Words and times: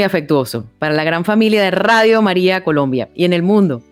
Muy 0.00 0.06
afectuoso 0.06 0.64
para 0.78 0.94
la 0.94 1.04
gran 1.04 1.26
familia 1.26 1.62
de 1.62 1.70
Radio 1.72 2.22
María 2.22 2.64
Colombia 2.64 3.10
y 3.14 3.26
en 3.26 3.34
el 3.34 3.42
mundo. 3.42 3.82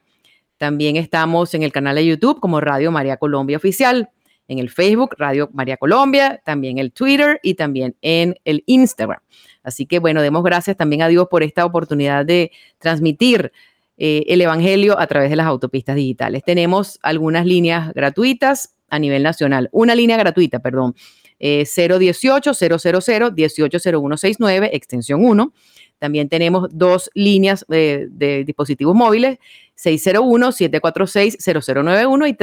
También 0.57 0.95
estamos 0.95 1.53
en 1.53 1.63
el 1.63 1.71
canal 1.71 1.95
de 1.95 2.05
YouTube 2.05 2.39
como 2.39 2.61
Radio 2.61 2.91
María 2.91 3.17
Colombia 3.17 3.58
Oficial, 3.58 4.09
en 4.47 4.59
el 4.59 4.69
Facebook 4.69 5.15
Radio 5.17 5.49
María 5.53 5.77
Colombia, 5.77 6.41
también 6.43 6.80
el 6.80 6.93
Twitter 6.93 7.39
y 7.43 7.55
también 7.55 7.95
en 8.02 8.35
el 8.45 8.63
Instagram. 8.65 9.19
Así 9.61 9.85
que 9.85 9.99
bueno, 9.99 10.21
demos 10.21 10.43
gracias 10.43 10.77
también 10.77 11.02
a 11.02 11.09
Dios 11.09 11.27
por 11.30 11.43
esta 11.43 11.65
oportunidad 11.65 12.25
de 12.25 12.52
transmitir 12.80 13.52
eh, 13.97 14.23
el 14.27 14.41
Evangelio 14.41 14.99
a 14.99 15.08
través 15.08 15.30
de 15.30 15.35
las 15.35 15.47
autopistas 15.47 15.95
digitales. 15.95 16.43
Tenemos 16.45 16.99
algunas 17.03 17.45
líneas 17.45 17.93
gratuitas 17.93 18.73
a 18.89 18.99
nivel 18.99 19.23
nacional, 19.23 19.69
una 19.73 19.95
línea 19.95 20.17
gratuita, 20.17 20.59
perdón, 20.59 20.95
018 21.39 22.53
000 22.53 23.31
180169, 23.31 24.69
extensión 24.73 25.23
1. 25.23 25.53
También 25.99 26.30
tenemos 26.30 26.69
dos 26.71 27.11
líneas 27.16 27.66
de, 27.67 28.43
dispositivos 28.45 28.95
móviles, 28.95 29.39
601-746-0091 29.77 32.30
y 32.30 32.33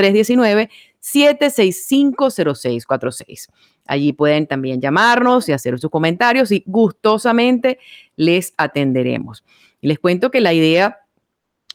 319-765-0646. 1.00 3.48
Allí 3.86 4.12
pueden 4.12 4.46
también 4.46 4.80
llamarnos 4.80 5.48
y 5.48 5.52
hacer 5.52 5.78
sus 5.78 5.90
comentarios 5.90 6.50
y 6.50 6.64
gustosamente 6.66 7.78
les 8.16 8.54
atenderemos. 8.56 9.44
Y 9.80 9.86
les 9.88 10.00
cuento 10.00 10.30
que 10.30 10.40
la 10.40 10.52
idea 10.52 11.03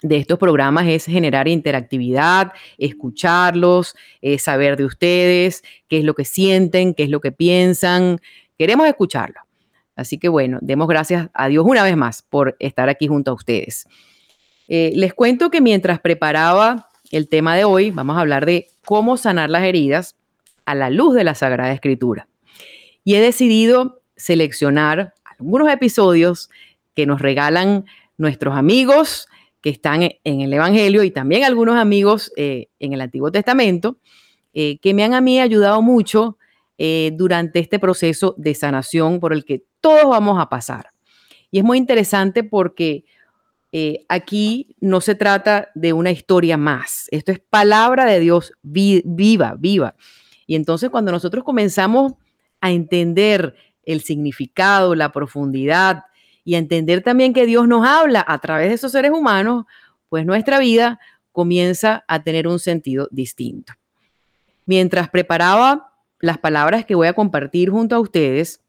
de 0.01 0.17
estos 0.17 0.39
programas 0.39 0.87
es 0.87 1.05
generar 1.05 1.47
interactividad, 1.47 2.53
escucharlos, 2.77 3.95
eh, 4.21 4.39
saber 4.39 4.77
de 4.77 4.85
ustedes, 4.85 5.63
qué 5.87 5.99
es 5.99 6.03
lo 6.03 6.13
que 6.13 6.25
sienten, 6.25 6.93
qué 6.93 7.03
es 7.03 7.09
lo 7.09 7.19
que 7.19 7.31
piensan. 7.31 8.19
Queremos 8.57 8.87
escucharlo. 8.87 9.41
Así 9.95 10.17
que 10.17 10.29
bueno, 10.29 10.59
demos 10.61 10.87
gracias 10.87 11.29
a 11.33 11.47
Dios 11.49 11.65
una 11.67 11.83
vez 11.83 11.97
más 11.97 12.21
por 12.21 12.55
estar 12.59 12.87
aquí 12.87 13.07
junto 13.07 13.31
a 13.31 13.33
ustedes. 13.33 13.87
Eh, 14.69 14.91
les 14.95 15.13
cuento 15.13 15.49
que 15.49 15.61
mientras 15.61 15.99
preparaba 15.99 16.89
el 17.11 17.27
tema 17.27 17.55
de 17.55 17.65
hoy, 17.65 17.91
vamos 17.91 18.15
a 18.15 18.21
hablar 18.21 18.45
de 18.45 18.67
cómo 18.85 19.17
sanar 19.17 19.49
las 19.49 19.63
heridas 19.63 20.15
a 20.65 20.75
la 20.75 20.89
luz 20.89 21.15
de 21.15 21.23
la 21.23 21.35
Sagrada 21.35 21.73
Escritura. 21.73 22.27
Y 23.03 23.15
he 23.15 23.21
decidido 23.21 24.01
seleccionar 24.15 25.15
algunos 25.23 25.69
episodios 25.69 26.49
que 26.95 27.05
nos 27.05 27.21
regalan 27.21 27.85
nuestros 28.17 28.55
amigos, 28.55 29.27
que 29.61 29.69
están 29.69 30.03
en 30.23 30.41
el 30.41 30.53
Evangelio 30.53 31.03
y 31.03 31.11
también 31.11 31.43
algunos 31.43 31.75
amigos 31.75 32.31
eh, 32.35 32.67
en 32.79 32.93
el 32.93 33.01
Antiguo 33.01 33.31
Testamento, 33.31 33.97
eh, 34.53 34.79
que 34.79 34.93
me 34.93 35.03
han 35.03 35.13
a 35.13 35.21
mí 35.21 35.39
ayudado 35.39 35.81
mucho 35.81 36.37
eh, 36.77 37.11
durante 37.13 37.59
este 37.59 37.79
proceso 37.79 38.35
de 38.37 38.55
sanación 38.55 39.19
por 39.19 39.33
el 39.33 39.43
que 39.43 39.65
todos 39.81 40.09
vamos 40.09 40.41
a 40.41 40.49
pasar. 40.49 40.91
Y 41.51 41.59
es 41.59 41.63
muy 41.63 41.77
interesante 41.77 42.43
porque 42.43 43.05
aquí 44.07 44.75
no 44.79 44.99
se 44.99 45.13
trata 45.13 45.69
de 45.75 45.93
una 45.93 46.09
historia 46.09 46.57
más, 46.57 47.07
esto 47.11 47.31
es 47.31 47.39
palabra 47.39 48.05
de 48.05 48.19
Dios 48.19 48.51
viva, 48.63 49.55
viva. 49.59 49.95
Y 50.47 50.55
entonces 50.55 50.89
cuando 50.89 51.11
nosotros 51.11 51.43
comenzamos 51.43 52.13
a 52.61 52.71
entender 52.71 53.53
el 53.83 54.01
significado, 54.01 54.95
la 54.95 55.11
profundidad, 55.11 56.05
y 56.49 56.55
entender 56.55 57.03
también 57.03 57.31
que 57.31 57.45
Dios 57.45 57.67
nos 57.67 57.85
habla 57.85 58.25
a 58.27 58.39
través 58.39 58.69
de 58.69 58.73
esos 58.73 58.91
seres 58.91 59.11
humanos, 59.11 59.65
pues 60.09 60.25
nuestra 60.25 60.57
vida 60.57 60.99
comienza 61.31 62.03
a 62.07 62.23
tener 62.23 62.47
un 62.47 62.57
sentido 62.57 63.07
distinto. 63.11 63.73
Mientras 64.65 65.09
preparaba 65.09 65.93
las 66.19 66.39
palabras 66.39 66.85
que 66.85 66.95
voy 66.95 67.05
a 67.05 67.13
compartir 67.13 67.69
junto 67.69 67.95
a 67.95 67.99
ustedes, 67.99 68.63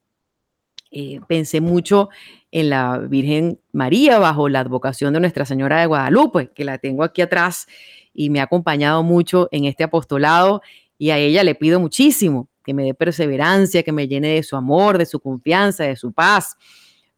eh, 0.91 1.21
pensé 1.27 1.63
mucho 1.63 2.11
en 2.51 2.69
la 2.69 2.99
Virgen 2.99 3.59
María 3.73 4.19
bajo 4.19 4.51
la 4.51 4.61
advocación 4.61 5.15
de 5.15 5.21
Nuestra 5.21 5.47
Señora 5.47 5.81
de 5.81 5.87
Guadalupe, 5.87 6.51
que 6.55 6.67
la 6.67 6.77
tengo 6.77 7.03
aquí 7.03 7.23
atrás 7.23 7.67
y 8.12 8.29
me 8.29 8.41
ha 8.41 8.43
acompañado 8.43 9.03
mucho 9.03 9.49
en 9.53 9.65
este 9.65 9.85
apostolado 9.85 10.61
y 10.99 11.12
a 11.12 11.17
ella 11.17 11.43
le 11.45 11.55
pido 11.55 11.81
muchísimo 11.81 12.47
que 12.62 12.75
me 12.75 12.85
dé 12.85 12.93
perseverancia, 12.93 13.83
que 13.83 13.93
me 13.93 14.07
llene 14.07 14.35
de 14.35 14.43
su 14.43 14.55
amor, 14.55 14.99
de 14.99 15.07
su 15.07 15.19
confianza, 15.19 15.85
de 15.85 15.97
su 15.97 16.12
paz 16.12 16.59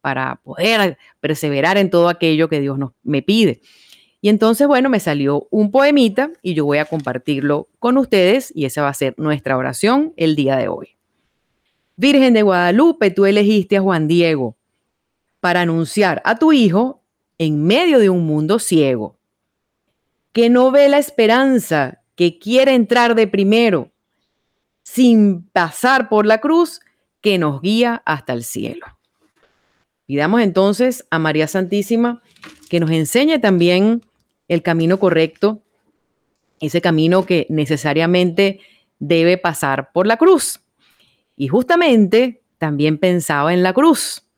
para 0.02 0.36
poder 0.42 0.98
perseverar 1.20 1.78
en 1.78 1.88
todo 1.88 2.10
aquello 2.10 2.50
que 2.50 2.60
Dios 2.60 2.76
nos, 2.76 2.92
me 3.02 3.22
pide. 3.22 3.62
Y 4.20 4.28
entonces, 4.28 4.68
bueno, 4.68 4.90
me 4.90 5.00
salió 5.00 5.48
un 5.50 5.70
poemita 5.70 6.30
y 6.42 6.54
yo 6.54 6.64
voy 6.64 6.78
a 6.78 6.84
compartirlo 6.84 7.68
con 7.78 7.96
ustedes 7.96 8.52
y 8.54 8.66
esa 8.66 8.82
va 8.82 8.88
a 8.88 8.94
ser 8.94 9.14
nuestra 9.16 9.56
oración 9.56 10.12
el 10.16 10.36
día 10.36 10.56
de 10.56 10.68
hoy. 10.68 10.96
Virgen 11.96 12.34
de 12.34 12.42
Guadalupe, 12.42 13.10
tú 13.10 13.26
elegiste 13.26 13.78
a 13.78 13.80
Juan 13.80 14.08
Diego 14.08 14.56
para 15.40 15.62
anunciar 15.62 16.20
a 16.24 16.38
tu 16.38 16.52
hijo 16.52 17.02
en 17.38 17.64
medio 17.64 17.98
de 17.98 18.10
un 18.10 18.24
mundo 18.24 18.58
ciego, 18.58 19.18
que 20.32 20.48
no 20.48 20.70
ve 20.70 20.88
la 20.88 20.98
esperanza, 20.98 22.02
que 22.14 22.38
quiere 22.38 22.74
entrar 22.74 23.14
de 23.16 23.26
primero, 23.26 23.90
sin 24.82 25.48
pasar 25.48 26.08
por 26.08 26.26
la 26.26 26.38
cruz 26.38 26.80
que 27.20 27.38
nos 27.38 27.60
guía 27.60 28.02
hasta 28.04 28.32
el 28.32 28.44
cielo. 28.44 28.86
Pidamos 30.12 30.42
entonces 30.42 31.06
a 31.08 31.18
María 31.18 31.48
Santísima 31.48 32.20
que 32.68 32.80
nos 32.80 32.90
enseñe 32.90 33.40
también 33.40 34.04
el 34.46 34.62
camino 34.62 35.00
correcto, 35.00 35.62
ese 36.60 36.82
camino 36.82 37.24
que 37.24 37.46
necesariamente 37.48 38.60
debe 38.98 39.38
pasar 39.38 39.90
por 39.90 40.06
la 40.06 40.18
cruz. 40.18 40.60
Y 41.34 41.48
justamente 41.48 42.42
también 42.58 42.98
pensaba 42.98 43.54
en 43.54 43.62
la 43.62 43.72
cruz, 43.72 44.28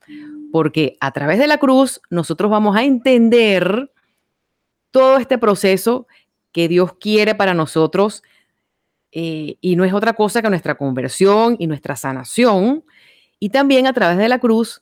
porque 0.52 0.96
a 1.00 1.10
través 1.10 1.40
de 1.40 1.48
la 1.48 1.58
cruz 1.58 2.00
nosotros 2.08 2.52
vamos 2.52 2.76
a 2.76 2.84
entender 2.84 3.90
todo 4.92 5.16
este 5.16 5.38
proceso 5.38 6.06
que 6.52 6.68
Dios 6.68 6.92
quiere 7.00 7.34
para 7.34 7.52
nosotros 7.52 8.22
eh, 9.10 9.56
y 9.60 9.74
no 9.74 9.84
es 9.84 9.92
otra 9.92 10.12
cosa 10.12 10.40
que 10.40 10.50
nuestra 10.50 10.76
conversión 10.76 11.56
y 11.58 11.66
nuestra 11.66 11.96
sanación. 11.96 12.84
Y 13.40 13.48
también 13.48 13.88
a 13.88 13.92
través 13.92 14.18
de 14.18 14.28
la 14.28 14.38
cruz 14.38 14.80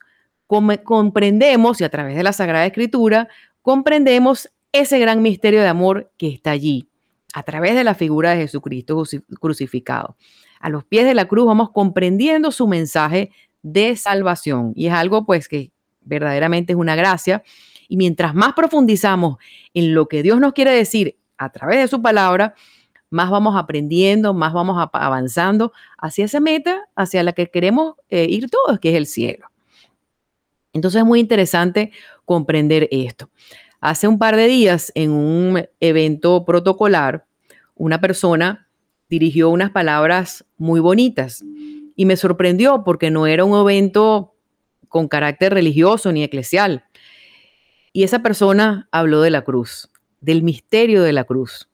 comprendemos 0.85 1.81
y 1.81 1.85
a 1.85 1.89
través 1.89 2.17
de 2.17 2.23
la 2.23 2.33
Sagrada 2.33 2.67
Escritura 2.67 3.29
comprendemos 3.63 4.51
ese 4.73 4.99
gran 4.99 5.23
misterio 5.23 5.61
de 5.61 5.69
amor 5.69 6.11
que 6.19 6.29
está 6.29 6.51
allí, 6.51 6.89
a 7.35 7.43
través 7.43 7.75
de 7.75 7.85
la 7.85 7.95
figura 7.95 8.31
de 8.31 8.43
Jesucristo 8.43 9.03
crucificado. 9.41 10.17
A 10.61 10.69
los 10.69 10.85
pies 10.85 11.05
de 11.05 11.15
la 11.15 11.27
cruz 11.27 11.47
vamos 11.47 11.71
comprendiendo 11.71 12.51
su 12.51 12.67
mensaje 12.67 13.31
de 13.63 13.97
salvación 13.97 14.73
y 14.75 14.87
es 14.87 14.93
algo 14.93 15.25
pues 15.25 15.49
que 15.49 15.71
verdaderamente 16.01 16.73
es 16.73 16.79
una 16.79 16.97
gracia 16.97 17.43
y 17.89 17.97
mientras 17.97 18.35
más 18.35 18.55
profundizamos 18.55 19.39
en 19.75 19.95
lo 19.95 20.09
que 20.09 20.23
Dios 20.23 20.41
nos 20.41 20.53
quiere 20.53 20.73
decir 20.73 21.17
a 21.37 21.51
través 21.51 21.79
de 21.79 21.89
su 21.89 22.01
palabra, 22.01 22.55
más 23.11 23.31
vamos 23.31 23.57
aprendiendo, 23.57 24.33
más 24.33 24.53
vamos 24.53 24.89
avanzando 24.93 25.73
hacia 25.99 26.25
esa 26.25 26.41
meta, 26.41 26.89
hacia 26.97 27.23
la 27.23 27.33
que 27.33 27.51
queremos 27.51 27.97
eh, 28.09 28.27
ir 28.29 28.49
todos, 28.49 28.79
que 28.81 28.91
es 28.91 28.97
el 28.97 29.07
cielo. 29.07 29.52
Entonces 30.73 31.01
es 31.01 31.07
muy 31.07 31.21
interesante 31.21 31.93
comprender 32.25 32.89
esto. 32.91 33.31
Hace 33.81 34.09
un 34.09 34.19
par 34.19 34.37
de 34.37 34.47
días, 34.47 34.93
en 34.95 35.11
un 35.11 35.65
evento 35.81 36.45
protocolar, 36.45 37.27
una 37.75 38.01
persona 38.01 38.69
dirigió 39.09 39.51
unas 39.51 39.71
palabras 39.71 40.45
muy 40.57 40.81
bonitas 40.81 41.45
y 41.97 42.07
me 42.07 42.17
sorprendió 42.17 42.85
porque 42.85 43.11
no 43.11 43.27
era 43.27 43.45
un 43.45 43.59
evento 43.61 44.35
con 44.89 45.09
carácter 45.09 45.53
religioso 45.53 46.13
ni 46.13 46.23
eclesial. 46.23 46.85
Y 47.93 48.05
esa 48.05 48.23
persona 48.23 48.89
habló 48.91 49.21
de 49.21 49.31
la 49.31 49.43
cruz, 49.43 49.91
del 50.21 50.43
misterio 50.43 51.03
de 51.03 51.13
la 51.13 51.25
cruz. 51.25 51.69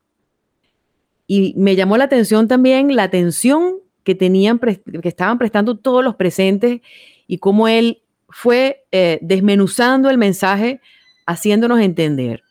Y 1.27 1.55
me 1.57 1.77
llamó 1.77 1.97
la 1.97 2.05
atención 2.05 2.49
también 2.49 2.97
la 2.97 3.05
atención 3.05 3.81
que 4.03 4.15
tenían, 4.15 4.59
que 4.59 5.09
estaban 5.09 5.37
prestando 5.39 5.77
todos 5.77 6.03
los 6.03 6.17
presentes 6.17 6.81
y 7.27 7.39
cómo 7.39 7.69
él 7.69 8.03
fue 8.29 8.87
eh, 8.93 9.19
desmenuzando 9.23 10.11
el 10.11 10.19
mensaje, 10.19 10.81
haciéndonos 11.27 11.81
entender. 11.81 12.43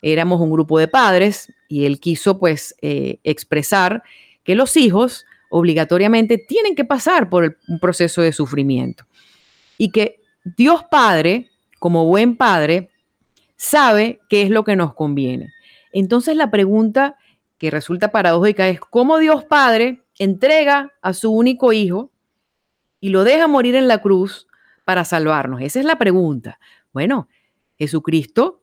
Éramos 0.00 0.40
un 0.40 0.50
grupo 0.50 0.78
de 0.78 0.88
padres 0.88 1.52
y 1.68 1.84
él 1.84 2.00
quiso 2.00 2.38
pues 2.38 2.74
eh, 2.82 3.18
expresar 3.24 4.02
que 4.44 4.54
los 4.54 4.76
hijos 4.76 5.24
obligatoriamente 5.50 6.38
tienen 6.38 6.74
que 6.74 6.84
pasar 6.84 7.28
por 7.28 7.58
un 7.68 7.78
proceso 7.78 8.22
de 8.22 8.32
sufrimiento 8.32 9.06
y 9.78 9.90
que 9.90 10.20
Dios 10.44 10.84
Padre, 10.90 11.50
como 11.78 12.06
buen 12.06 12.36
padre, 12.36 12.90
sabe 13.56 14.20
qué 14.28 14.42
es 14.42 14.50
lo 14.50 14.64
que 14.64 14.76
nos 14.76 14.94
conviene. 14.94 15.52
Entonces 15.92 16.36
la 16.36 16.50
pregunta 16.50 17.16
que 17.58 17.70
resulta 17.70 18.10
paradójica 18.10 18.68
es 18.68 18.80
cómo 18.80 19.18
Dios 19.18 19.44
Padre 19.44 20.02
entrega 20.18 20.92
a 21.00 21.12
su 21.12 21.30
único 21.30 21.72
hijo 21.72 22.10
y 23.00 23.10
lo 23.10 23.22
deja 23.24 23.46
morir 23.46 23.74
en 23.76 23.88
la 23.88 23.98
cruz 23.98 24.46
para 24.84 25.04
salvarnos. 25.04 25.60
Esa 25.60 25.80
es 25.80 25.84
la 25.84 25.96
pregunta. 25.96 26.58
Bueno, 26.92 27.28
Jesucristo 27.78 28.62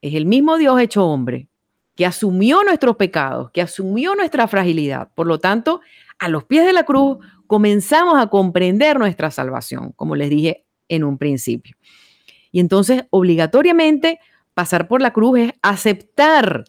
es 0.00 0.14
el 0.14 0.26
mismo 0.26 0.56
Dios 0.56 0.80
hecho 0.80 1.06
hombre 1.06 1.48
que 1.96 2.06
asumió 2.06 2.62
nuestros 2.64 2.96
pecados, 2.96 3.50
que 3.50 3.60
asumió 3.60 4.14
nuestra 4.14 4.48
fragilidad. 4.48 5.10
Por 5.14 5.26
lo 5.26 5.38
tanto, 5.38 5.80
a 6.18 6.28
los 6.28 6.44
pies 6.44 6.64
de 6.64 6.72
la 6.72 6.84
cruz 6.84 7.18
comenzamos 7.46 8.18
a 8.18 8.28
comprender 8.28 8.98
nuestra 8.98 9.30
salvación, 9.30 9.92
como 9.96 10.16
les 10.16 10.30
dije 10.30 10.64
en 10.88 11.04
un 11.04 11.18
principio. 11.18 11.76
Y 12.52 12.60
entonces, 12.60 13.04
obligatoriamente, 13.10 14.18
pasar 14.54 14.88
por 14.88 15.02
la 15.02 15.12
cruz 15.12 15.40
es 15.40 15.52
aceptar, 15.62 16.64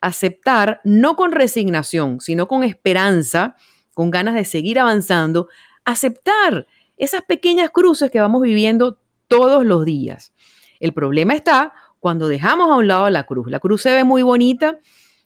aceptar 0.00 0.80
no 0.84 1.16
con 1.16 1.32
resignación, 1.32 2.20
sino 2.20 2.48
con 2.48 2.64
esperanza, 2.64 3.56
con 3.94 4.10
ganas 4.10 4.34
de 4.34 4.44
seguir 4.44 4.78
avanzando, 4.78 5.48
aceptar 5.84 6.66
esas 6.98 7.22
pequeñas 7.22 7.70
cruces 7.70 8.10
que 8.10 8.20
vamos 8.20 8.42
viviendo 8.42 8.98
todos 9.28 9.64
los 9.64 9.84
días. 9.84 10.32
El 10.80 10.92
problema 10.92 11.34
está 11.34 11.72
cuando 12.00 12.28
dejamos 12.28 12.70
a 12.70 12.76
un 12.76 12.88
lado 12.88 13.08
la 13.10 13.24
cruz. 13.24 13.50
La 13.50 13.60
cruz 13.60 13.82
se 13.82 13.92
ve 13.92 14.04
muy 14.04 14.22
bonita 14.22 14.78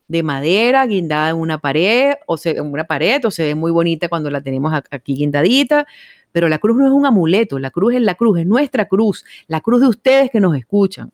de 0.09 0.23
madera, 0.23 0.87
guindada 0.87 1.31
en 1.31 1.37
una 1.37 1.59
pared, 1.59 2.15
o 2.27 2.37
se, 2.37 2.51
en 2.51 2.67
una 2.67 2.85
pared, 2.85 3.25
o 3.25 3.31
se 3.31 3.45
ve 3.45 3.55
muy 3.55 3.71
bonita 3.71 4.09
cuando 4.09 4.31
la 4.31 4.41
tenemos 4.43 4.73
aquí 4.91 5.15
guindadita, 5.15 5.87
pero 6.33 6.49
la 6.49 6.59
cruz 6.59 6.77
no 6.77 6.87
es 6.87 6.93
un 6.93 7.07
amuleto, 7.07 7.59
la 7.59 7.71
cruz 7.71 7.95
es 7.95 8.03
la 8.03 8.15
cruz, 8.15 8.41
es 8.41 8.47
nuestra 8.47 8.87
cruz, 8.87 9.25
la 9.47 9.61
cruz 9.61 9.81
de 9.81 9.89
ustedes 9.89 10.31
que 10.31 10.41
nos 10.41 10.57
escuchan. 10.57 11.13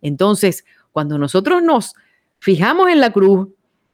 Entonces, 0.00 0.64
cuando 0.92 1.18
nosotros 1.18 1.62
nos 1.62 1.94
fijamos 2.38 2.88
en 2.90 3.00
la 3.00 3.12
cruz 3.12 3.48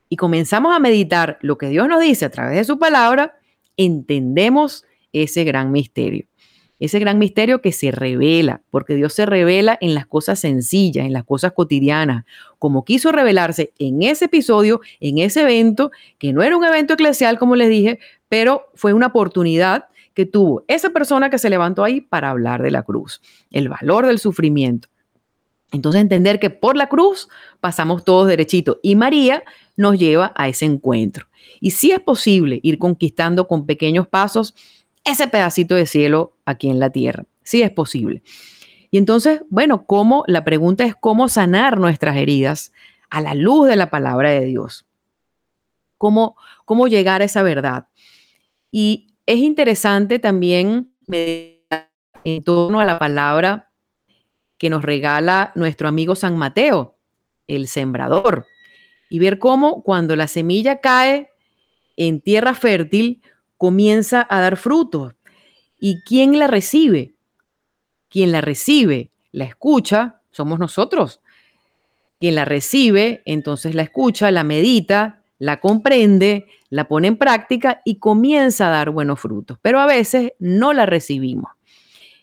y 0.08 0.16
comenzamos 0.16 0.74
a 0.74 0.78
meditar 0.78 1.38
lo 1.42 1.58
que 1.58 1.68
Dios 1.68 1.88
nos 1.88 2.00
dice 2.00 2.24
a 2.24 2.30
través 2.30 2.56
de 2.56 2.64
su 2.64 2.78
palabra, 2.78 3.38
entendemos 3.76 4.84
ese 5.12 5.44
gran 5.44 5.72
misterio. 5.72 6.26
Ese 6.78 6.98
gran 6.98 7.18
misterio 7.18 7.62
que 7.62 7.72
se 7.72 7.90
revela, 7.90 8.60
porque 8.70 8.96
Dios 8.96 9.14
se 9.14 9.24
revela 9.24 9.78
en 9.80 9.94
las 9.94 10.06
cosas 10.06 10.38
sencillas, 10.38 11.06
en 11.06 11.14
las 11.14 11.24
cosas 11.24 11.52
cotidianas, 11.52 12.26
como 12.58 12.84
quiso 12.84 13.12
revelarse 13.12 13.72
en 13.78 14.02
ese 14.02 14.26
episodio, 14.26 14.82
en 15.00 15.18
ese 15.18 15.42
evento, 15.42 15.90
que 16.18 16.34
no 16.34 16.42
era 16.42 16.56
un 16.56 16.64
evento 16.64 16.94
eclesial, 16.94 17.38
como 17.38 17.56
les 17.56 17.70
dije, 17.70 17.98
pero 18.28 18.66
fue 18.74 18.92
una 18.92 19.06
oportunidad 19.06 19.86
que 20.12 20.26
tuvo 20.26 20.64
esa 20.68 20.90
persona 20.90 21.30
que 21.30 21.38
se 21.38 21.50
levantó 21.50 21.82
ahí 21.82 22.02
para 22.02 22.30
hablar 22.30 22.62
de 22.62 22.70
la 22.70 22.82
cruz, 22.82 23.22
el 23.50 23.70
valor 23.70 24.06
del 24.06 24.18
sufrimiento. 24.18 24.88
Entonces 25.72 26.00
entender 26.00 26.38
que 26.38 26.50
por 26.50 26.76
la 26.76 26.88
cruz 26.88 27.28
pasamos 27.60 28.04
todos 28.04 28.28
derechito 28.28 28.80
y 28.82 28.96
María 28.96 29.42
nos 29.76 29.98
lleva 29.98 30.32
a 30.34 30.48
ese 30.48 30.64
encuentro. 30.64 31.26
Y 31.60 31.72
si 31.72 31.90
es 31.90 32.00
posible 32.00 32.60
ir 32.62 32.78
conquistando 32.78 33.48
con 33.48 33.66
pequeños 33.66 34.06
pasos 34.08 34.54
ese 35.06 35.28
pedacito 35.28 35.74
de 35.74 35.86
cielo 35.86 36.36
aquí 36.44 36.68
en 36.68 36.78
la 36.78 36.90
tierra. 36.90 37.24
Sí 37.42 37.62
es 37.62 37.70
posible. 37.70 38.22
Y 38.90 38.98
entonces, 38.98 39.42
bueno, 39.48 39.86
¿cómo? 39.86 40.24
La 40.26 40.44
pregunta 40.44 40.84
es 40.84 40.94
cómo 40.94 41.28
sanar 41.28 41.78
nuestras 41.78 42.16
heridas 42.16 42.72
a 43.08 43.20
la 43.20 43.34
luz 43.34 43.68
de 43.68 43.76
la 43.76 43.88
palabra 43.88 44.30
de 44.30 44.44
Dios. 44.44 44.84
¿Cómo, 45.96 46.36
cómo 46.64 46.88
llegar 46.88 47.22
a 47.22 47.24
esa 47.24 47.42
verdad? 47.42 47.88
Y 48.70 49.14
es 49.26 49.38
interesante 49.38 50.18
también 50.18 50.92
en 51.08 52.44
torno 52.44 52.80
a 52.80 52.84
la 52.84 52.98
palabra 52.98 53.70
que 54.58 54.70
nos 54.70 54.82
regala 54.82 55.52
nuestro 55.54 55.88
amigo 55.88 56.14
San 56.14 56.36
Mateo, 56.36 56.96
el 57.46 57.68
sembrador, 57.68 58.46
y 59.08 59.18
ver 59.18 59.38
cómo 59.38 59.82
cuando 59.82 60.16
la 60.16 60.26
semilla 60.26 60.80
cae 60.80 61.30
en 61.96 62.20
tierra 62.20 62.54
fértil, 62.54 63.22
comienza 63.56 64.26
a 64.28 64.40
dar 64.40 64.56
frutos. 64.56 65.14
¿Y 65.78 66.00
quién 66.02 66.38
la 66.38 66.46
recibe? 66.46 67.14
Quien 68.08 68.32
la 68.32 68.40
recibe, 68.40 69.10
la 69.32 69.44
escucha, 69.44 70.20
somos 70.30 70.58
nosotros. 70.58 71.20
Quien 72.18 72.34
la 72.34 72.44
recibe, 72.44 73.22
entonces 73.26 73.74
la 73.74 73.82
escucha, 73.82 74.30
la 74.30 74.44
medita, 74.44 75.22
la 75.38 75.60
comprende, 75.60 76.46
la 76.70 76.88
pone 76.88 77.08
en 77.08 77.16
práctica 77.16 77.82
y 77.84 77.98
comienza 77.98 78.68
a 78.68 78.70
dar 78.70 78.90
buenos 78.90 79.20
frutos. 79.20 79.58
Pero 79.60 79.80
a 79.80 79.86
veces 79.86 80.32
no 80.38 80.72
la 80.72 80.86
recibimos. 80.86 81.52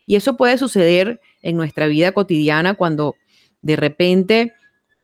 Y 0.05 0.15
eso 0.15 0.35
puede 0.35 0.57
suceder 0.57 1.21
en 1.41 1.55
nuestra 1.55 1.87
vida 1.87 2.11
cotidiana 2.11 2.73
cuando 2.73 3.15
de 3.61 3.75
repente 3.75 4.53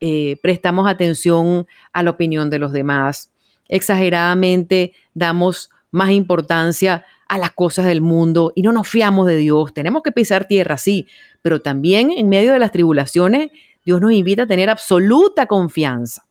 eh, 0.02 0.38
prestamos 0.42 0.88
atención 0.88 1.68
a 1.94 2.04
la 2.04 2.12
opinión 2.12 2.50
de 2.50 2.60
los 2.60 2.72
demás, 2.72 3.32
exageradamente 3.68 4.94
damos 5.14 5.70
más 5.92 6.12
importancia 6.12 7.06
a 7.28 7.38
las 7.38 7.52
cosas 7.52 7.86
del 7.86 8.02
mundo 8.02 8.52
y 8.56 8.64
no 8.64 8.72
nos 8.72 8.88
fiamos 8.88 9.28
de 9.28 9.38
Dios. 9.38 9.74
Tenemos 9.74 10.02
que 10.04 10.12
pisar 10.12 10.46
tierra, 10.46 10.78
sí, 10.78 11.08
pero 11.42 11.62
también 11.62 12.12
en 12.12 12.28
medio 12.28 12.52
de 12.52 12.60
las 12.60 12.72
tribulaciones, 12.72 13.52
Dios 13.86 14.02
nos 14.02 14.12
invita 14.12 14.44
a 14.44 14.48
tener 14.48 14.70
absoluta 14.70 15.46
confianza. 15.46 16.26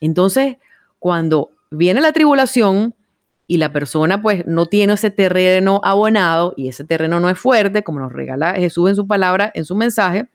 Entonces, 0.00 0.56
cuando 0.98 1.50
viene 1.70 2.00
la 2.00 2.12
tribulación 2.12 2.94
y 3.46 3.58
la 3.58 3.72
persona 3.72 4.22
pues 4.22 4.46
no 4.46 4.66
tiene 4.66 4.94
ese 4.94 5.10
terreno 5.10 5.80
abonado 5.84 6.54
y 6.56 6.68
ese 6.68 6.84
terreno 6.84 7.20
no 7.20 7.28
es 7.28 7.38
fuerte, 7.38 7.82
como 7.82 8.00
nos 8.00 8.12
regala 8.12 8.54
Jesús 8.54 8.88
en 8.88 8.96
su 8.96 9.06
palabra, 9.06 9.52
en 9.54 9.64
su 9.64 9.76
mensaje, 9.76 10.28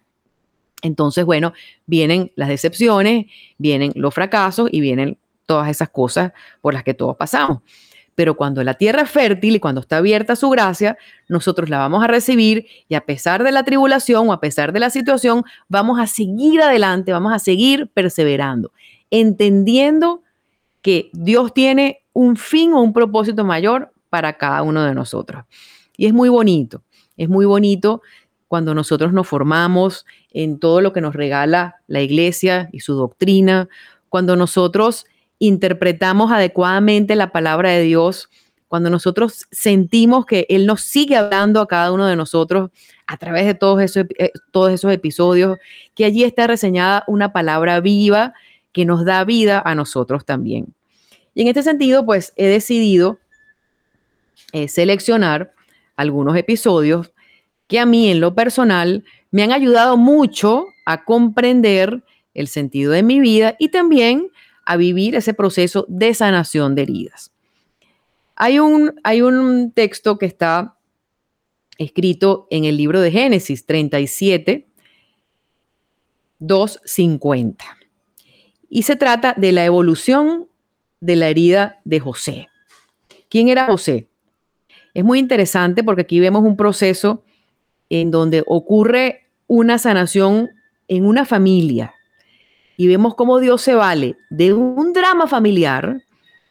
entonces, 0.83 1.25
bueno, 1.25 1.53
vienen 1.87 2.31
las 2.35 2.49
decepciones, 2.49 3.25
vienen 3.57 3.93
los 3.95 4.13
fracasos 4.13 4.69
y 4.71 4.79
vienen 4.79 5.17
todas 5.47 5.69
esas 5.69 5.89
cosas 5.89 6.33
por 6.61 6.75
las 6.75 6.83
que 6.83 6.93
todos 6.93 7.15
pasamos 7.17 7.61
pero 8.17 8.35
cuando 8.35 8.63
la 8.63 8.73
tierra 8.73 9.03
es 9.03 9.11
fértil 9.11 9.57
y 9.57 9.59
cuando 9.59 9.79
está 9.79 9.97
abierta 9.97 10.35
su 10.35 10.49
gracia, 10.49 10.97
nosotros 11.27 11.69
la 11.69 11.77
vamos 11.77 12.03
a 12.03 12.07
recibir 12.07 12.65
y 12.89 12.95
a 12.95 13.05
pesar 13.05 13.43
de 13.43 13.51
la 13.51 13.61
tribulación 13.61 14.27
o 14.27 14.33
a 14.33 14.39
pesar 14.39 14.73
de 14.73 14.79
la 14.79 14.89
situación, 14.89 15.43
vamos 15.67 15.99
a 15.99 16.07
seguir 16.07 16.59
adelante, 16.59 17.11
vamos 17.11 17.31
a 17.31 17.37
seguir 17.37 17.91
perseverando, 17.93 18.71
entendiendo 19.11 20.23
que 20.81 21.11
Dios 21.13 21.53
tiene 21.53 22.01
un 22.11 22.37
fin 22.37 22.73
o 22.73 22.81
un 22.81 22.91
propósito 22.91 23.43
mayor 23.43 23.93
para 24.09 24.33
cada 24.33 24.63
uno 24.63 24.83
de 24.83 24.95
nosotros. 24.95 25.45
Y 25.95 26.07
es 26.07 26.13
muy 26.13 26.29
bonito, 26.29 26.81
es 27.17 27.29
muy 27.29 27.45
bonito 27.45 28.01
cuando 28.47 28.73
nosotros 28.73 29.13
nos 29.13 29.27
formamos 29.27 30.07
en 30.31 30.57
todo 30.57 30.81
lo 30.81 30.91
que 30.91 31.01
nos 31.01 31.15
regala 31.15 31.75
la 31.85 32.01
iglesia 32.01 32.67
y 32.71 32.79
su 32.79 32.95
doctrina, 32.95 33.69
cuando 34.09 34.35
nosotros 34.35 35.05
interpretamos 35.39 36.31
adecuadamente 36.31 37.15
la 37.15 37.31
palabra 37.31 37.71
de 37.71 37.83
Dios, 37.83 38.29
cuando 38.67 38.89
nosotros 38.89 39.47
sentimos 39.51 40.25
que 40.25 40.45
Él 40.49 40.65
nos 40.65 40.81
sigue 40.81 41.15
hablando 41.15 41.61
a 41.61 41.67
cada 41.67 41.91
uno 41.91 42.05
de 42.05 42.15
nosotros 42.15 42.71
a 43.05 43.17
través 43.17 43.45
de 43.45 43.53
todos 43.53 43.81
esos, 43.81 44.05
eh, 44.17 44.31
todos 44.51 44.71
esos 44.71 44.91
episodios, 44.91 45.57
que 45.95 46.05
allí 46.05 46.23
está 46.23 46.47
reseñada 46.47 47.03
una 47.07 47.31
palabra 47.31 47.79
viva 47.79 48.33
que 48.73 48.85
nos 48.85 49.05
da 49.05 49.23
vida 49.23 49.61
a 49.63 49.75
nosotros 49.75 50.25
también. 50.25 50.73
Y 51.33 51.41
en 51.41 51.47
este 51.47 51.63
sentido, 51.63 52.05
pues 52.05 52.33
he 52.35 52.47
decidido 52.47 53.19
eh, 54.53 54.67
seleccionar 54.67 55.53
algunos 55.95 56.35
episodios 56.35 57.11
que 57.67 57.79
a 57.79 57.85
mí 57.85 58.09
en 58.09 58.19
lo 58.19 58.33
personal 58.33 59.03
me 59.31 59.43
han 59.43 59.51
ayudado 59.51 59.97
mucho 59.97 60.67
a 60.85 61.03
comprender 61.03 62.03
el 62.33 62.47
sentido 62.47 62.91
de 62.91 63.03
mi 63.03 63.19
vida 63.19 63.55
y 63.59 63.69
también 63.69 64.29
a 64.67 64.75
vivir 64.75 65.15
ese 65.15 65.33
proceso 65.33 65.85
de 65.87 66.13
sanación 66.13 66.75
de 66.75 66.83
heridas. 66.83 67.31
Hay 68.35 68.59
un, 68.59 68.99
hay 69.03 69.21
un 69.21 69.71
texto 69.71 70.17
que 70.17 70.25
está 70.25 70.77
escrito 71.77 72.47
en 72.51 72.65
el 72.65 72.75
libro 72.75 72.99
de 72.99 73.11
Génesis 73.11 73.65
37, 73.65 74.67
250. 76.39 77.65
Y 78.69 78.83
se 78.83 78.97
trata 78.97 79.33
de 79.37 79.53
la 79.53 79.63
evolución 79.63 80.49
de 80.99 81.15
la 81.15 81.29
herida 81.29 81.79
de 81.85 81.99
José. 82.01 82.49
¿Quién 83.29 83.47
era 83.47 83.67
José? 83.67 84.09
Es 84.93 85.03
muy 85.05 85.19
interesante 85.19 85.83
porque 85.83 86.01
aquí 86.01 86.19
vemos 86.19 86.43
un 86.43 86.57
proceso 86.57 87.23
en 87.89 88.11
donde 88.11 88.43
ocurre 88.45 89.29
una 89.47 89.77
sanación 89.77 90.49
en 90.89 91.05
una 91.05 91.23
familia 91.23 91.93
y 92.77 92.87
vemos 92.87 93.15
cómo 93.15 93.39
Dios 93.39 93.61
se 93.61 93.73
vale 93.73 94.15
de 94.29 94.53
un 94.53 94.93
drama 94.93 95.27
familiar 95.27 96.03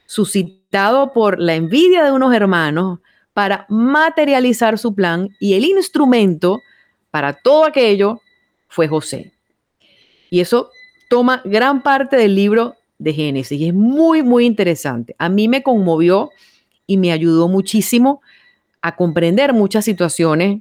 suscitado 0.07 1.13
por 1.13 1.41
la 1.41 1.55
envidia 1.55 2.05
de 2.05 2.13
unos 2.13 2.35
hermanos 2.35 2.99
para 3.33 3.65
materializar 3.69 4.79
su 4.79 4.95
plan 4.95 5.29
y 5.41 5.55
el 5.55 5.65
instrumento 5.65 6.61
para 7.11 7.33
todo 7.33 7.65
aquello 7.65 8.21
fue 8.69 8.89
José. 8.89 9.33
Y 10.29 10.41
eso 10.41 10.71
toma 11.09 11.41
gran 11.45 11.83
parte 11.83 12.17
del 12.17 12.35
libro 12.35 12.75
de 12.99 13.13
Génesis 13.13 13.61
y 13.61 13.69
es 13.69 13.75
muy, 13.75 14.23
muy 14.23 14.45
interesante. 14.45 15.15
A 15.19 15.29
mí 15.29 15.49
me 15.49 15.63
conmovió 15.63 16.31
y 16.87 16.97
me 16.97 17.13
ayudó 17.13 17.49
muchísimo 17.49 18.21
a 18.83 18.97
comprender 18.97 19.53
muchas 19.53 19.85
situaciones 19.85 20.61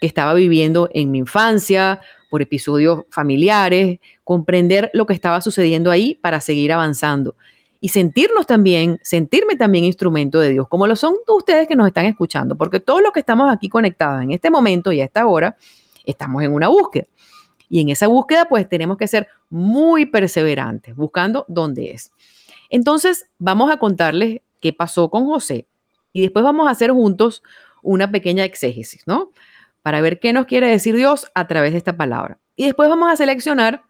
que 0.00 0.06
estaba 0.06 0.34
viviendo 0.34 0.90
en 0.92 1.10
mi 1.10 1.18
infancia, 1.18 2.00
por 2.28 2.42
episodios 2.42 3.04
familiares, 3.10 3.98
comprender 4.26 4.90
lo 4.92 5.06
que 5.06 5.14
estaba 5.14 5.40
sucediendo 5.40 5.92
ahí 5.92 6.16
para 6.16 6.40
seguir 6.40 6.72
avanzando 6.72 7.36
y 7.78 7.90
sentirnos 7.90 8.44
también, 8.44 8.98
sentirme 9.04 9.54
también 9.54 9.84
instrumento 9.84 10.40
de 10.40 10.50
Dios, 10.50 10.66
como 10.66 10.88
lo 10.88 10.96
son 10.96 11.14
ustedes 11.28 11.68
que 11.68 11.76
nos 11.76 11.86
están 11.86 12.06
escuchando, 12.06 12.56
porque 12.56 12.80
todos 12.80 13.00
los 13.02 13.12
que 13.12 13.20
estamos 13.20 13.48
aquí 13.52 13.68
conectados 13.68 14.24
en 14.24 14.32
este 14.32 14.50
momento 14.50 14.90
y 14.90 15.00
a 15.00 15.04
esta 15.04 15.28
hora, 15.28 15.56
estamos 16.04 16.42
en 16.42 16.52
una 16.52 16.66
búsqueda. 16.66 17.06
Y 17.68 17.80
en 17.80 17.90
esa 17.90 18.08
búsqueda, 18.08 18.46
pues 18.46 18.68
tenemos 18.68 18.96
que 18.96 19.06
ser 19.06 19.28
muy 19.48 20.06
perseverantes, 20.06 20.96
buscando 20.96 21.44
dónde 21.46 21.92
es. 21.92 22.10
Entonces, 22.68 23.28
vamos 23.38 23.70
a 23.70 23.76
contarles 23.76 24.40
qué 24.60 24.72
pasó 24.72 25.08
con 25.08 25.24
José 25.26 25.68
y 26.12 26.22
después 26.22 26.44
vamos 26.44 26.66
a 26.66 26.72
hacer 26.72 26.90
juntos 26.90 27.44
una 27.80 28.10
pequeña 28.10 28.42
exégesis, 28.42 29.04
¿no? 29.06 29.30
Para 29.82 30.00
ver 30.00 30.18
qué 30.18 30.32
nos 30.32 30.46
quiere 30.46 30.68
decir 30.68 30.96
Dios 30.96 31.30
a 31.32 31.46
través 31.46 31.70
de 31.70 31.78
esta 31.78 31.96
palabra. 31.96 32.40
Y 32.56 32.64
después 32.64 32.88
vamos 32.88 33.08
a 33.12 33.14
seleccionar 33.14 33.85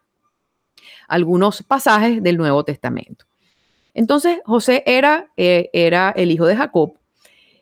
algunos 1.08 1.62
pasajes 1.62 2.22
del 2.22 2.36
Nuevo 2.36 2.64
Testamento. 2.64 3.24
Entonces, 3.94 4.40
José 4.44 4.82
era, 4.86 5.30
eh, 5.36 5.70
era 5.72 6.10
el 6.10 6.30
hijo 6.30 6.46
de 6.46 6.56
Jacob, 6.56 6.98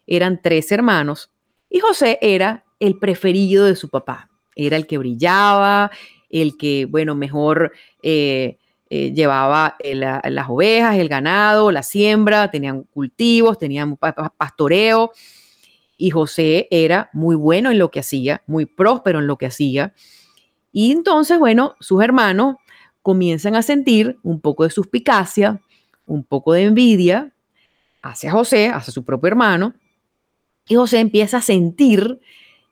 eran 0.06 0.40
tres 0.42 0.72
hermanos, 0.72 1.30
y 1.70 1.80
José 1.80 2.18
era 2.20 2.64
el 2.80 2.98
preferido 2.98 3.66
de 3.66 3.76
su 3.76 3.88
papá. 3.88 4.28
Era 4.56 4.76
el 4.76 4.86
que 4.86 4.98
brillaba, 4.98 5.90
el 6.30 6.56
que, 6.56 6.86
bueno, 6.86 7.14
mejor 7.14 7.72
eh, 8.02 8.58
eh, 8.90 9.12
llevaba 9.12 9.76
las 9.82 10.48
ovejas, 10.48 10.96
el 10.96 11.08
ganado, 11.08 11.72
la 11.72 11.82
siembra, 11.82 12.50
tenían 12.50 12.82
cultivos, 12.84 13.58
tenían 13.58 13.96
pastoreo. 13.96 15.12
Y 15.96 16.10
José 16.10 16.68
era 16.70 17.10
muy 17.12 17.36
bueno 17.36 17.70
en 17.70 17.78
lo 17.78 17.90
que 17.90 18.00
hacía, 18.00 18.42
muy 18.46 18.66
próspero 18.66 19.20
en 19.20 19.26
lo 19.26 19.38
que 19.38 19.46
hacía. 19.46 19.94
Y 20.72 20.92
entonces, 20.92 21.38
bueno, 21.38 21.76
sus 21.80 22.02
hermanos 22.02 22.56
comienzan 23.04 23.54
a 23.54 23.60
sentir 23.60 24.16
un 24.22 24.40
poco 24.40 24.64
de 24.64 24.70
suspicacia, 24.70 25.60
un 26.06 26.24
poco 26.24 26.54
de 26.54 26.62
envidia 26.62 27.30
hacia 28.00 28.32
José, 28.32 28.68
hacia 28.68 28.94
su 28.94 29.04
propio 29.04 29.28
hermano, 29.28 29.74
y 30.66 30.76
José 30.76 31.00
empieza 31.00 31.36
a 31.36 31.42
sentir 31.42 32.18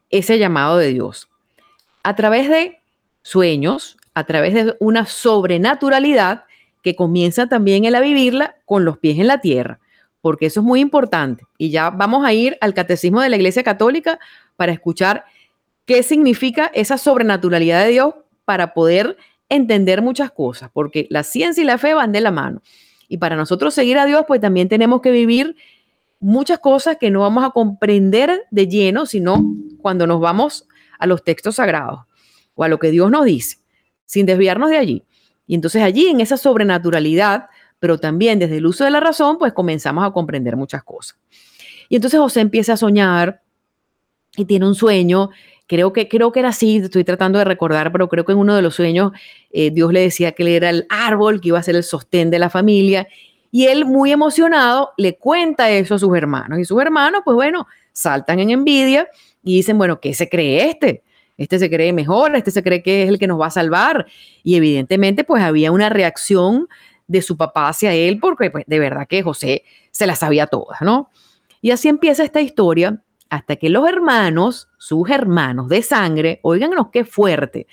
ese 0.08 0.38
llamado 0.38 0.78
de 0.78 0.94
Dios 0.94 1.28
a 2.02 2.16
través 2.16 2.48
de 2.48 2.80
sueños, 3.20 3.98
a 4.14 4.24
través 4.24 4.54
de 4.54 4.74
una 4.80 5.04
sobrenaturalidad 5.04 6.44
que 6.82 6.96
comienza 6.96 7.46
también 7.46 7.84
él 7.84 7.94
a 7.94 8.00
vivirla 8.00 8.56
con 8.64 8.86
los 8.86 8.96
pies 8.96 9.18
en 9.18 9.26
la 9.26 9.42
tierra, 9.42 9.80
porque 10.22 10.46
eso 10.46 10.60
es 10.60 10.64
muy 10.64 10.80
importante. 10.80 11.44
Y 11.58 11.68
ya 11.68 11.90
vamos 11.90 12.24
a 12.24 12.32
ir 12.32 12.56
al 12.62 12.72
catecismo 12.72 13.20
de 13.20 13.28
la 13.28 13.36
Iglesia 13.36 13.62
Católica 13.62 14.18
para 14.56 14.72
escuchar 14.72 15.26
qué 15.84 16.02
significa 16.02 16.70
esa 16.72 16.96
sobrenaturalidad 16.96 17.84
de 17.84 17.90
Dios 17.90 18.14
para 18.46 18.72
poder 18.72 19.18
entender 19.54 20.02
muchas 20.02 20.30
cosas, 20.30 20.70
porque 20.72 21.06
la 21.10 21.22
ciencia 21.22 21.62
y 21.62 21.66
la 21.66 21.78
fe 21.78 21.94
van 21.94 22.12
de 22.12 22.20
la 22.20 22.30
mano. 22.30 22.62
Y 23.08 23.18
para 23.18 23.36
nosotros 23.36 23.74
seguir 23.74 23.98
a 23.98 24.06
Dios, 24.06 24.24
pues 24.26 24.40
también 24.40 24.68
tenemos 24.68 25.02
que 25.02 25.10
vivir 25.10 25.56
muchas 26.20 26.58
cosas 26.60 26.96
que 26.98 27.10
no 27.10 27.20
vamos 27.20 27.44
a 27.44 27.50
comprender 27.50 28.44
de 28.50 28.68
lleno, 28.68 29.06
sino 29.06 29.44
cuando 29.80 30.06
nos 30.06 30.20
vamos 30.20 30.66
a 30.98 31.06
los 31.06 31.22
textos 31.22 31.56
sagrados 31.56 32.00
o 32.54 32.64
a 32.64 32.68
lo 32.68 32.78
que 32.78 32.90
Dios 32.90 33.10
nos 33.10 33.24
dice, 33.24 33.58
sin 34.06 34.24
desviarnos 34.24 34.70
de 34.70 34.78
allí. 34.78 35.04
Y 35.46 35.54
entonces 35.54 35.82
allí, 35.82 36.06
en 36.06 36.20
esa 36.20 36.36
sobrenaturalidad, 36.36 37.46
pero 37.78 37.98
también 37.98 38.38
desde 38.38 38.58
el 38.58 38.66
uso 38.66 38.84
de 38.84 38.90
la 38.90 39.00
razón, 39.00 39.38
pues 39.38 39.52
comenzamos 39.52 40.04
a 40.04 40.12
comprender 40.12 40.56
muchas 40.56 40.84
cosas. 40.84 41.18
Y 41.88 41.96
entonces 41.96 42.20
José 42.20 42.40
empieza 42.40 42.74
a 42.74 42.76
soñar 42.76 43.42
y 44.36 44.44
tiene 44.44 44.66
un 44.66 44.74
sueño 44.74 45.30
Creo 45.72 45.90
que, 45.94 46.06
creo 46.06 46.32
que 46.32 46.40
era 46.40 46.50
así, 46.50 46.76
estoy 46.76 47.02
tratando 47.02 47.38
de 47.38 47.46
recordar, 47.46 47.92
pero 47.92 48.06
creo 48.06 48.26
que 48.26 48.32
en 48.32 48.38
uno 48.38 48.54
de 48.54 48.60
los 48.60 48.74
sueños 48.74 49.12
eh, 49.52 49.70
Dios 49.70 49.90
le 49.90 50.00
decía 50.00 50.32
que 50.32 50.42
él 50.42 50.50
era 50.50 50.68
el 50.68 50.84
árbol, 50.90 51.40
que 51.40 51.48
iba 51.48 51.58
a 51.58 51.62
ser 51.62 51.76
el 51.76 51.82
sostén 51.82 52.28
de 52.28 52.38
la 52.38 52.50
familia. 52.50 53.08
Y 53.50 53.68
él, 53.68 53.86
muy 53.86 54.12
emocionado, 54.12 54.90
le 54.98 55.16
cuenta 55.16 55.70
eso 55.70 55.94
a 55.94 55.98
sus 55.98 56.14
hermanos. 56.14 56.58
Y 56.58 56.66
sus 56.66 56.78
hermanos, 56.82 57.22
pues 57.24 57.36
bueno, 57.36 57.66
saltan 57.90 58.38
en 58.40 58.50
envidia 58.50 59.08
y 59.42 59.56
dicen, 59.56 59.78
bueno, 59.78 59.98
¿qué 59.98 60.12
se 60.12 60.28
cree 60.28 60.68
este? 60.68 61.04
Este 61.38 61.58
se 61.58 61.70
cree 61.70 61.94
mejor, 61.94 62.36
este 62.36 62.50
se 62.50 62.62
cree 62.62 62.82
que 62.82 63.04
es 63.04 63.08
el 63.08 63.18
que 63.18 63.26
nos 63.26 63.40
va 63.40 63.46
a 63.46 63.50
salvar. 63.50 64.04
Y 64.42 64.56
evidentemente, 64.56 65.24
pues 65.24 65.42
había 65.42 65.72
una 65.72 65.88
reacción 65.88 66.68
de 67.06 67.22
su 67.22 67.38
papá 67.38 67.70
hacia 67.70 67.94
él, 67.94 68.18
porque 68.20 68.50
pues, 68.50 68.64
de 68.66 68.78
verdad 68.78 69.06
que 69.08 69.22
José 69.22 69.64
se 69.90 70.06
la 70.06 70.16
sabía 70.16 70.48
todas, 70.48 70.82
¿no? 70.82 71.08
Y 71.62 71.70
así 71.70 71.88
empieza 71.88 72.24
esta 72.24 72.42
historia 72.42 73.02
hasta 73.32 73.56
que 73.56 73.70
los 73.70 73.88
hermanos, 73.88 74.68
sus 74.76 75.08
hermanos 75.08 75.70
de 75.70 75.80
sangre, 75.80 76.38
oíganos 76.42 76.88
qué 76.92 77.06
fuerte, 77.06 77.66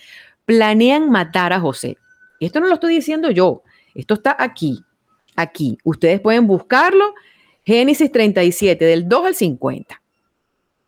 planean 0.45 1.09
matar 1.09 1.51
a 1.51 1.59
José. 1.59 1.97
Esto 2.39 2.61
no 2.61 2.67
lo 2.67 2.75
estoy 2.75 2.93
diciendo 2.95 3.29
yo, 3.29 3.63
esto 3.93 4.13
está 4.13 4.37
aquí, 4.39 4.81
aquí. 5.35 5.77
Ustedes 5.83 6.21
pueden 6.21 6.47
buscarlo, 6.47 7.13
Génesis 7.65 8.09
37, 8.09 8.85
del 8.85 9.09
2 9.09 9.25
al 9.25 9.35
50. 9.35 10.01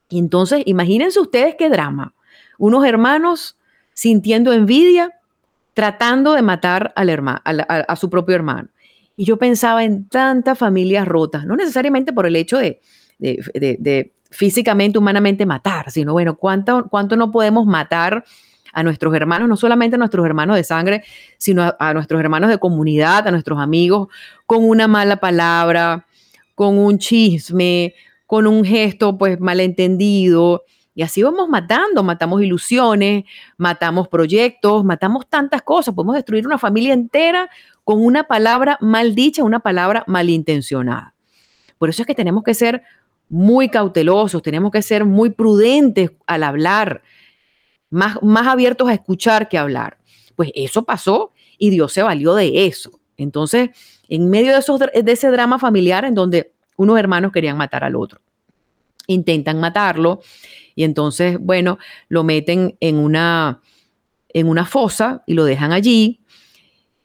Y 0.08 0.20
entonces, 0.20 0.64
imagínense 0.66 1.20
ustedes 1.20 1.56
qué 1.60 1.70
drama. 1.70 2.14
Unos 2.58 2.86
hermanos 2.86 3.58
sintiendo 3.94 4.54
envidia, 4.54 5.20
tratando 5.74 6.32
de 6.32 6.44
matar 6.44 6.94
al 6.96 7.10
hermano, 7.10 7.42
a, 7.44 7.96
su 7.98 8.10
propio 8.10 8.36
hermano. 8.36 8.70
Y 9.18 9.26
yo 9.26 9.36
pensaba 9.36 9.84
en 9.84 10.08
tantas 10.08 10.58
familias 10.58 11.06
rotas, 11.06 11.46
no 11.46 11.58
necesariamente 11.58 12.14
por 12.14 12.26
el 12.26 12.38
hecho 12.38 12.58
de 12.58 12.80
físicamente, 14.32 14.98
humanamente 14.98 15.46
matar, 15.46 15.92
sino 15.92 16.14
bueno, 16.14 16.36
¿cuánto, 16.36 16.88
cuánto 16.90 17.16
no 17.16 17.32
podemos 17.32 17.66
matar 17.66 18.24
a 18.74 18.84
nuestros 18.84 19.14
hermanos, 19.14 19.50
no 19.50 19.58
solamente 19.58 19.96
a 19.96 20.00
nuestros 20.00 20.26
hermanos 20.26 20.56
de 20.56 20.64
sangre, 20.64 21.04
sino 21.38 21.76
a, 21.78 21.94
nuestros 21.94 22.20
hermanos 22.20 22.50
de 22.50 22.58
comunidad, 22.58 23.28
a 23.28 23.32
nuestros 23.32 23.60
amigos, 23.60 24.08
con 24.46 24.68
una 24.68 24.88
mala 24.88 25.18
palabra, 25.18 26.06
con 26.56 26.78
un 26.78 26.98
chisme, 26.98 27.94
con 28.26 28.48
un 28.48 28.64
gesto 28.64 29.18
pues 29.18 29.40
malentendido. 29.40 30.64
Y 30.94 31.04
así 31.04 31.24
vamos 31.24 31.50
matando, 31.50 32.04
matamos 32.04 32.42
ilusiones, 32.42 33.26
matamos 33.58 34.08
proyectos, 34.08 34.84
matamos 34.84 35.28
tantas 35.28 35.62
cosas. 35.62 35.94
Podemos 35.94 36.16
destruir 36.16 36.46
una 36.46 36.58
familia 36.58 36.94
entera 36.94 37.50
con 37.84 38.04
una 38.04 38.24
palabra 38.24 38.78
mal 38.82 39.16
dicha, 39.16 39.44
una 39.44 39.60
palabra 39.60 40.04
malintencionada. 40.08 41.14
Por 41.78 41.90
eso 41.90 42.04
es 42.04 42.08
que 42.08 42.16
tenemos 42.16 42.44
que 42.44 42.54
ser 42.54 42.84
muy 43.32 43.70
cautelosos, 43.70 44.42
tenemos 44.42 44.72
que 44.72 44.82
ser 44.82 45.06
muy 45.06 45.30
prudentes 45.30 46.12
al 46.28 46.44
hablar, 46.44 47.02
más, 47.90 48.22
más 48.22 48.46
abiertos 48.46 48.90
a 48.90 48.94
escuchar 48.94 49.48
que 49.48 49.58
hablar. 49.58 49.98
Pues 50.36 50.52
eso 50.54 50.84
pasó 50.84 51.32
y 51.58 51.70
Dios 51.70 51.94
se 51.94 52.04
valió 52.04 52.36
de 52.36 52.66
eso. 52.66 53.00
Entonces, 53.16 53.70
en 54.10 54.30
medio 54.30 54.52
de, 54.52 54.60
esos, 54.60 54.80
de 54.80 55.12
ese 55.12 55.32
drama 55.32 55.60
familiar 55.60 56.04
en 56.04 56.14
donde 56.14 56.52
unos 56.76 57.00
hermanos 57.00 57.32
querían 57.32 57.56
matar 57.58 57.86
al 57.86 57.96
otro, 57.96 58.20
intentan 59.08 59.62
matarlo 59.62 60.20
y 60.76 60.84
entonces, 60.84 61.38
bueno, 61.40 61.80
lo 62.10 62.26
meten 62.26 62.76
en 62.82 62.98
una, 62.98 63.62
en 64.28 64.50
una 64.50 64.66
fosa 64.66 65.24
y 65.26 65.36
lo 65.36 65.46
dejan 65.46 65.72
allí 65.72 66.21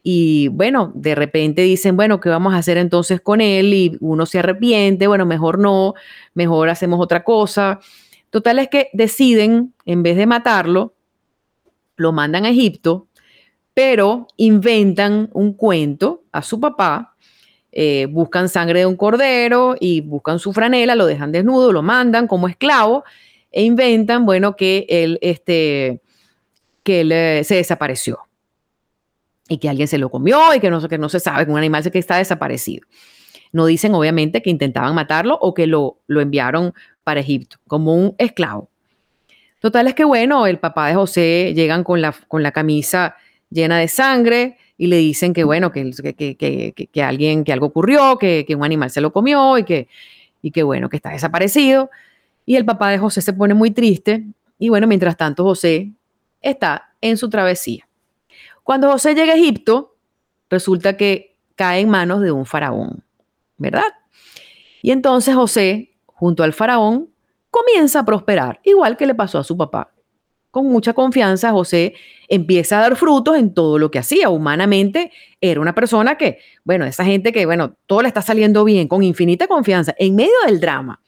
y 0.09 0.47
bueno, 0.47 0.93
de 0.95 1.17
repente 1.17 1.63
dicen, 1.63 1.97
bueno, 1.97 2.21
¿qué 2.21 2.29
vamos 2.29 2.55
a 2.55 2.59
hacer 2.59 2.79
entonces 2.79 3.21
con 3.21 3.41
él? 3.41 3.75
Y 3.75 3.97
uno 3.99 4.25
se 4.25 4.39
arrepiente, 4.39 5.09
bueno, 5.09 5.27
mejor 5.27 5.59
no, 5.59 5.95
mejor 6.33 6.69
hacemos 6.69 7.01
otra 7.01 7.25
cosa. 7.25 7.81
Total 8.31 8.61
es 8.61 8.69
que 8.69 8.89
deciden, 8.93 9.75
en 9.85 10.05
vez 10.05 10.17
de 10.17 10.27
matarlo, 10.27 10.95
lo 11.97 12.13
mandan 12.13 12.45
a 12.45 12.51
Egipto, 12.51 13.09
pero 13.75 14.29
inventan 14.37 15.29
un 15.33 15.55
cuento 15.55 16.23
a 16.31 16.41
su 16.43 16.61
papá, 16.61 17.17
eh, 17.73 18.07
buscan 18.09 18.49
sangre 18.49 18.79
de 18.79 18.87
un 18.87 18.95
cordero 18.95 19.75
y 19.81 20.03
buscan 20.03 20.39
su 20.39 20.53
franela, 20.53 20.95
lo 20.95 21.07
dejan 21.07 21.33
desnudo, 21.33 21.73
lo 21.73 21.83
mandan 21.83 22.29
como 22.29 22.47
esclavo 22.47 23.03
e 23.51 23.65
inventan, 23.65 24.25
bueno, 24.25 24.55
que 24.55 24.87
él, 24.89 25.19
este, 25.21 26.01
que 26.85 27.01
él 27.01 27.11
eh, 27.11 27.43
se 27.43 27.57
desapareció 27.57 28.21
y 29.49 29.59
que 29.59 29.69
alguien 29.69 29.89
se 29.89 29.99
lo 29.99 30.11
comió 30.11 30.55
y 30.55 30.61
que 30.61 30.71
no, 30.71 30.87
que 30.89 30.99
no 30.99 31.09
se 31.09 31.21
sabe, 31.21 31.45
que 31.47 31.53
un 31.53 31.59
animal 31.59 31.89
que 31.91 31.99
está 31.99 32.17
desaparecido. 32.17 32.87
No 33.53 33.67
dicen 33.67 33.95
obviamente 33.95 34.43
que 34.43 34.51
intentaban 34.51 34.95
matarlo 34.95 35.39
o 35.41 35.55
que 35.55 35.67
lo, 35.67 36.01
lo 36.07 36.21
enviaron 36.21 36.75
para 37.05 37.21
Egipto 37.21 37.59
como 37.67 37.95
un 37.95 38.15
esclavo. 38.19 38.69
Total 39.61 39.87
es 39.87 39.95
que 39.95 40.05
bueno, 40.05 40.47
el 40.47 40.59
papá 40.59 40.89
de 40.89 40.95
José 40.95 41.53
llegan 41.55 41.85
con 41.85 42.01
la, 42.01 42.15
con 42.29 42.43
la 42.43 42.53
camisa 42.53 43.17
llena 43.51 43.79
de 43.79 43.89
sangre 43.89 44.59
y 44.77 44.89
le 44.89 44.97
dicen 44.99 45.33
que 45.33 45.45
bueno, 45.45 45.73
que, 45.73 45.91
que, 46.17 46.37
que, 46.37 46.73
que 46.93 47.03
alguien, 47.03 47.45
que 47.45 47.53
algo 47.53 47.67
ocurrió, 47.67 48.19
que, 48.19 48.47
un 48.57 48.65
animal 48.65 48.91
se 48.91 49.01
lo 49.01 49.13
comió 49.13 49.57
y 49.59 49.65
que, 49.65 49.89
y 50.43 50.51
que 50.51 50.63
bueno, 50.63 50.89
que 50.89 50.97
está 50.97 51.11
desaparecido. 51.11 51.91
Y 52.45 52.57
el 52.57 52.65
papá 52.65 52.91
de 52.91 52.99
José 52.99 53.23
se 53.23 53.33
pone 53.33 53.55
muy 53.55 53.71
triste 53.71 54.25
y 54.59 54.69
bueno, 54.69 54.87
mientras 54.87 55.17
tanto 55.17 55.45
José 55.45 55.93
está 56.43 56.95
en 57.01 57.17
su 57.17 57.29
travesía. 57.31 57.89
Cuando 58.67 58.91
José 58.91 59.15
llega 59.15 59.33
a 59.33 59.37
Egipto, 59.37 59.95
resulta 60.51 60.97
que 60.97 61.39
cae 61.55 61.83
en 61.83 61.89
manos 61.89 62.21
de 62.21 62.33
un 62.33 62.45
faraón, 62.45 63.05
¿verdad? 63.59 63.85
Y 64.83 64.91
entonces 64.91 65.37
José, 65.37 65.95
junto 66.07 66.43
al 66.43 66.53
faraón, 66.53 67.09
comienza 67.49 68.01
a 68.01 68.05
prosperar, 68.05 68.59
igual 68.65 68.97
que 68.97 69.07
le 69.07 69.15
pasó 69.15 69.39
a 69.39 69.45
su 69.45 69.57
papá. 69.57 69.93
con 70.57 70.67
mucha 70.67 70.95
confianza, 70.95 71.53
José 71.53 71.95
empieza 72.29 72.79
a 72.79 72.81
dar 72.81 72.97
frutos 72.97 73.37
en 73.37 73.53
todo 73.53 73.79
lo 73.79 73.91
que 73.91 73.99
hacía. 73.99 74.31
Humanamente 74.31 75.13
era 75.39 75.61
una 75.61 75.75
persona 75.75 76.17
que, 76.17 76.39
bueno, 76.65 76.87
esa 76.87 77.05
gente 77.05 77.31
que, 77.31 77.45
bueno, 77.45 77.77
todo 77.85 78.01
le 78.01 78.09
está 78.09 78.23
saliendo 78.23 78.65
bien, 78.65 78.89
con 78.89 79.03
infinita 79.03 79.47
confianza, 79.49 79.95
en 79.99 80.17
medio 80.17 80.33
del 80.47 80.59
drama. 80.59 80.99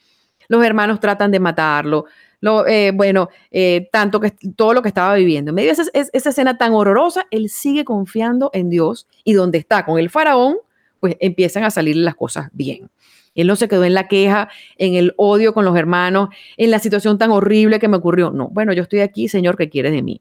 Los 0.48 0.62
hermanos 0.62 1.00
tratan 1.00 1.30
de 1.30 1.40
matarlo, 1.40 2.04
lo, 2.40 2.66
eh, 2.66 2.92
bueno, 2.94 3.28
eh, 3.50 3.88
tanto 3.92 4.20
que 4.20 4.32
todo 4.54 4.72
lo 4.72 4.82
que 4.82 4.88
estaba 4.88 5.14
viviendo. 5.14 5.50
En 5.50 5.56
medio 5.56 5.74
de 5.74 5.82
esa, 5.92 6.30
escena 6.30 6.56
tan 6.56 6.72
horrorosa, 6.72 7.26
él 7.30 7.48
sigue 7.48 7.84
confiando 7.84 8.50
en 8.52 8.70
Dios 8.70 9.08
y 9.24 9.32
donde 9.32 9.58
está 9.58 9.84
con 9.84 9.98
el 9.98 10.10
faraón, 10.10 10.58
pues 11.00 11.16
empiezan 11.20 11.64
a 11.64 11.70
salir 11.70 11.96
las 11.96 12.14
cosas 12.14 12.48
bien. 12.52 12.90
Él 13.34 13.46
no 13.46 13.56
se 13.56 13.68
quedó 13.68 13.84
en 13.84 13.94
la 13.94 14.08
queja, 14.08 14.48
en 14.78 14.94
el 14.94 15.14
odio 15.16 15.52
con 15.52 15.64
los 15.64 15.76
hermanos, 15.76 16.28
en 16.56 16.70
la 16.70 16.78
situación 16.78 17.18
tan 17.18 17.30
horrible 17.30 17.78
que 17.78 17.88
me 17.88 17.96
ocurrió. 17.96 18.30
No, 18.30 18.48
bueno, 18.48 18.72
yo 18.72 18.82
estoy 18.82 19.00
aquí, 19.00 19.28
Señor, 19.28 19.56
¿qué 19.56 19.68
quieres 19.68 19.92
de 19.92 20.02
mí? 20.02 20.20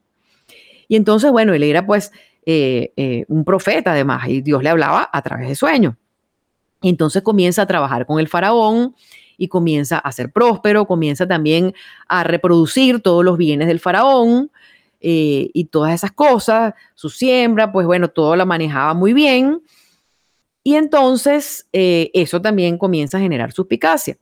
Y 0.86 0.96
entonces, 0.96 1.30
bueno, 1.30 1.52
él 1.52 1.62
era 1.62 1.84
pues 1.84 2.12
eh, 2.46 3.24
un 3.28 3.44
profeta 3.44 3.92
además, 3.92 4.28
y 4.28 4.40
Dios 4.40 4.62
le 4.62 4.70
hablaba 4.70 5.08
a 5.12 5.22
través 5.22 5.48
de 5.48 5.54
sueños. 5.54 5.94
entonces 6.80 7.22
comienza 7.22 7.62
a 7.62 7.66
trabajar 7.66 8.06
con 8.06 8.20
el 8.20 8.28
faraón, 8.28 8.94
y 9.38 9.48
comienza 9.48 9.98
a 9.98 10.12
ser 10.12 10.30
próspero, 10.30 10.86
comienza 10.86 11.26
también 11.26 11.72
a 12.08 12.24
reproducir 12.24 13.00
todos 13.00 13.24
los 13.24 13.38
bienes 13.38 13.68
del 13.68 13.80
faraón 13.80 14.50
eh, 15.00 15.48
y 15.54 15.66
todas 15.66 15.94
esas 15.94 16.10
cosas, 16.10 16.74
su 16.94 17.08
siembra, 17.08 17.70
pues 17.72 17.86
bueno, 17.86 18.08
todo 18.08 18.34
la 18.36 18.44
manejaba 18.44 18.92
muy 18.94 19.12
bien. 19.12 19.62
Y 20.64 20.74
entonces 20.74 21.68
eh, 21.72 22.10
eso 22.12 22.42
también 22.42 22.76
comienza 22.76 23.16
a 23.16 23.20
generar 23.20 23.52
suspicacia. 23.52 24.18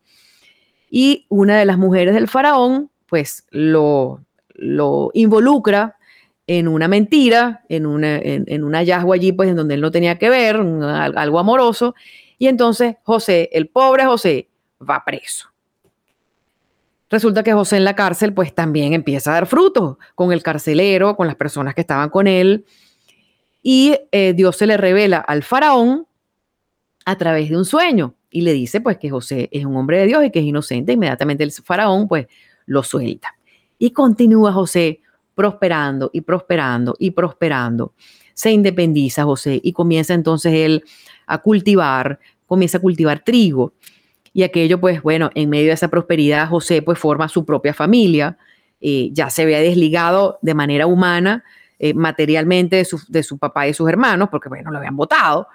Y 0.91 1.27
una 1.29 1.59
de 1.59 1.65
las 1.65 1.79
mujeres 1.79 2.15
del 2.15 2.29
faraón, 2.29 2.91
pues 3.07 3.45
lo, 3.51 4.21
involucra 5.15 5.97
en 6.47 6.69
una 6.69 6.89
mentira, 6.89 7.65
en, 7.69 7.87
una, 7.87 8.19
en, 8.19 8.63
un 8.63 8.75
hallazgo 8.75 9.13
allí, 9.13 9.33
pues 9.33 9.49
en 9.49 9.57
donde 9.57 9.75
él 9.75 9.81
no 9.81 9.91
tenía 9.91 10.19
que 10.19 10.29
ver, 10.29 10.57
algo 10.57 11.39
amoroso. 11.39 11.95
Y 12.39 12.47
entonces 12.49 12.97
José, 13.03 13.49
el 13.53 13.69
pobre 13.69 14.05
José, 14.05 14.49
va 14.81 15.03
preso. 15.05 15.49
Resulta 17.09 17.43
que 17.43 17.53
José 17.53 17.77
en 17.77 17.85
la 17.85 17.95
cárcel 17.95 18.35
pues 18.35 18.55
también 18.55 18.93
empieza 18.93 19.31
a 19.31 19.35
dar 19.35 19.47
frutos 19.47 19.97
con 20.15 20.33
el 20.33 20.43
carcelero, 20.43 21.17
con 21.17 21.27
las 21.27 21.37
personas 21.37 21.75
que 21.75 21.83
estaban 21.83 22.11
con 22.11 22.27
él. 22.27 22.65
Y 23.63 23.97
eh, 24.11 24.33
Dios 24.35 24.57
se 24.57 24.67
le 24.67 24.77
revela 24.77 25.19
al 25.19 25.43
faraón 25.43 26.07
a 27.05 27.17
través 27.17 27.49
de 27.49 27.57
un 27.57 27.65
sueño 27.65 28.15
y 28.31 28.41
le 28.41 28.53
dice 28.53 28.81
pues 28.81 28.99
que 28.99 29.09
José 29.09 29.49
es 29.53 29.65
un 29.65 29.77
hombre 29.77 29.99
de 29.99 30.07
Dios 30.07 30.25
y 30.25 30.31
que 30.31 30.41
es 30.41 30.45
inocente. 30.45 30.93
Inmediatamente 30.93 31.45
el 31.45 31.53
faraón 31.53 32.09
pues 32.09 32.27
lo 32.67 32.83
suelta. 32.83 33.37
Y 33.79 33.91
continúa 33.91 34.53
José 34.53 35.01
prosperando 35.35 36.11
y 36.13 36.23
prosperando 36.23 36.97
y 36.99 37.13
prosperando. 37.13 37.95
Se 38.35 38.51
independiza 38.51 39.25
José 39.25 39.61
y 39.63 39.73
comienza 39.73 40.13
entonces 40.13 40.53
él 40.55 40.85
a 41.27 41.39
cultivar, 41.39 42.19
comienza 42.47 42.79
a 42.79 42.81
cultivar 42.81 43.23
trigo 43.23 43.75
y 44.37 44.43
aquello, 44.43 44.79
pues 44.79 45.01
bueno, 45.01 45.31
en 45.35 45.49
medio 45.49 45.69
de 45.69 45.73
esa 45.73 45.89
prosperidad, 45.89 46.51
José 46.51 46.83
pues 46.83 46.99
forma 46.99 47.27
su 47.27 47.47
propia 47.47 47.73
familia, 47.73 48.37
eh, 48.83 49.09
ya 49.15 49.31
se 49.31 49.41
había 49.41 49.61
desligado 49.61 50.39
de 50.43 50.53
manera 50.53 50.87
humana, 50.87 51.43
eh, 51.79 51.95
materialmente 51.95 52.77
de 52.77 52.85
su, 52.85 53.01
de 53.09 53.23
su, 53.23 53.39
papá 53.39 53.65
y 53.65 53.71
de 53.71 53.75
sus 53.75 53.89
hermanos, 53.89 54.29
porque 54.31 54.51
bueno, 54.51 54.71
lo 54.71 54.77
habían 54.77 54.95
votado. 54.95 55.49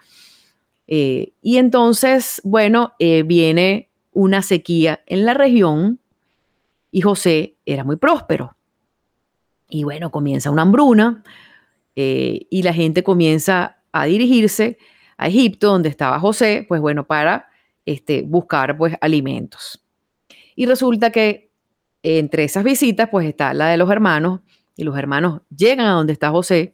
Eh, 0.88 1.32
y 1.44 1.58
entonces, 1.58 2.42
bueno, 2.44 2.94
viene 2.98 3.92
una 4.14 4.42
sequía 4.42 5.02
en 5.06 5.28
la 5.28 5.36
región 5.36 6.00
y 6.90 7.02
José 7.02 7.58
era 7.68 7.84
muy 7.84 7.98
próspero. 7.98 8.56
Y 9.70 9.84
bueno, 9.84 10.10
comienza 10.10 10.50
una 10.50 10.64
hambruna 10.64 11.22
y 11.94 12.64
la 12.64 12.74
gente 12.74 13.04
comienza 13.04 13.78
a 13.92 14.06
dirigirse 14.06 14.80
a 15.18 15.28
Egipto, 15.28 15.68
donde 15.68 15.90
estaba 15.90 16.20
José, 16.20 16.66
pues 16.68 16.82
bueno, 16.82 17.06
para 17.06 17.51
este, 17.92 18.22
buscar 18.24 18.78
pues 18.78 18.96
alimentos. 19.02 19.84
Y 20.56 20.66
resulta 20.66 21.12
que 21.12 21.52
entre 22.04 22.44
esas 22.44 22.64
visitas 22.64 23.10
pues 23.10 23.28
está 23.28 23.54
la 23.54 23.70
de 23.70 23.78
los 23.78 23.90
hermanos 23.92 24.42
y 24.76 24.84
los 24.84 24.98
hermanos 24.98 25.42
llegan 25.56 25.86
a 25.86 25.92
donde 25.92 26.14
está 26.14 26.32
José, 26.32 26.74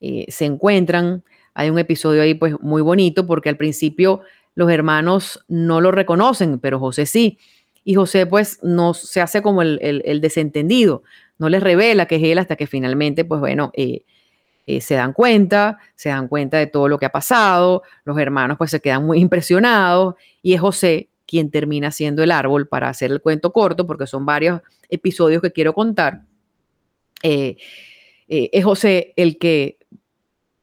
eh, 0.00 0.26
se 0.28 0.44
encuentran, 0.44 1.24
hay 1.54 1.70
un 1.70 1.78
episodio 1.78 2.22
ahí 2.22 2.34
pues 2.34 2.54
muy 2.60 2.82
bonito 2.82 3.26
porque 3.26 3.48
al 3.48 3.56
principio 3.56 4.22
los 4.54 4.70
hermanos 4.70 5.44
no 5.48 5.80
lo 5.80 5.90
reconocen, 5.90 6.58
pero 6.58 6.78
José 6.78 7.06
sí. 7.06 7.38
Y 7.84 7.94
José 7.94 8.26
pues 8.26 8.60
no 8.62 8.94
se 8.94 9.20
hace 9.20 9.42
como 9.42 9.62
el, 9.62 10.20
desentendido, 10.20 11.02
no 11.38 11.48
les 11.48 11.62
revela 11.62 12.06
que 12.06 12.16
es 12.16 12.22
él 12.22 12.38
hasta 12.38 12.56
que 12.56 12.66
finalmente 12.66 13.24
pues 13.24 13.40
bueno, 13.40 13.72
eh, 13.74 14.02
eh, 14.70 14.82
se 14.82 14.96
dan 14.96 15.14
cuenta, 15.14 15.78
se 15.94 16.10
dan 16.10 16.28
cuenta 16.28 16.58
de 16.58 16.66
todo 16.66 16.88
lo 16.88 16.98
que 16.98 17.06
ha 17.06 17.10
pasado, 17.10 17.84
los 18.04 18.18
hermanos 18.18 18.58
pues 18.58 18.70
se 18.70 18.80
quedan 18.80 19.06
muy 19.06 19.18
impresionados 19.18 20.16
y 20.42 20.52
es 20.52 20.60
José 20.60 21.08
quien 21.26 21.50
termina 21.50 21.90
siendo 21.90 22.22
el 22.22 22.30
árbol 22.30 22.68
para 22.68 22.90
hacer 22.90 23.10
el 23.10 23.22
cuento 23.22 23.50
corto, 23.50 23.86
porque 23.86 24.06
son 24.06 24.26
varios 24.26 24.60
episodios 24.90 25.40
que 25.40 25.52
quiero 25.52 25.72
contar. 25.72 26.20
Eh, 27.22 27.56
eh, 28.28 28.50
es 28.52 28.62
José 28.62 29.14
el 29.16 29.38
que 29.38 29.78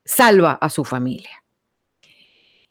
salva 0.03 0.51
a 0.51 0.69
su 0.69 0.85
familia. 0.85 1.43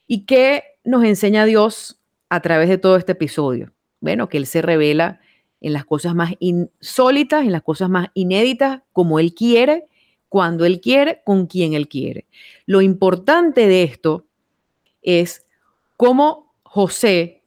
¿Y 0.06 0.26
qué 0.26 0.62
nos 0.84 1.02
enseña 1.02 1.46
Dios 1.46 2.00
a 2.28 2.42
través 2.42 2.68
de 2.68 2.78
todo 2.78 2.96
este 2.96 3.10
episodio? 3.10 3.72
Bueno, 3.98 4.28
que 4.28 4.36
Él 4.36 4.46
se 4.46 4.62
revela 4.62 5.20
en 5.60 5.72
las 5.72 5.84
cosas 5.84 6.14
más 6.14 6.34
insólitas, 6.38 7.42
en 7.42 7.50
las 7.50 7.62
cosas 7.62 7.90
más 7.90 8.10
inéditas, 8.14 8.82
como 8.92 9.18
Él 9.18 9.34
quiere 9.34 9.88
cuando 10.34 10.64
Él 10.64 10.80
quiere, 10.80 11.22
con 11.24 11.46
quien 11.46 11.74
Él 11.74 11.86
quiere. 11.86 12.26
Lo 12.66 12.82
importante 12.82 13.68
de 13.68 13.84
esto 13.84 14.26
es 15.00 15.46
cómo 15.96 16.56
José 16.64 17.44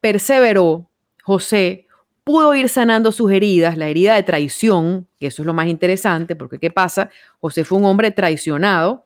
perseveró, 0.00 0.88
José 1.24 1.88
pudo 2.22 2.54
ir 2.54 2.68
sanando 2.68 3.10
sus 3.10 3.32
heridas, 3.32 3.76
la 3.76 3.88
herida 3.88 4.14
de 4.14 4.22
traición, 4.22 5.08
que 5.18 5.26
eso 5.26 5.42
es 5.42 5.46
lo 5.46 5.54
más 5.54 5.66
interesante, 5.66 6.36
porque 6.36 6.60
¿qué 6.60 6.70
pasa? 6.70 7.10
José 7.40 7.64
fue 7.64 7.78
un 7.78 7.84
hombre 7.84 8.12
traicionado 8.12 9.04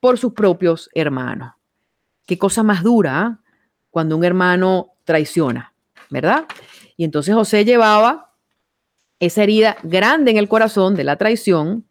por 0.00 0.16
sus 0.16 0.32
propios 0.32 0.88
hermanos. 0.94 1.52
Qué 2.24 2.38
cosa 2.38 2.62
más 2.62 2.82
dura 2.82 3.20
¿ah? 3.20 3.40
cuando 3.90 4.16
un 4.16 4.24
hermano 4.24 4.94
traiciona, 5.04 5.74
¿verdad? 6.08 6.46
Y 6.96 7.04
entonces 7.04 7.34
José 7.34 7.66
llevaba 7.66 8.32
esa 9.20 9.42
herida 9.42 9.76
grande 9.82 10.30
en 10.30 10.38
el 10.38 10.48
corazón 10.48 10.94
de 10.94 11.04
la 11.04 11.16
traición, 11.16 11.84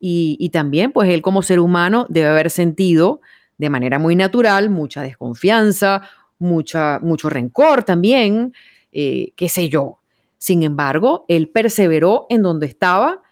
y, 0.00 0.50
también, 0.50 0.92
pues 0.92 1.10
él 1.10 1.22
como 1.22 1.42
ser 1.42 1.58
humano 1.58 2.06
debe 2.08 2.28
haber 2.28 2.50
sentido 2.50 3.20
de 3.56 3.70
manera 3.70 3.98
muy 3.98 4.14
natural 4.14 4.70
mucha 4.70 5.02
desconfianza, 5.02 6.02
mucha, 6.38 7.00
mucho 7.00 7.28
rencor 7.28 7.82
también, 7.82 8.54
eh, 8.92 9.32
qué 9.34 9.48
sé 9.48 9.68
yo. 9.68 9.98
Sin 10.38 10.62
embargo, 10.62 11.24
él 11.26 11.48
perseveró 11.48 12.26
en 12.30 12.42
donde 12.42 12.66
estaba 12.66 13.22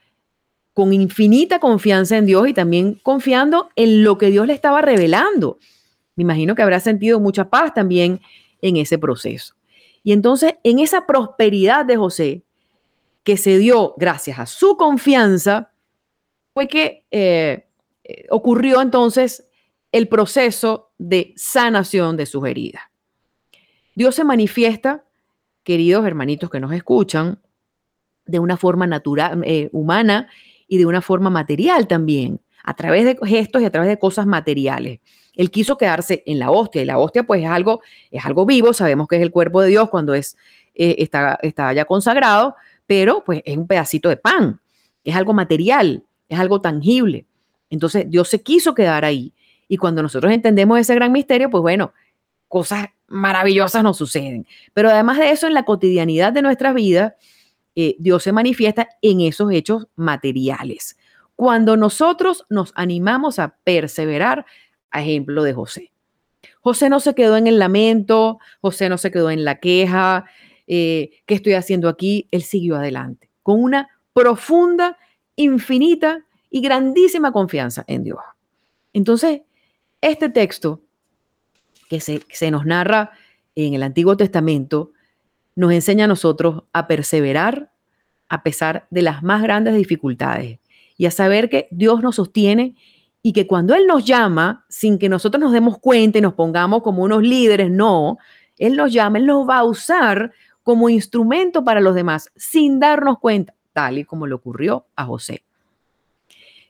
con 0.75 0.93
infinita 0.93 1.61
confianza 1.61 2.17
en 2.17 2.27
Dios 2.27 2.49
y 2.49 2.53
también 2.53 3.01
confiando 3.03 3.71
en 3.77 4.03
lo 4.03 4.19
que 4.19 4.31
Dios 4.31 4.47
le 4.47 4.53
estaba 4.53 4.83
revelando. 4.83 5.59
Me 6.17 6.23
imagino 6.23 6.55
que 6.55 6.63
habrá 6.63 6.81
sentido 6.81 7.21
mucha 7.21 7.49
paz 7.49 7.73
también 7.73 8.21
en 8.61 8.77
ese 8.77 8.99
proceso. 8.99 9.55
Y 10.03 10.13
entonces, 10.13 10.57
en 10.65 10.81
esa 10.81 11.07
prosperidad 11.07 11.87
de 11.87 11.97
José, 11.97 12.43
que 13.23 13.37
se 13.37 13.59
dio 13.59 13.95
gracias 13.97 14.39
a 14.39 14.47
su 14.47 14.77
confianza, 14.77 15.73
fue 16.57 16.69
que 16.69 17.05
eh, 17.11 17.67
eh, 18.03 18.27
ocurrió 18.31 18.81
entonces 18.81 19.47
el 19.93 20.09
proceso 20.09 20.91
de 20.97 21.35
sanación 21.37 22.17
de 22.17 22.25
sus 22.25 22.47
heridas. 22.47 22.81
Dios 23.95 24.15
se 24.15 24.25
manifiesta, 24.25 25.05
queridos 25.65 26.07
hermanitos 26.07 26.49
que 26.49 26.59
nos 26.59 26.73
escuchan, 26.73 27.43
de 28.25 28.39
una 28.39 28.57
forma 28.57 28.87
natural, 28.87 29.43
eh, 29.45 29.69
humana 29.73 30.31
y 30.67 30.79
de 30.79 30.87
una 30.87 31.03
forma 31.03 31.29
material 31.29 31.87
también, 31.87 32.41
a 32.65 32.73
través 32.73 33.05
de 33.05 33.19
gestos 33.27 33.61
y 33.61 33.67
a 33.67 33.71
través 33.71 33.91
de 33.91 33.99
cosas 33.99 34.25
materiales. 34.25 35.01
Él 35.35 35.51
quiso 35.51 35.77
quedarse 35.77 36.23
en 36.25 36.39
la 36.39 36.51
hostia 36.51 36.81
y 36.81 36.87
la 36.87 36.97
hostia 36.97 37.25
pues 37.25 37.43
es 37.43 37.51
algo, 37.51 37.83
es 38.11 38.25
algo 38.25 38.47
vivo, 38.47 38.73
sabemos 38.73 39.09
que 39.09 39.17
es 39.17 39.23
el 39.23 39.31
cuerpo 39.31 39.61
de 39.61 39.69
Dios 39.69 39.91
cuando 39.91 40.15
es, 40.15 40.39
está, 40.73 41.39
está 41.43 41.75
ya 41.75 41.85
consagrado, 41.85 42.57
pero 42.87 43.23
pues 43.27 43.43
es 43.45 43.59
un 43.59 43.67
pedacito 43.67 44.09
de 44.09 44.17
pan, 44.17 44.59
es 45.05 45.15
algo 45.15 45.35
material 45.35 46.03
es 46.29 46.39
algo 46.39 46.61
tangible. 46.61 47.27
Entonces 47.71 48.09
Dios 48.09 48.29
se 48.29 48.43
quiso 48.43 48.75
quedar 48.75 49.05
ahí. 49.05 49.33
Y 49.69 49.77
cuando 49.77 50.03
nosotros 50.03 50.33
entendemos 50.33 50.79
ese 50.79 50.95
gran 50.95 51.13
misterio, 51.13 51.51
pues 51.51 51.63
bueno, 51.63 51.93
cosas 52.49 52.89
maravillosas 53.09 53.83
nos 53.83 53.97
suceden. 53.97 54.47
Pero 54.73 54.91
además 54.91 55.19
de 55.19 55.31
eso, 55.31 55.47
en 55.47 55.55
la 55.55 55.65
cotidianidad 55.65 56.33
de 56.33 56.43
nuestras 56.43 56.75
vidas, 56.75 57.15
eh, 57.75 57.97
Dios 57.99 58.23
se 58.23 58.33
manifiesta 58.33 58.89
en 59.03 59.21
esos 59.21 59.53
hechos 59.53 59.89
materiales. 59.97 60.97
Cuando 61.35 61.77
nosotros 61.77 62.47
nos 62.49 62.73
animamos 62.75 63.39
a 63.39 63.57
perseverar, 63.65 64.47
a 64.91 65.03
ejemplo 65.03 65.43
de 65.43 65.53
José. 65.53 65.93
José 66.61 66.89
no 66.89 67.01
se 67.01 67.15
quedó 67.15 67.37
en 67.37 67.47
el 67.47 67.59
lamento, 67.59 68.39
José 68.61 68.89
no 68.89 68.99
se 68.99 69.11
quedó 69.11 69.31
en 69.31 69.45
la 69.45 69.57
queja, 69.61 70.25
eh, 70.67 71.11
¿qué 71.27 71.35
estoy 71.35 71.53
haciendo 71.53 71.89
aquí? 71.89 72.29
Él 72.31 72.43
siguió 72.43 72.77
adelante 72.77 73.27
con 73.47 73.63
una 73.63 73.89
profunda, 74.13 74.99
infinita 75.37 76.25
y 76.51 76.61
grandísima 76.61 77.33
confianza 77.33 77.85
en 77.87 78.05
Dios. 78.05 78.19
Entonces, 78.93 79.43
este 80.01 80.29
texto 80.29 80.81
que 81.89 82.01
se, 82.01 82.23
se 82.31 82.51
nos 82.51 82.65
narra 82.67 83.13
en 83.55 83.75
el 83.75 83.83
Antiguo 83.83 84.17
Testamento 84.17 84.93
nos 85.55 85.73
enseña 85.73 86.05
a 86.05 86.09
nosotros 86.09 86.65
a 86.73 86.87
perseverar 86.87 87.71
a 88.29 88.43
pesar 88.43 88.87
de 88.91 89.03
las 89.03 89.23
más 89.23 89.43
grandes 89.43 89.75
dificultades 89.77 90.59
y 90.97 91.07
a 91.07 91.11
saber 91.11 91.49
que 91.49 91.69
Dios 91.71 92.03
nos 92.03 92.17
sostiene 92.17 92.75
y 93.23 93.33
que 93.33 93.47
cuando 93.47 93.75
Él 93.75 93.87
nos 93.87 94.05
llama, 94.05 94.65
sin 94.69 94.99
que 94.99 95.09
nosotros 95.09 95.41
nos 95.41 95.53
demos 95.53 95.79
cuenta 95.79 96.19
y 96.19 96.21
nos 96.21 96.35
pongamos 96.35 96.83
como 96.83 97.03
unos 97.03 97.23
líderes, 97.23 97.71
no, 97.71 98.19
Él 98.59 98.77
nos 98.77 98.93
llama, 98.93 99.19
Él 99.19 99.27
nos 99.27 99.49
va 99.49 99.59
a 99.59 99.65
usar 99.65 100.33
como 100.63 100.89
instrumento 100.89 101.65
para 101.65 101.81
los 101.81 101.95
demás, 101.95 102.31
sin 102.37 102.79
darnos 102.79 103.19
cuenta, 103.19 103.55
tal 103.77 103.99
y 103.99 104.05
como 104.05 104.27
le 104.27 104.35
ocurrió 104.35 104.87
a 104.97 105.05
José. 105.05 105.43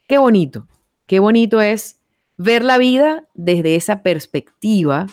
Qué 0.09 0.19
bonito, 0.19 0.67
qué 1.07 1.21
bonito 1.21 1.61
es 1.61 2.01
ver 2.37 2.65
la 2.65 2.79
vida 2.79 3.29
desde 3.35 3.77
esa 3.77 4.03
perspectiva, 4.03 5.07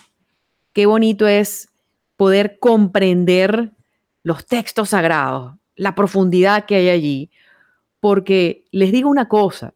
qué 0.73 0.87
bonito 0.87 1.27
es 1.27 1.69
poder 2.17 2.57
comprender 2.57 3.73
los 4.23 4.47
textos 4.47 4.89
sagrados, 4.89 5.53
la 5.75 5.93
profundidad 5.93 6.65
que 6.65 6.77
hay 6.77 6.89
allí, 6.89 7.29
porque 7.99 8.65
les 8.71 8.91
digo 8.91 9.07
una 9.07 9.27
cosa, 9.27 9.75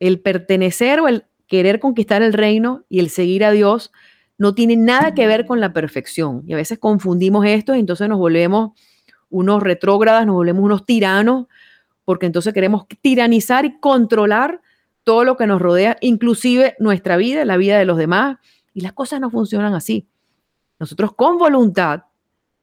el 0.00 0.20
pertenecer 0.20 1.00
o 1.00 1.08
el 1.08 1.26
querer 1.46 1.78
conquistar 1.78 2.22
el 2.22 2.32
reino 2.32 2.84
y 2.88 3.00
el 3.00 3.10
seguir 3.10 3.44
a 3.44 3.50
Dios 3.50 3.92
no 4.38 4.54
tiene 4.54 4.76
nada 4.76 5.12
que 5.12 5.26
ver 5.26 5.44
con 5.44 5.60
la 5.60 5.74
perfección. 5.74 6.42
Y 6.46 6.54
a 6.54 6.56
veces 6.56 6.78
confundimos 6.78 7.44
esto 7.44 7.74
y 7.74 7.80
entonces 7.80 8.08
nos 8.08 8.18
volvemos 8.18 8.70
unos 9.30 9.62
retrógradas, 9.62 10.26
nos 10.26 10.34
volvemos 10.34 10.64
unos 10.64 10.84
tiranos, 10.84 11.46
porque 12.04 12.26
entonces 12.26 12.54
queremos 12.54 12.86
tiranizar 13.00 13.64
y 13.64 13.78
controlar 13.78 14.60
todo 15.04 15.24
lo 15.24 15.36
que 15.36 15.46
nos 15.46 15.60
rodea, 15.60 15.96
inclusive 16.00 16.74
nuestra 16.78 17.16
vida, 17.16 17.44
la 17.44 17.56
vida 17.56 17.78
de 17.78 17.84
los 17.84 17.96
demás. 17.96 18.38
Y 18.74 18.82
las 18.82 18.92
cosas 18.92 19.20
no 19.20 19.30
funcionan 19.30 19.74
así. 19.74 20.06
Nosotros 20.78 21.14
con 21.14 21.38
voluntad 21.38 22.04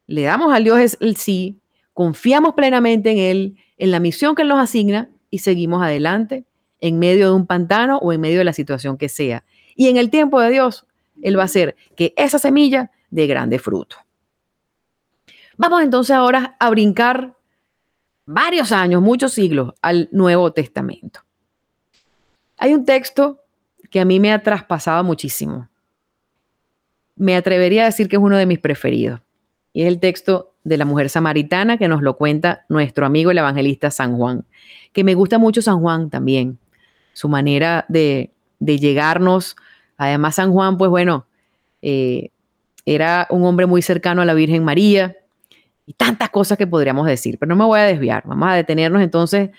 le 0.06 0.22
damos 0.22 0.54
a 0.54 0.58
Dios 0.58 0.96
el 1.00 1.16
sí, 1.16 1.60
confiamos 1.92 2.54
plenamente 2.54 3.10
en 3.10 3.18
Él, 3.18 3.56
en 3.76 3.90
la 3.90 4.00
misión 4.00 4.34
que 4.34 4.42
Él 4.42 4.48
nos 4.48 4.60
asigna 4.60 5.10
y 5.30 5.38
seguimos 5.38 5.82
adelante 5.82 6.44
en 6.80 6.98
medio 6.98 7.26
de 7.26 7.34
un 7.34 7.46
pantano 7.46 7.98
o 7.98 8.12
en 8.12 8.20
medio 8.20 8.38
de 8.38 8.44
la 8.44 8.52
situación 8.52 8.96
que 8.96 9.08
sea. 9.08 9.44
Y 9.74 9.88
en 9.88 9.96
el 9.96 10.10
tiempo 10.10 10.40
de 10.40 10.50
Dios, 10.50 10.86
Él 11.22 11.36
va 11.38 11.42
a 11.42 11.46
hacer 11.46 11.76
que 11.96 12.14
esa 12.16 12.38
semilla 12.38 12.90
dé 13.10 13.26
grande 13.26 13.58
fruto. 13.58 13.96
Vamos 15.58 15.82
entonces 15.82 16.14
ahora 16.14 16.56
a 16.60 16.70
brincar 16.70 17.34
varios 18.26 18.72
años, 18.72 19.00
muchos 19.00 19.32
siglos 19.32 19.72
al 19.80 20.08
Nuevo 20.12 20.52
Testamento. 20.52 21.20
Hay 22.58 22.74
un 22.74 22.84
texto 22.84 23.40
que 23.90 24.00
a 24.00 24.04
mí 24.04 24.20
me 24.20 24.32
ha 24.32 24.42
traspasado 24.42 25.02
muchísimo. 25.04 25.68
Me 27.14 27.36
atrevería 27.36 27.82
a 27.82 27.86
decir 27.86 28.08
que 28.08 28.16
es 28.16 28.22
uno 28.22 28.36
de 28.36 28.46
mis 28.46 28.58
preferidos. 28.58 29.20
Y 29.72 29.82
es 29.82 29.88
el 29.88 30.00
texto 30.00 30.54
de 30.64 30.76
la 30.76 30.84
mujer 30.84 31.08
samaritana 31.08 31.78
que 31.78 31.88
nos 31.88 32.02
lo 32.02 32.16
cuenta 32.16 32.64
nuestro 32.68 33.06
amigo 33.06 33.30
el 33.30 33.38
evangelista 33.38 33.90
San 33.90 34.16
Juan, 34.16 34.44
que 34.92 35.04
me 35.04 35.14
gusta 35.14 35.38
mucho 35.38 35.62
San 35.62 35.80
Juan 35.80 36.10
también, 36.10 36.58
su 37.12 37.28
manera 37.28 37.84
de, 37.88 38.32
llegarnos. 38.58 39.56
Además, 39.96 40.34
San 40.34 40.52
Juan, 40.52 40.76
pues 40.76 40.90
bueno, 40.90 41.26
eh, 41.82 42.30
era 42.84 43.26
un 43.30 43.44
hombre 43.44 43.66
muy 43.66 43.80
cercano 43.80 44.22
a 44.22 44.24
la 44.24 44.34
Virgen 44.34 44.64
María 44.64 45.16
y 45.86 45.94
tantas 45.94 46.30
cosas 46.30 46.58
que 46.58 46.66
podríamos 46.66 47.06
decir, 47.06 47.38
pero 47.38 47.48
no 47.48 47.56
me 47.56 47.64
voy 47.64 47.80
a 47.80 47.84
desviar. 47.84 48.24
Vamos 48.26 48.48
a 48.48 48.54
detenernos 48.54 49.02
entonces 49.02 49.50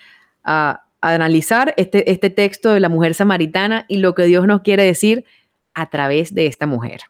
a, 0.44 0.84
analizar 1.00 1.74
este, 1.76 2.10
este 2.10 2.28
texto 2.28 2.70
de 2.72 2.80
la 2.80 2.88
mujer 2.88 3.14
samaritana 3.14 3.84
y 3.88 3.98
lo 3.98 4.16
que 4.16 4.24
Dios 4.24 4.48
nos 4.48 4.62
quiere 4.62 4.82
decir 4.82 5.24
a 5.72 5.90
través 5.90 6.34
de 6.34 6.46
esta 6.46 6.66
mujer. 6.66 7.02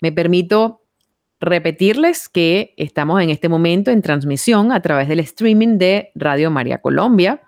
Me 0.00 0.12
permito 0.12 0.80
Repetirles 1.40 2.28
que 2.28 2.74
estamos 2.76 3.22
en 3.22 3.30
este 3.30 3.48
momento 3.48 3.90
en 3.90 4.02
transmisión 4.02 4.72
a 4.72 4.82
través 4.82 5.08
del 5.08 5.20
streaming 5.20 5.78
de 5.78 6.10
Radio 6.14 6.50
María 6.50 6.82
Colombia. 6.82 7.40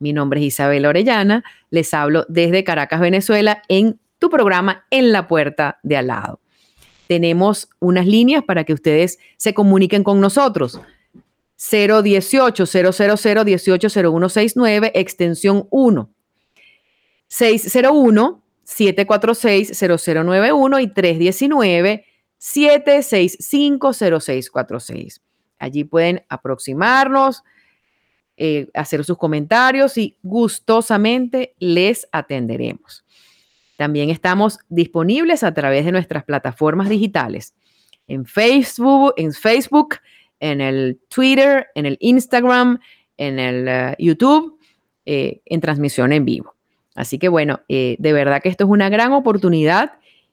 Mi 0.00 0.12
nombre 0.12 0.40
es 0.40 0.46
Isabel 0.46 0.84
Orellana. 0.86 1.44
Les 1.70 1.94
hablo 1.94 2.26
desde 2.28 2.64
Caracas, 2.64 3.00
Venezuela, 3.00 3.62
en 3.68 4.00
tu 4.18 4.28
programa 4.28 4.86
En 4.90 5.12
la 5.12 5.28
Puerta 5.28 5.78
de 5.84 5.96
Al 5.96 6.08
lado. 6.08 6.40
Tenemos 7.08 7.68
unas 7.80 8.06
líneas 8.06 8.44
para 8.44 8.62
que 8.62 8.74
ustedes 8.74 9.18
se 9.36 9.54
comuniquen 9.54 10.04
con 10.04 10.20
nosotros. 10.20 10.80
018 11.56 12.66
000 12.66 12.92
180169, 12.92 14.92
extensión 14.94 15.66
1. 15.70 16.10
601 17.26 18.42
746 18.62 19.84
0091 19.98 20.80
y 20.80 20.88
319 20.88 22.04
7650646. 22.38 25.20
Allí 25.58 25.84
pueden 25.84 26.24
aproximarnos, 26.28 27.42
eh, 28.36 28.68
hacer 28.74 29.02
sus 29.04 29.16
comentarios 29.18 29.98
y 29.98 30.16
gustosamente 30.22 31.56
les 31.58 32.06
atenderemos. 32.12 33.04
También 33.78 34.10
estamos 34.10 34.58
disponibles 34.68 35.44
a 35.44 35.54
través 35.54 35.84
de 35.84 35.92
nuestras 35.92 36.24
plataformas 36.24 36.88
digitales, 36.88 37.54
en 38.08 38.26
Facebook, 38.26 39.14
en 39.16 39.32
Facebook, 39.32 39.98
en 40.40 40.60
el 40.60 40.98
Twitter, 41.08 41.68
en 41.76 41.86
el 41.86 41.96
Instagram, 42.00 42.80
en 43.16 43.38
el 43.38 43.68
eh, 43.68 43.94
YouTube, 44.00 44.58
eh, 45.06 45.42
en 45.44 45.60
transmisión 45.60 46.12
en 46.12 46.24
vivo. 46.24 46.56
Así 46.96 47.20
que 47.20 47.28
bueno, 47.28 47.60
de 47.68 48.12
verdad 48.12 48.42
que 48.42 48.48
esto 48.48 48.64
es 48.64 48.70
una 48.70 48.88
gran 48.88 49.12
oportunidad 49.12 49.92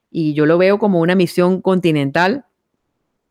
y 0.10 0.34
yo 0.34 0.48
lo 0.48 0.58
veo 0.58 0.80
como 0.80 1.00
una 1.00 1.14
misión 1.14 1.62
continental 1.62 2.46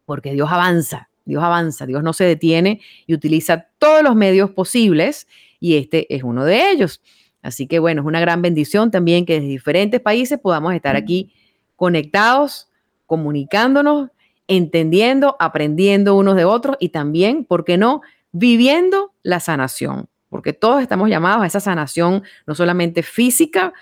porque 0.05 0.35
Dios 0.35 0.53
avanza, 0.53 1.09
Dios 1.24 1.42
avanza, 1.42 1.85
Dios 1.85 2.05
no 2.05 2.12
se 2.12 2.22
detiene 2.22 2.81
y 3.09 3.14
utiliza 3.14 3.66
todos 3.79 4.05
los 4.05 4.14
medios 4.14 4.50
posibles 4.50 5.27
y 5.59 5.77
este 5.77 6.14
es 6.14 6.22
uno 6.22 6.44
de 6.44 6.70
ellos. 6.70 7.00
Así 7.44 7.66
que 7.66 7.78
bueno, 7.78 8.00
es 8.00 8.07
una 8.07 8.20
gran 8.20 8.40
bendición 8.40 8.90
también 8.90 9.26
que 9.26 9.35
desde 9.35 9.48
diferentes 9.48 10.00
países 10.00 10.40
podamos 10.40 10.72
estar 10.74 10.96
aquí 10.96 11.35
conectados, 11.76 12.70
comunicándonos, 13.04 14.09
entendiendo, 14.48 15.37
aprendiendo 15.38 16.16
unos 16.16 16.37
de 16.37 16.46
otros 16.46 16.76
y 16.80 16.88
también, 16.88 17.44
¿por 17.44 17.66
qué 17.66 17.76
no?, 17.76 18.00
viviendo 18.33 19.12
la 19.22 19.40
sanación, 19.40 20.09
porque 20.30 20.54
todos 20.54 20.80
estamos 20.80 21.11
llamados 21.11 21.42
a 21.42 21.46
esa 21.46 21.61
sanación 21.61 22.22
no 22.46 22.54
solamente 22.54 23.02
física, 23.02 23.74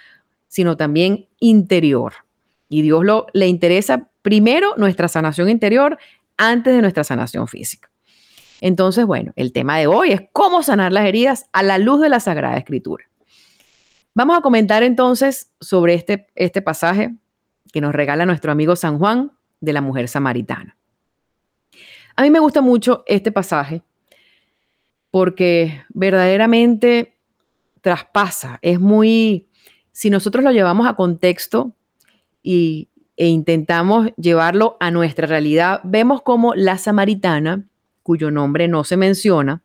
sino 0.49 0.77
también 0.77 1.29
interior. 1.39 2.15
Y 2.69 2.83
Dios 2.83 3.05
lo, 3.05 3.27
le 3.33 3.47
interesa 3.47 4.09
primero 4.23 4.75
nuestra 4.77 5.07
sanación 5.07 5.49
interior 5.49 5.99
antes 6.37 6.75
de 6.75 6.83
nuestra 6.83 7.05
sanación 7.05 7.47
física. 7.47 7.91
Entonces, 8.61 9.07
bueno, 9.07 9.33
el 9.37 9.53
tema 9.53 9.79
de 9.79 9.87
hoy 9.87 10.11
es 10.11 10.23
cómo 10.33 10.65
sanar 10.65 10.93
las 10.93 11.07
heridas 11.07 11.47
a 11.53 11.63
la 11.63 11.79
luz 11.79 12.01
de 12.01 12.09
la 12.09 12.19
Sagrada 12.19 12.57
Escritura. 12.57 13.05
Vamos 14.15 14.37
a 14.37 14.43
comentar 14.43 14.83
entonces 14.83 15.51
sobre 15.61 15.95
este, 15.95 16.27
este 16.35 16.61
pasaje 16.61 17.15
que 17.73 17.81
nos 17.81 17.95
regala 17.95 18.27
nuestro 18.27 18.53
amigo 18.53 18.77
San 18.77 18.99
Juan 18.99 19.33
de 19.61 19.73
la 19.73 19.81
mujer 19.81 20.09
samaritana. 20.09 20.77
A 22.17 22.23
mí 22.23 22.31
me 22.31 22.41
gusta 22.41 22.61
mucho 22.61 23.05
este 23.07 23.33
pasaje 23.33 23.83
porque 25.11 25.83
verdaderamente 25.91 27.17
traspasa, 27.81 28.59
es 28.63 28.81
muy, 28.81 29.49
si 29.93 30.11
nosotros 30.11 30.45
lo 30.45 30.53
llevamos 30.53 30.87
a 30.87 30.95
contexto, 30.95 31.75
y, 32.43 32.89
e 33.17 33.29
intentamos 33.29 34.11
llevarlo 34.17 34.77
a 34.81 34.91
nuestra 34.91 35.27
realidad, 35.27 35.81
vemos 35.85 36.23
como 36.23 36.55
la 36.55 36.79
samaritana, 36.79 37.65
cuyo 38.03 38.31
nombre 38.31 38.69
no 38.69 38.85
se 38.85 38.97
menciona, 38.97 39.63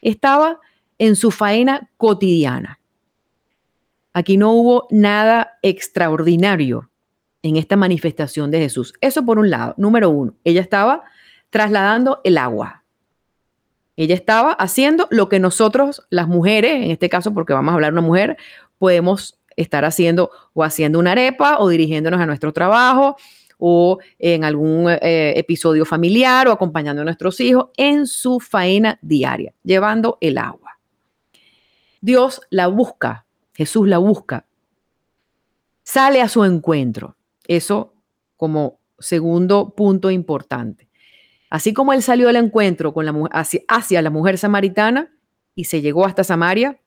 estaba 0.00 0.60
en 0.98 1.16
su 1.16 1.30
faena 1.30 1.90
cotidiana. 1.96 2.78
Aquí 4.14 4.36
no 4.36 4.52
hubo 4.52 4.86
nada 4.90 5.58
extraordinario 5.62 6.90
en 7.42 7.56
esta 7.56 7.76
manifestación 7.76 8.50
de 8.50 8.60
Jesús. 8.60 8.94
Eso 9.00 9.24
por 9.26 9.38
un 9.38 9.50
lado. 9.50 9.74
Número 9.76 10.08
uno, 10.08 10.34
ella 10.44 10.60
estaba 10.60 11.02
trasladando 11.50 12.20
el 12.24 12.38
agua. 12.38 12.84
Ella 13.96 14.14
estaba 14.14 14.52
haciendo 14.52 15.08
lo 15.10 15.28
que 15.28 15.38
nosotros, 15.38 16.06
las 16.10 16.26
mujeres, 16.26 16.82
en 16.82 16.90
este 16.90 17.08
caso 17.08 17.34
porque 17.34 17.52
vamos 17.52 17.72
a 17.72 17.74
hablar 17.74 17.92
de 17.92 17.98
una 17.98 18.06
mujer, 18.06 18.36
podemos 18.78 19.38
estar 19.56 19.84
haciendo 19.84 20.30
o 20.52 20.64
haciendo 20.64 20.98
una 20.98 21.12
arepa 21.12 21.58
o 21.58 21.68
dirigiéndonos 21.68 22.20
a 22.20 22.26
nuestro 22.26 22.52
trabajo 22.52 23.16
o 23.58 23.98
en 24.18 24.44
algún 24.44 24.90
eh, 24.90 25.34
episodio 25.36 25.84
familiar 25.84 26.48
o 26.48 26.52
acompañando 26.52 27.02
a 27.02 27.04
nuestros 27.04 27.40
hijos 27.40 27.66
en 27.76 28.06
su 28.06 28.40
faena 28.40 28.98
diaria, 29.02 29.54
llevando 29.62 30.18
el 30.20 30.38
agua. 30.38 30.78
Dios 32.00 32.40
la 32.50 32.66
busca, 32.66 33.23
Jesús 33.54 33.88
la 33.88 33.98
busca, 33.98 34.46
sale 35.82 36.20
a 36.20 36.28
su 36.28 36.44
encuentro. 36.44 37.16
Eso 37.46 37.94
como 38.36 38.80
segundo 38.98 39.74
punto 39.74 40.10
importante. 40.10 40.88
Así 41.50 41.72
como 41.72 41.92
él 41.92 42.02
salió 42.02 42.28
al 42.28 42.36
encuentro 42.36 42.92
con 42.92 43.06
la, 43.06 43.14
hacia, 43.32 43.60
hacia 43.68 44.02
la 44.02 44.10
mujer 44.10 44.38
samaritana, 44.38 45.10
y 45.54 45.64
se 45.64 45.80
llegó 45.80 46.04
hasta 46.04 46.24
Samaria, 46.24 46.80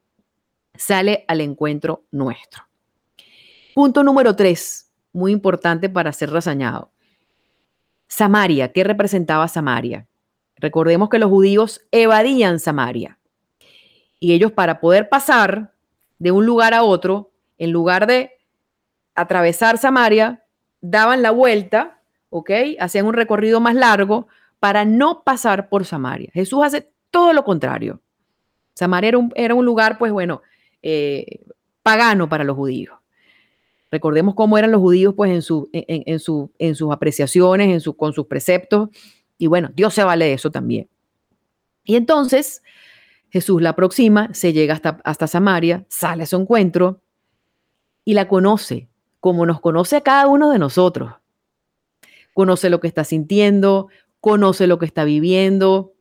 sale 0.76 1.24
al 1.28 1.42
encuentro 1.42 2.04
nuestro. 2.12 2.64
Punto 3.74 4.04
número 4.04 4.36
tres, 4.36 4.92
muy 5.14 5.32
importante 5.32 5.90
para 5.90 6.12
ser 6.12 6.32
resañado. 6.32 6.92
Samaria, 8.08 8.72
¿qué 8.72 8.84
representaba 8.84 9.48
Samaria? 9.48 10.08
Recordemos 10.58 11.10
que 11.10 11.20
los 11.20 11.30
judíos 11.30 11.82
evadían 11.92 12.60
Samaria 12.60 13.20
y 14.20 14.34
ellos 14.34 14.52
para 14.52 14.80
poder 14.80 15.08
pasar 15.08 15.74
de 16.20 16.32
un 16.32 16.46
lugar 16.46 16.74
a 16.74 16.84
otro, 16.84 17.32
en 17.58 17.72
lugar 17.72 18.08
de 18.08 18.32
atravesar 19.16 19.78
Samaria, 19.78 20.44
daban 20.82 21.22
la 21.22 21.32
vuelta, 21.32 22.02
¿ok? 22.30 22.52
Hacían 22.80 23.06
un 23.06 23.14
recorrido 23.14 23.60
más 23.60 23.76
largo 23.76 24.28
para 24.60 24.86
no 24.86 25.24
pasar 25.24 25.70
por 25.70 25.86
Samaria. 25.86 26.30
Jesús 26.34 26.64
hace 26.64 26.90
todo 27.12 27.34
lo 27.34 27.44
contrario. 27.44 28.02
Samaria 28.74 29.12
era 29.36 29.56
un, 29.56 29.66
lugar, 29.66 29.98
pues 29.98 30.12
bueno, 30.12 30.42
eh, 30.84 31.42
pagano 31.82 32.30
para 32.30 32.44
los 32.44 32.56
judíos. 32.56 32.96
Recordemos 33.90 34.36
cómo 34.36 34.58
eran 34.58 34.72
los 34.72 34.82
judíos, 34.82 35.14
pues 35.16 35.32
en, 35.32 35.42
su, 35.42 35.70
en, 35.72 36.20
su, 36.20 36.52
en 36.60 36.76
sus 36.76 36.92
apreciaciones, 36.92 37.88
en 37.88 37.94
con 37.94 38.14
sus 38.14 38.28
preceptos. 38.28 38.90
Y 39.38 39.48
bueno, 39.48 39.70
Dios 39.74 39.94
se 39.94 40.04
vale 40.04 40.26
de 40.26 40.34
eso 40.34 40.52
también. 40.52 40.90
Y 41.84 41.96
entonces 41.96 42.62
Jesús 43.30 43.62
la 43.62 43.70
aproxima, 43.72 44.34
se 44.34 44.54
llega 44.54 44.74
hasta, 44.74 45.00
hasta 45.04 45.28
Samaria, 45.28 45.86
sale 45.90 46.24
a 46.24 46.26
su 46.26 46.38
encuentro 46.38 47.02
y 48.06 48.14
la 48.14 48.28
conoce, 48.28 48.90
como 49.20 49.46
nos 49.46 49.60
conoce 49.60 49.98
a 49.98 50.02
cada 50.02 50.28
uno 50.28 50.52
de 50.52 50.60
nosotros. 50.60 51.14
Conoce 52.34 52.70
lo 52.70 52.80
que 52.80 52.88
está 52.88 53.04
sintiendo, 53.04 53.90
conoce 54.22 54.68
lo 54.68 54.80
que 54.80 54.86
está 54.86 55.04
viviendo 55.04 55.94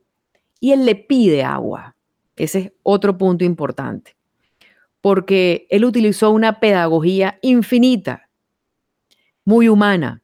y 0.59 0.71
él 0.71 0.85
le 0.85 0.95
pide 0.95 1.43
agua. 1.43 1.95
Ese 2.35 2.59
es 2.59 2.71
otro 2.83 3.17
punto 3.17 3.43
importante, 3.43 4.15
porque 5.01 5.67
él 5.69 5.85
utilizó 5.85 6.31
una 6.31 6.59
pedagogía 6.59 7.39
infinita, 7.41 8.29
muy 9.43 9.69
humana. 9.69 10.21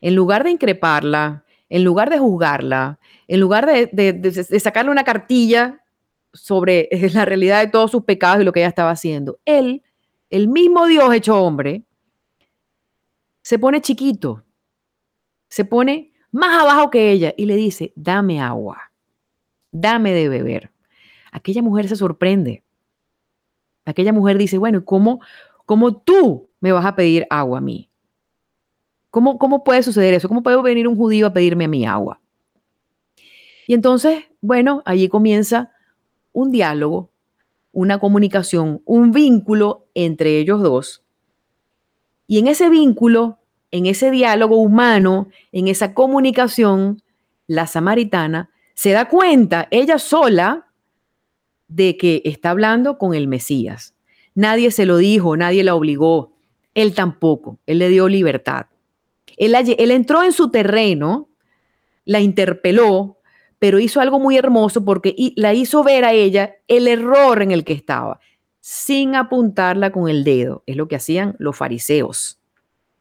En 0.00 0.14
lugar 0.14 0.44
de 0.44 0.50
increparla, 0.50 1.44
en 1.68 1.84
lugar 1.84 2.08
de 2.08 2.18
juzgarla, 2.18 2.98
en 3.26 3.40
lugar 3.40 3.66
de, 3.66 4.60
sacarle 4.60 4.90
una 4.90 5.04
cartilla 5.04 5.82
sobre 6.32 6.88
la 7.14 7.24
realidad 7.24 7.64
de 7.64 7.70
todos 7.70 7.90
sus 7.90 8.04
pecados 8.04 8.40
y 8.40 8.44
lo 8.44 8.52
que 8.52 8.60
ella 8.60 8.68
estaba 8.68 8.90
haciendo, 8.90 9.38
él, 9.44 9.82
el 10.30 10.48
mismo 10.48 10.86
Dios 10.86 11.12
hecho 11.14 11.40
hombre, 11.42 11.84
se 13.42 13.58
pone 13.58 13.80
chiquito, 13.80 14.44
se 15.48 15.64
pone 15.64 16.12
más 16.30 16.62
abajo 16.62 16.90
que 16.90 17.10
ella 17.10 17.32
y 17.36 17.46
le 17.46 17.56
dice, 17.56 17.92
dame 17.96 18.40
agua, 18.40 18.92
dame 19.70 20.12
de 20.12 20.28
beber. 20.28 20.70
Aquella 21.32 21.62
mujer 21.62 21.88
se 21.88 21.96
sorprende. 21.96 22.62
Aquella 23.84 24.12
mujer 24.12 24.36
dice, 24.36 24.58
bueno, 24.58 24.84
¿cómo, 24.84 25.20
cómo 25.64 25.96
tú 25.96 26.50
me 26.60 26.72
vas 26.72 26.84
a 26.84 26.94
pedir 26.94 27.26
agua 27.30 27.58
a 27.58 27.62
mí? 27.62 27.90
¿Cómo, 29.10 29.38
¿Cómo 29.38 29.64
puede 29.64 29.82
suceder 29.82 30.12
eso? 30.12 30.28
¿Cómo 30.28 30.42
puede 30.42 30.60
venir 30.60 30.86
un 30.86 30.96
judío 30.96 31.26
a 31.26 31.32
pedirme 31.32 31.64
a 31.64 31.68
mí 31.68 31.86
agua? 31.86 32.20
Y 33.66 33.74
entonces, 33.74 34.24
bueno, 34.40 34.82
allí 34.84 35.08
comienza 35.08 35.72
un 36.38 36.52
diálogo, 36.52 37.10
una 37.72 37.98
comunicación, 37.98 38.80
un 38.84 39.10
vínculo 39.10 39.88
entre 39.94 40.38
ellos 40.38 40.62
dos. 40.62 41.04
Y 42.26 42.38
en 42.38 42.46
ese 42.46 42.68
vínculo, 42.68 43.38
en 43.70 43.86
ese 43.86 44.10
diálogo 44.10 44.56
humano, 44.56 45.28
en 45.52 45.68
esa 45.68 45.94
comunicación, 45.94 47.02
la 47.46 47.66
samaritana 47.66 48.50
se 48.74 48.92
da 48.92 49.08
cuenta, 49.08 49.66
ella 49.70 49.98
sola, 49.98 50.66
de 51.66 51.96
que 51.96 52.22
está 52.24 52.50
hablando 52.50 52.96
con 52.96 53.14
el 53.14 53.26
Mesías. 53.26 53.94
Nadie 54.34 54.70
se 54.70 54.86
lo 54.86 54.96
dijo, 54.96 55.36
nadie 55.36 55.64
la 55.64 55.74
obligó, 55.74 56.32
él 56.74 56.94
tampoco, 56.94 57.58
él 57.66 57.78
le 57.80 57.88
dio 57.88 58.08
libertad. 58.08 58.66
Él, 59.36 59.54
él 59.54 59.90
entró 59.90 60.22
en 60.22 60.32
su 60.32 60.50
terreno, 60.50 61.28
la 62.04 62.20
interpeló, 62.20 63.17
pero 63.58 63.78
hizo 63.78 64.00
algo 64.00 64.20
muy 64.20 64.36
hermoso 64.36 64.84
porque 64.84 65.14
la 65.36 65.54
hizo 65.54 65.82
ver 65.82 66.04
a 66.04 66.12
ella 66.12 66.56
el 66.68 66.86
error 66.86 67.42
en 67.42 67.50
el 67.50 67.64
que 67.64 67.72
estaba, 67.72 68.20
sin 68.60 69.14
apuntarla 69.14 69.90
con 69.90 70.08
el 70.08 70.24
dedo. 70.24 70.62
Es 70.66 70.76
lo 70.76 70.88
que 70.88 70.96
hacían 70.96 71.34
los 71.38 71.56
fariseos. 71.56 72.38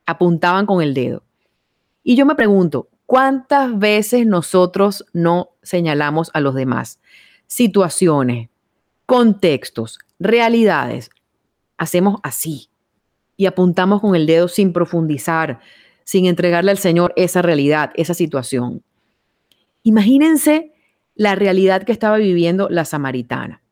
Apuntaban 0.05 0.65
con 0.65 0.81
el 0.81 0.93
dedo. 0.93 1.23
Y 2.03 2.15
yo 2.15 2.25
me 2.25 2.35
pregunto, 2.35 2.89
¿cuántas 3.05 3.77
veces 3.77 4.25
nosotros 4.25 5.05
no 5.13 5.49
señalamos 5.61 6.31
a 6.33 6.39
los 6.39 6.55
demás? 6.55 6.99
Situaciones, 7.45 8.49
contextos, 9.05 9.99
realidades. 10.19 11.09
Hacemos 11.77 12.19
así 12.23 12.69
y 13.35 13.45
apuntamos 13.45 14.01
con 14.01 14.15
el 14.15 14.25
dedo 14.25 14.47
sin 14.47 14.73
profundizar, 14.73 15.59
sin 16.03 16.25
entregarle 16.25 16.71
al 16.71 16.79
Señor 16.79 17.13
esa 17.15 17.41
realidad, 17.41 17.91
esa 17.95 18.15
situación. 18.15 18.83
Imagínense 19.87 20.73
la 21.15 21.35
realidad 21.35 21.83
que 21.83 21.93
estaba 21.93 22.17
viviendo 22.17 22.67
la 22.67 22.83
samaritana. 22.83 23.63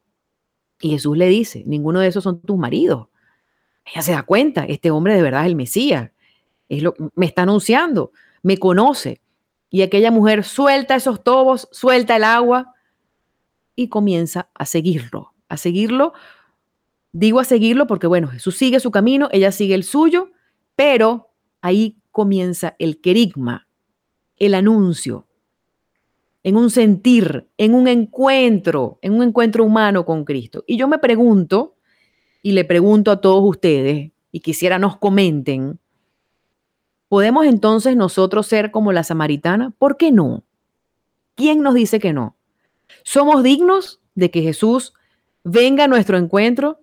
Y 0.79 0.91
Jesús 0.91 1.17
le 1.17 1.27
dice, 1.27 1.65
ninguno 1.67 1.99
de 1.99 2.07
esos 2.07 2.23
son 2.23 2.39
tus 2.39 2.57
maridos. 2.57 3.09
Ella 3.85 4.01
se 4.01 4.13
da 4.13 4.23
cuenta, 4.23 4.63
este 4.63 4.91
hombre 4.91 5.13
de 5.13 5.21
verdad 5.21 5.41
es 5.41 5.47
el 5.47 5.57
Mesías. 5.57 6.11
Me 7.15 7.25
está 7.25 7.41
anunciando, 7.41 8.13
me 8.43 8.57
conoce. 8.57 9.19
Y 9.69 9.81
aquella 9.81 10.09
mujer 10.09 10.45
suelta 10.45 10.95
esos 10.95 11.21
tobos, 11.21 11.67
suelta 11.73 12.15
el 12.15 12.23
agua 12.23 12.73
y 13.75 13.89
comienza 13.89 14.49
a 14.53 14.65
seguirlo, 14.65 15.33
a 15.49 15.57
seguirlo. 15.57 16.13
Digo 17.11 17.41
a 17.41 17.43
seguirlo 17.43 17.87
porque, 17.87 18.07
bueno, 18.07 18.29
Jesús 18.29 18.55
sigue 18.55 18.79
su 18.79 18.89
camino, 18.89 19.27
ella 19.33 19.51
sigue 19.51 19.75
el 19.75 19.83
suyo, 19.83 20.31
pero 20.77 21.33
ahí 21.59 21.97
comienza 22.11 22.73
el 22.79 23.01
querigma, 23.01 23.67
el 24.37 24.53
anuncio, 24.53 25.24
en 26.45 26.57
un 26.57 26.69
sentir, 26.69 27.47
en 27.57 27.73
un 27.73 27.87
encuentro, 27.87 28.99
en 29.01 29.13
un 29.13 29.23
encuentro 29.23 29.63
humano 29.63 30.05
con 30.05 30.23
Cristo. 30.23 30.63
Y 30.67 30.77
yo 30.77 30.87
me 30.87 30.99
pregunto, 30.99 31.75
y 32.43 32.51
le 32.51 32.63
pregunto 32.63 33.09
a 33.09 33.19
todos 33.19 33.43
ustedes, 33.43 34.11
y 34.31 34.39
quisiera 34.41 34.77
nos 34.77 34.97
comenten, 34.97 35.79
¿podemos 37.09 37.47
entonces 37.47 37.95
nosotros 37.95 38.45
ser 38.45 38.69
como 38.69 38.91
la 38.91 39.03
samaritana? 39.03 39.73
¿Por 39.79 39.97
qué 39.97 40.11
no? 40.11 40.43
¿Quién 41.33 41.63
nos 41.63 41.73
dice 41.73 41.99
que 41.99 42.13
no? 42.13 42.37
¿Somos 43.01 43.41
dignos 43.41 43.99
de 44.13 44.29
que 44.29 44.43
Jesús 44.43 44.93
venga 45.43 45.85
a 45.85 45.87
nuestro 45.87 46.15
encuentro 46.15 46.79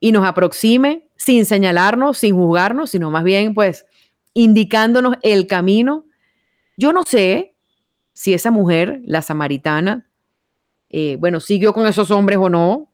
y 0.00 0.10
nos 0.10 0.26
aproxime 0.26 1.06
sin 1.14 1.46
señalarnos, 1.46 2.18
sin 2.18 2.34
juzgarnos, 2.34 2.90
sino 2.90 3.12
más 3.12 3.22
bien 3.22 3.54
pues 3.54 3.86
indicándonos 4.32 5.14
el 5.22 5.46
camino? 5.46 6.06
Yo 6.76 6.92
no 6.92 7.04
sé, 7.04 7.53
si 8.14 8.32
esa 8.32 8.50
mujer, 8.50 9.02
la 9.04 9.20
samaritana, 9.20 10.06
eh, 10.88 11.16
bueno, 11.18 11.40
siguió 11.40 11.74
con 11.74 11.86
esos 11.86 12.10
hombres 12.12 12.38
o 12.38 12.48
no. 12.48 12.88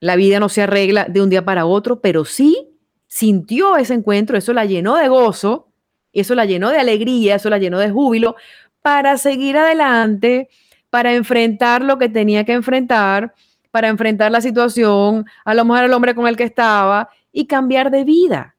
La 0.00 0.16
vida 0.16 0.40
no 0.40 0.48
se 0.48 0.62
arregla 0.62 1.04
de 1.04 1.22
un 1.22 1.30
día 1.30 1.44
para 1.44 1.64
otro, 1.64 2.00
pero 2.00 2.24
sí 2.24 2.68
sintió 3.06 3.76
ese 3.76 3.94
encuentro, 3.94 4.36
eso 4.36 4.52
la 4.52 4.64
llenó 4.64 4.96
de 4.96 5.08
gozo, 5.08 5.68
eso 6.12 6.34
la 6.34 6.44
llenó 6.44 6.70
de 6.70 6.78
alegría, 6.78 7.36
eso 7.36 7.48
la 7.48 7.58
llenó 7.58 7.78
de 7.78 7.90
júbilo 7.90 8.36
para 8.82 9.16
seguir 9.16 9.56
adelante, 9.56 10.48
para 10.90 11.14
enfrentar 11.14 11.82
lo 11.82 11.98
que 11.98 12.08
tenía 12.08 12.44
que 12.44 12.52
enfrentar, 12.52 13.34
para 13.70 13.88
enfrentar 13.88 14.32
la 14.32 14.40
situación, 14.40 15.26
a 15.44 15.54
lo 15.54 15.64
mejor 15.64 15.84
el 15.84 15.92
hombre 15.92 16.14
con 16.14 16.26
el 16.26 16.36
que 16.36 16.44
estaba 16.44 17.10
y 17.32 17.46
cambiar 17.46 17.90
de 17.90 18.04
vida, 18.04 18.56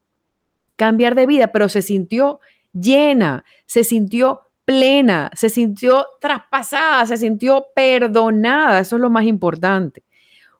cambiar 0.76 1.14
de 1.14 1.26
vida, 1.26 1.48
pero 1.48 1.68
se 1.68 1.82
sintió 1.82 2.40
llena, 2.72 3.44
se 3.66 3.84
sintió 3.84 4.49
plena, 4.64 5.30
se 5.34 5.48
sintió 5.48 6.06
traspasada, 6.20 7.06
se 7.06 7.16
sintió 7.16 7.66
perdonada. 7.74 8.80
Eso 8.80 8.96
es 8.96 9.02
lo 9.02 9.10
más 9.10 9.24
importante. 9.24 10.02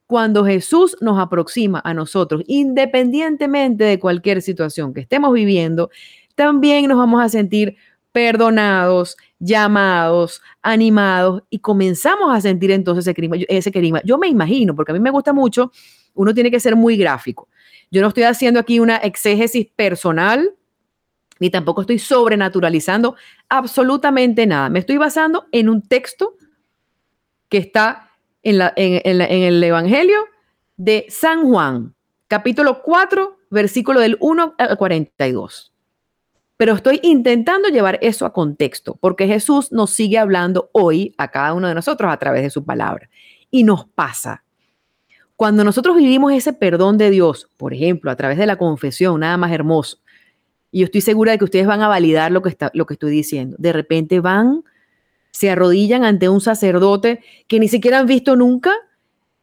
Cuando 0.07 0.45
Jesús 0.45 0.97
nos 1.01 1.19
aproxima 1.19 1.81
a 1.85 1.95
nosotros, 1.95 2.43
independientemente 2.47 3.85
de 3.85 4.01
cualquier 4.01 4.43
situación 4.43 4.93
que 4.93 5.01
estemos 5.01 5.33
viviendo, 5.33 5.91
también 6.35 6.89
nos 6.89 6.99
vamos 6.99 7.23
a 7.23 7.29
sentir 7.29 7.77
perdonados, 8.13 9.17
llamados, 9.39 10.43
animados 10.63 11.43
y 11.49 11.61
comenzamos 11.61 12.35
a 12.35 12.41
sentir 12.41 12.71
entonces 12.73 13.07
ese 13.07 13.15
clima. 13.15 13.37
Ese. 13.49 14.03
Yo 14.05 14.19
me 14.19 14.29
imagino, 14.29 14.75
porque 14.75 14.93
a 14.93 14.95
mí 14.95 15.01
me 15.01 15.11
gusta 15.11 15.33
mucho, 15.33 15.71
uno 16.15 16.35
tiene 16.35 16.51
que 16.51 16.61
ser 16.61 16.77
muy 16.77 16.97
gráfico. 16.97 17.49
Yo 17.91 18.03
no 18.03 18.09
estoy 18.09 18.25
haciendo 18.25 18.61
aquí 18.61 18.81
una 18.81 18.97
exégesis 18.97 19.67
personal, 19.75 20.55
ni 21.41 21.51
tampoco 21.51 21.81
estoy 21.81 21.99
sobrenaturalizando 21.99 23.17
absolutamente 23.49 24.47
nada. 24.47 24.69
Me 24.69 24.79
estoy 24.79 24.99
basando 24.99 25.47
en 25.51 25.69
un 25.69 25.83
texto 25.83 26.37
que 27.49 27.59
está 27.59 28.11
en, 28.43 28.61
el 28.77 29.65
Evangelio 29.65 30.27
de 30.77 31.07
San 31.09 31.49
Juan, 31.51 31.95
capítulo 32.29 32.83
4, 32.83 33.39
versículo 33.51 34.01
del 34.01 34.17
1 34.21 34.55
al 34.57 34.77
42. 34.77 35.73
Pero 36.57 36.75
estoy 36.75 37.01
intentando 37.03 37.71
llevar 37.71 37.99
eso 38.03 38.27
a 38.27 38.35
contexto, 38.35 38.97
porque 39.01 39.27
Jesús 39.27 39.73
nos 39.73 39.91
sigue 39.91 40.19
hablando 40.19 40.69
hoy 40.73 41.15
a 41.17 41.29
cada 41.29 41.55
uno 41.55 41.69
de 41.69 41.75
nosotros 41.75 42.13
a 42.13 42.19
través 42.19 42.43
de 42.43 42.51
su 42.51 42.65
palabra. 42.65 43.09
y 43.53 43.65
nos 43.65 43.85
pasa. 43.87 44.45
Cuando 45.35 45.65
nosotros 45.65 45.97
vivimos 45.97 46.33
ese 46.33 46.53
perdón 46.53 46.99
de 46.99 47.11
Dios, 47.11 47.49
por 47.57 47.75
ejemplo, 47.75 48.11
a 48.11 48.15
través 48.15 48.39
de 48.39 48.47
la 48.47 48.59
confesión, 48.59 49.21
nada 49.21 49.39
más 49.39 49.51
hermoso, 49.51 49.99
y 50.73 50.81
yo 50.81 50.85
estoy 50.85 51.01
segura 51.01 51.33
de 51.33 51.39
que 51.39 51.45
ustedes 51.45 51.67
van 51.67 51.83
a 51.83 51.89
validar 51.89 52.31
lo 52.31 52.43
que, 52.43 52.49
está, 52.49 52.71
lo 52.75 52.87
que 52.87 52.95
estoy 52.95 53.11
diciendo, 53.11 53.57
de 53.59 53.73
repente 53.73 54.21
van, 54.21 54.65
se 55.31 55.51
arrodillan 55.51 56.05
ante 56.05 56.29
un 56.29 56.41
sacerdote 56.41 57.21
que 57.49 57.59
ni 57.59 57.69
siquiera 57.69 57.99
han 57.99 58.07
visto 58.07 58.37
nunca, 58.37 58.73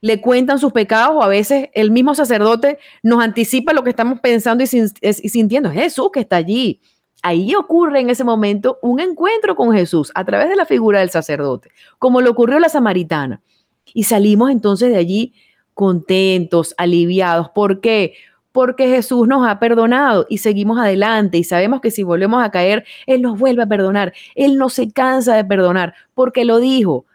le 0.02 0.22
cuentan 0.22 0.60
sus 0.60 0.72
pecados 0.72 1.16
o 1.16 1.24
a 1.24 1.28
veces 1.28 1.70
el 1.74 1.92
mismo 1.92 2.14
sacerdote 2.14 2.78
nos 3.02 3.24
anticipa 3.24 3.74
lo 3.74 3.84
que 3.84 3.90
estamos 3.90 4.20
pensando 4.20 4.64
y, 4.64 4.68
sintiendo. 4.68 5.72
Jesús 5.72 6.10
que 6.14 6.20
está 6.20 6.36
allí. 6.36 6.82
Ahí 7.24 7.56
ocurre 7.56 8.00
en 8.00 8.12
ese 8.12 8.24
momento 8.24 8.78
un 8.84 9.00
encuentro 9.00 9.56
con 9.56 9.74
Jesús 9.74 10.12
a 10.14 10.24
través 10.24 10.50
de 10.50 10.56
la 10.56 10.66
figura 10.66 11.00
del 11.00 11.10
sacerdote, 11.10 11.72
como 11.98 12.22
le 12.22 12.30
ocurrió 12.30 12.58
a 12.58 12.60
la 12.60 12.70
samaritana. 12.70 13.42
Y 13.86 14.04
salimos 14.04 14.52
entonces 14.52 14.92
de 14.92 14.98
allí 14.98 15.34
contentos, 15.74 16.76
aliviados. 16.78 17.50
¿Por 17.50 17.82
qué? 17.82 18.14
Porque 18.58 18.88
Jesús 18.88 19.28
nos 19.28 19.48
ha 19.48 19.60
perdonado 19.60 20.26
y 20.30 20.40
seguimos 20.40 20.80
adelante 20.80 21.38
y 21.38 21.44
sabemos 21.44 21.80
que 21.80 21.92
si 21.92 22.02
volvemos 22.02 22.44
a 22.44 22.50
caer, 22.50 22.88
Él 23.06 23.22
nos 23.22 23.38
vuelve 23.38 23.62
a 23.62 23.68
perdonar. 23.68 24.14
Él 24.34 24.58
no 24.58 24.70
se 24.70 24.92
cansa 24.92 25.36
de 25.36 25.46
perdonar 25.46 25.94
porque 26.16 26.44
lo 26.44 26.58
dijo. 26.60 27.06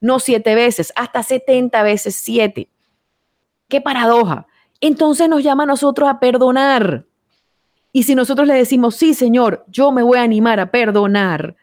No 0.00 0.20
siete 0.20 0.54
veces, 0.54 0.90
hasta 0.96 1.22
setenta 1.22 1.82
veces 1.82 2.14
siete. 2.14 2.70
Qué 3.68 3.82
paradoja. 3.82 4.46
Entonces 4.80 5.28
nos 5.28 5.42
llama 5.42 5.64
a 5.64 5.66
nosotros 5.66 6.08
a 6.08 6.18
perdonar. 6.18 7.04
Y 7.92 8.04
si 8.04 8.14
nosotros 8.14 8.48
le 8.48 8.54
decimos, 8.54 8.96
sí, 8.96 9.12
Señor, 9.12 9.66
yo 9.68 9.92
me 9.92 10.02
voy 10.02 10.16
a 10.16 10.22
animar 10.22 10.60
a 10.60 10.70
perdonar, 10.70 11.56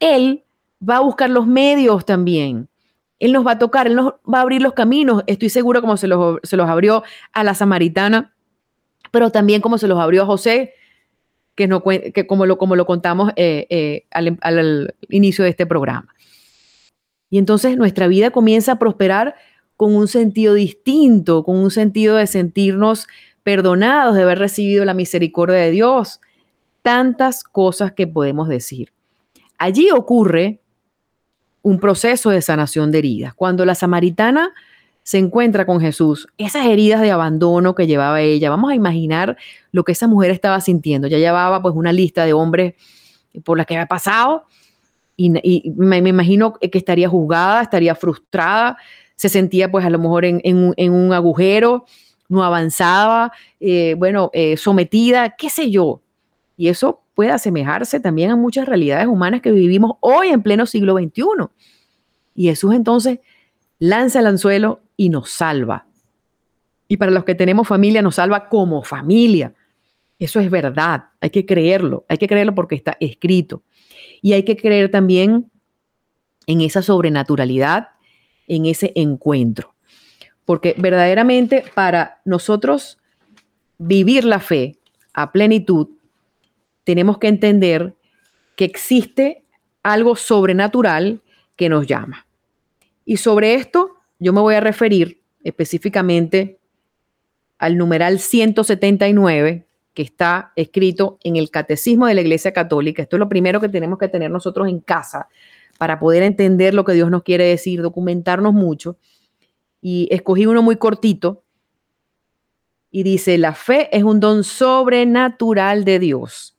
Él 0.00 0.44
va 0.86 0.98
a 0.98 1.00
buscar 1.00 1.30
los 1.30 1.46
medios 1.46 2.04
también 2.04 2.68
él 3.18 3.32
nos 3.32 3.46
va 3.46 3.52
a 3.52 3.58
tocar, 3.58 3.86
Él 3.86 3.96
nos 3.96 4.14
va 4.32 4.38
a 4.38 4.42
abrir 4.42 4.62
los 4.62 4.74
caminos. 4.74 5.22
Estoy 5.26 5.48
seguro 5.48 5.80
como 5.80 5.96
se 5.96 6.06
los, 6.06 6.38
se 6.42 6.56
los 6.56 6.68
abrió 6.68 7.02
a 7.32 7.44
la 7.44 7.54
samaritana, 7.54 8.34
pero 9.10 9.30
también 9.30 9.60
como 9.60 9.78
se 9.78 9.88
los 9.88 9.98
abrió 9.98 10.22
a 10.22 10.26
José, 10.26 10.74
que, 11.54 11.66
no, 11.66 11.82
que 11.82 12.26
como, 12.26 12.46
lo, 12.46 12.58
como 12.58 12.76
lo 12.76 12.86
contamos 12.86 13.32
eh, 13.36 13.66
eh, 13.70 14.06
al, 14.10 14.38
al 14.40 14.94
inicio 15.08 15.44
de 15.44 15.50
este 15.50 15.66
programa. 15.66 16.14
Y 17.30 17.38
entonces 17.38 17.76
nuestra 17.76 18.06
vida 18.06 18.30
comienza 18.30 18.72
a 18.72 18.78
prosperar 18.78 19.34
con 19.76 19.94
un 19.94 20.08
sentido 20.08 20.54
distinto, 20.54 21.44
con 21.44 21.56
un 21.56 21.70
sentido 21.70 22.16
de 22.16 22.26
sentirnos 22.26 23.08
perdonados, 23.42 24.14
de 24.14 24.22
haber 24.22 24.38
recibido 24.38 24.84
la 24.84 24.94
misericordia 24.94 25.56
de 25.56 25.70
Dios. 25.72 26.20
Tantas 26.82 27.42
cosas 27.42 27.92
que 27.92 28.06
podemos 28.06 28.48
decir. 28.48 28.92
Allí 29.58 29.90
ocurre 29.90 30.60
un 31.68 31.78
proceso 31.78 32.30
de 32.30 32.40
sanación 32.40 32.90
de 32.90 32.98
heridas. 32.98 33.34
Cuando 33.34 33.66
la 33.66 33.74
samaritana 33.74 34.54
se 35.02 35.18
encuentra 35.18 35.66
con 35.66 35.80
Jesús, 35.80 36.26
esas 36.38 36.66
heridas 36.66 37.02
de 37.02 37.10
abandono 37.10 37.74
que 37.74 37.86
llevaba 37.86 38.22
ella, 38.22 38.48
vamos 38.48 38.70
a 38.70 38.74
imaginar 38.74 39.36
lo 39.70 39.84
que 39.84 39.92
esa 39.92 40.06
mujer 40.06 40.30
estaba 40.30 40.60
sintiendo. 40.62 41.08
Ya 41.08 41.18
llevaba 41.18 41.60
pues 41.60 41.74
una 41.74 41.92
lista 41.92 42.24
de 42.24 42.32
hombres 42.32 42.74
por 43.44 43.58
las 43.58 43.66
que 43.66 43.74
había 43.74 43.86
pasado 43.86 44.46
y, 45.14 45.30
me, 45.76 45.98
imagino 45.98 46.54
que 46.54 46.78
estaría 46.78 47.08
juzgada, 47.08 47.60
estaría 47.60 47.94
frustrada, 47.94 48.78
se 49.14 49.28
sentía 49.28 49.70
pues 49.70 49.84
a 49.84 49.90
lo 49.90 49.98
mejor 49.98 50.24
en, 50.24 50.74
un, 50.90 51.12
agujero, 51.12 51.84
no 52.30 52.44
avanzaba, 52.44 53.32
eh, 53.60 53.94
bueno, 53.98 54.30
eh, 54.32 54.56
sometida, 54.56 55.34
qué 55.36 55.50
sé 55.50 55.70
yo. 55.70 56.00
Y 56.58 56.68
eso 56.68 57.04
puede 57.14 57.30
asemejarse 57.30 58.00
también 58.00 58.32
a 58.32 58.36
muchas 58.36 58.66
realidades 58.66 59.06
humanas 59.06 59.40
que 59.40 59.52
vivimos 59.52 59.92
hoy 60.00 60.28
en 60.28 60.42
pleno 60.42 60.66
siglo 60.66 60.98
XXI. 60.98 61.22
Y 62.34 62.48
Jesús 62.48 62.74
entonces 62.74 63.20
lanza 63.78 64.18
el 64.18 64.26
anzuelo 64.26 64.82
y 64.96 65.08
nos 65.08 65.30
salva. 65.30 65.86
Y 66.88 66.96
para 66.96 67.12
los 67.12 67.24
que 67.24 67.36
tenemos 67.36 67.68
familia, 67.68 68.02
nos 68.02 68.16
salva 68.16 68.48
como 68.48 68.82
familia. 68.82 69.54
Eso 70.18 70.40
es 70.40 70.50
verdad, 70.50 71.04
hay 71.20 71.30
que 71.30 71.46
creerlo, 71.46 72.04
hay 72.08 72.18
que 72.18 72.26
creerlo 72.26 72.56
porque 72.56 72.74
está 72.74 72.96
escrito. 72.98 73.62
Y 74.20 74.32
hay 74.32 74.42
que 74.42 74.56
creer 74.56 74.90
también 74.90 75.48
en 76.48 76.60
esa 76.60 76.82
sobrenaturalidad, 76.82 77.90
en 78.48 78.66
ese 78.66 78.90
encuentro. 78.96 79.76
Porque 80.44 80.74
verdaderamente 80.76 81.62
para 81.72 82.20
nosotros 82.24 82.98
vivir 83.78 84.24
la 84.24 84.40
fe 84.40 84.80
a 85.12 85.30
plenitud, 85.30 85.88
tenemos 86.88 87.18
que 87.18 87.28
entender 87.28 87.92
que 88.56 88.64
existe 88.64 89.44
algo 89.82 90.16
sobrenatural 90.16 91.20
que 91.54 91.68
nos 91.68 91.86
llama. 91.86 92.26
Y 93.04 93.18
sobre 93.18 93.56
esto 93.56 93.96
yo 94.18 94.32
me 94.32 94.40
voy 94.40 94.54
a 94.54 94.60
referir 94.60 95.20
específicamente 95.44 96.58
al 97.58 97.76
numeral 97.76 98.20
179 98.20 99.66
que 99.92 100.02
está 100.02 100.54
escrito 100.56 101.18
en 101.24 101.36
el 101.36 101.50
Catecismo 101.50 102.06
de 102.06 102.14
la 102.14 102.22
Iglesia 102.22 102.54
Católica. 102.54 103.02
Esto 103.02 103.16
es 103.16 103.20
lo 103.20 103.28
primero 103.28 103.60
que 103.60 103.68
tenemos 103.68 103.98
que 103.98 104.08
tener 104.08 104.30
nosotros 104.30 104.66
en 104.66 104.80
casa 104.80 105.28
para 105.76 106.00
poder 106.00 106.22
entender 106.22 106.72
lo 106.72 106.86
que 106.86 106.94
Dios 106.94 107.10
nos 107.10 107.22
quiere 107.22 107.44
decir, 107.44 107.82
documentarnos 107.82 108.54
mucho. 108.54 108.96
Y 109.82 110.08
escogí 110.10 110.46
uno 110.46 110.62
muy 110.62 110.76
cortito 110.76 111.42
y 112.90 113.02
dice, 113.02 113.36
la 113.36 113.52
fe 113.52 113.94
es 113.94 114.04
un 114.04 114.20
don 114.20 114.42
sobrenatural 114.42 115.84
de 115.84 115.98
Dios 115.98 116.54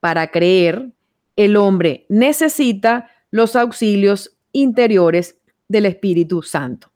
para 0.00 0.28
creer, 0.28 0.92
el 1.36 1.56
hombre 1.56 2.06
necesita 2.08 3.10
los 3.30 3.56
auxilios 3.56 4.36
interiores 4.52 5.36
del 5.68 5.86
Espíritu 5.86 6.42
Santo. 6.42 6.90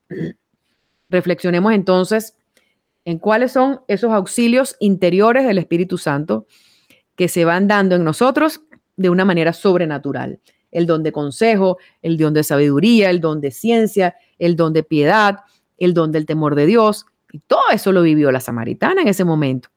Reflexionemos 1.09 1.73
entonces 1.73 2.37
en 3.05 3.19
cuáles 3.19 3.53
son 3.53 3.81
esos 3.89 4.13
auxilios 4.13 4.77
interiores 4.81 5.47
del 5.47 5.59
Espíritu 5.59 5.99
Santo 5.99 6.47
que 7.17 7.29
se 7.29 7.45
van 7.45 7.69
dando 7.69 7.97
en 7.97 8.05
nosotros 8.05 8.63
de 8.97 9.11
una 9.11 9.25
manera 9.25 9.53
sobrenatural. 9.53 10.41
El 10.71 10.87
don 10.87 11.03
de 11.03 11.13
consejo, 11.13 11.79
el 12.01 12.17
don 12.17 12.33
de 12.33 12.45
sabiduría, 12.45 13.11
el 13.11 13.21
don 13.21 13.41
de 13.41 13.51
ciencia, 13.51 14.17
el 14.39 14.57
don 14.57 14.73
de 14.73 14.83
piedad, 14.83 15.41
el 15.77 15.93
don 15.93 16.13
del 16.13 16.25
temor 16.25 16.55
de 16.55 16.67
Dios. 16.67 17.05
Y 17.31 17.41
todo 17.41 17.63
eso 17.73 17.93
lo 17.93 18.03
vivió 18.03 18.33
la 18.33 18.41
samaritana 18.41 19.03
en 19.03 19.09
ese 19.09 19.25
momento. 19.25 19.69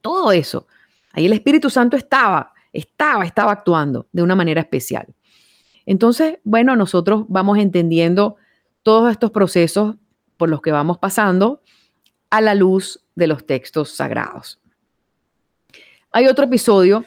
Todo 0.00 0.32
eso 0.32 0.66
Ahí 1.16 1.24
el 1.24 1.32
Espíritu 1.32 1.70
Santo 1.70 1.96
estaba, 1.96 2.52
estaba, 2.74 3.24
estaba 3.24 3.50
actuando 3.50 4.06
de 4.12 4.22
una 4.22 4.36
manera 4.36 4.60
especial. 4.60 5.14
Entonces, 5.86 6.38
bueno, 6.44 6.76
nosotros 6.76 7.24
vamos 7.28 7.58
entendiendo 7.58 8.36
todos 8.82 9.10
estos 9.10 9.30
procesos 9.30 9.96
por 10.36 10.50
los 10.50 10.60
que 10.60 10.72
vamos 10.72 10.98
pasando 10.98 11.62
a 12.28 12.42
la 12.42 12.54
luz 12.54 13.02
de 13.14 13.28
los 13.28 13.46
textos 13.46 13.92
sagrados. 13.92 14.60
Hay 16.12 16.26
otro 16.26 16.44
episodio 16.44 17.06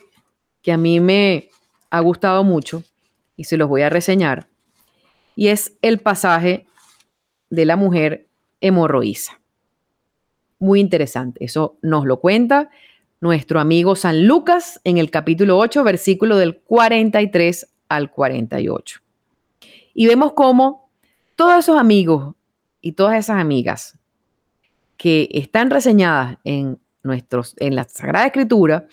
que 0.64 0.72
a 0.72 0.78
mí 0.78 0.99
me 0.99 1.49
ha 1.91 1.99
gustado 1.99 2.43
mucho 2.43 2.84
y 3.38 3.43
se 3.43 3.57
los 3.57 3.70
voy 3.70 3.84
a 3.84 3.89
reseñar, 3.89 4.47
y 5.36 5.49
es 5.49 5.78
el 5.82 5.99
pasaje 5.99 6.66
de 7.49 7.66
la 7.66 7.76
mujer 7.76 8.28
hemorroísa. 8.60 9.39
Muy 10.57 10.80
interesante, 10.80 11.45
eso 11.45 11.78
nos 11.82 12.05
lo 12.05 12.20
cuenta 12.20 12.70
nuestro 13.22 13.59
amigo 13.59 13.95
San 13.95 14.26
Lucas 14.26 14.80
en 14.84 14.97
el 14.97 15.11
capítulo 15.11 15.57
8, 15.57 15.84
versículo 15.84 16.38
del 16.38 16.57
43 16.57 17.67
al 17.89 18.11
48. 18.11 19.01
Y 19.93 20.07
vemos 20.07 20.34
cómo 20.34 20.89
todos 21.36 21.59
esos 21.59 21.78
amigos 21.78 22.36
y 22.82 22.93
todas 22.93 23.17
esas 23.17 23.38
amigas 23.41 23.97
que 24.95 25.30
están 25.32 25.70
reseñadas 25.70 26.38
en, 26.43 26.80
nuestros, 27.03 27.55
en 27.59 27.76
la 27.76 27.84
Sagrada 27.86 28.28
Escritura 28.28 28.88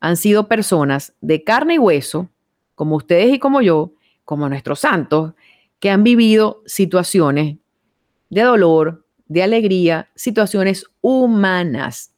han 0.00 0.16
sido 0.16 0.48
personas 0.48 1.14
de 1.20 1.42
carne 1.42 1.74
y 1.74 1.78
hueso, 1.78 2.28
como 2.74 2.96
ustedes 2.96 3.32
y 3.32 3.38
como 3.38 3.62
yo, 3.62 3.92
como 4.24 4.48
nuestros 4.48 4.80
santos, 4.80 5.32
que 5.80 5.90
han 5.90 6.04
vivido 6.04 6.62
situaciones 6.66 7.56
de 8.30 8.42
dolor, 8.42 9.06
de 9.26 9.42
alegría, 9.42 10.10
situaciones 10.14 10.86
humanas 11.00 12.13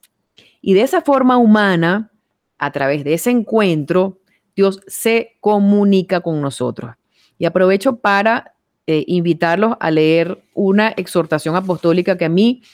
y 0.67 0.75
de 0.75 0.83
esa 0.83 1.01
forma 1.01 1.37
humana, 1.37 2.11
a 2.59 2.73
través 2.73 3.05
de 3.05 3.14
ese 3.14 3.31
encuentro, 3.31 4.19
Dios 4.57 4.81
se 4.89 5.37
comunica 5.39 6.23
con 6.23 6.41
nosotros. 6.41 6.97
Y 7.39 7.45
aprovecho 7.45 8.01
para 8.01 8.57
eh, 8.89 9.05
invitarlos 9.07 9.77
a 9.79 9.93
leer 9.93 10.43
una 10.55 10.89
exhortación 10.89 11.55
apostólica 11.55 12.19
que 12.19 12.25
a 12.25 12.29
mí 12.29 12.64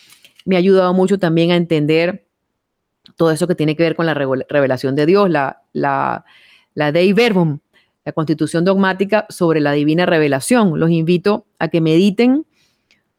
me 0.46 0.56
ha 0.56 0.58
ayudado 0.58 0.94
mucho 0.94 1.18
también 1.18 1.50
a 1.50 1.56
entender 1.56 2.24
todo 3.16 3.30
eso 3.30 3.46
que 3.46 3.54
tiene 3.54 3.76
que 3.76 3.82
ver 3.82 3.94
con 3.94 4.06
la 4.06 4.14
revelación 4.14 4.96
de 4.96 5.04
Dios, 5.04 5.28
la, 5.28 5.60
la, 5.74 6.24
la 6.72 6.92
Dei 6.92 7.12
Verbum, 7.12 7.58
la 8.06 8.12
constitución 8.12 8.64
dogmática 8.64 9.26
sobre 9.28 9.60
la 9.60 9.72
divina 9.72 10.06
revelación. 10.06 10.80
Los 10.80 10.88
invito 10.88 11.44
a 11.58 11.68
que 11.68 11.82
mediten 11.82 12.46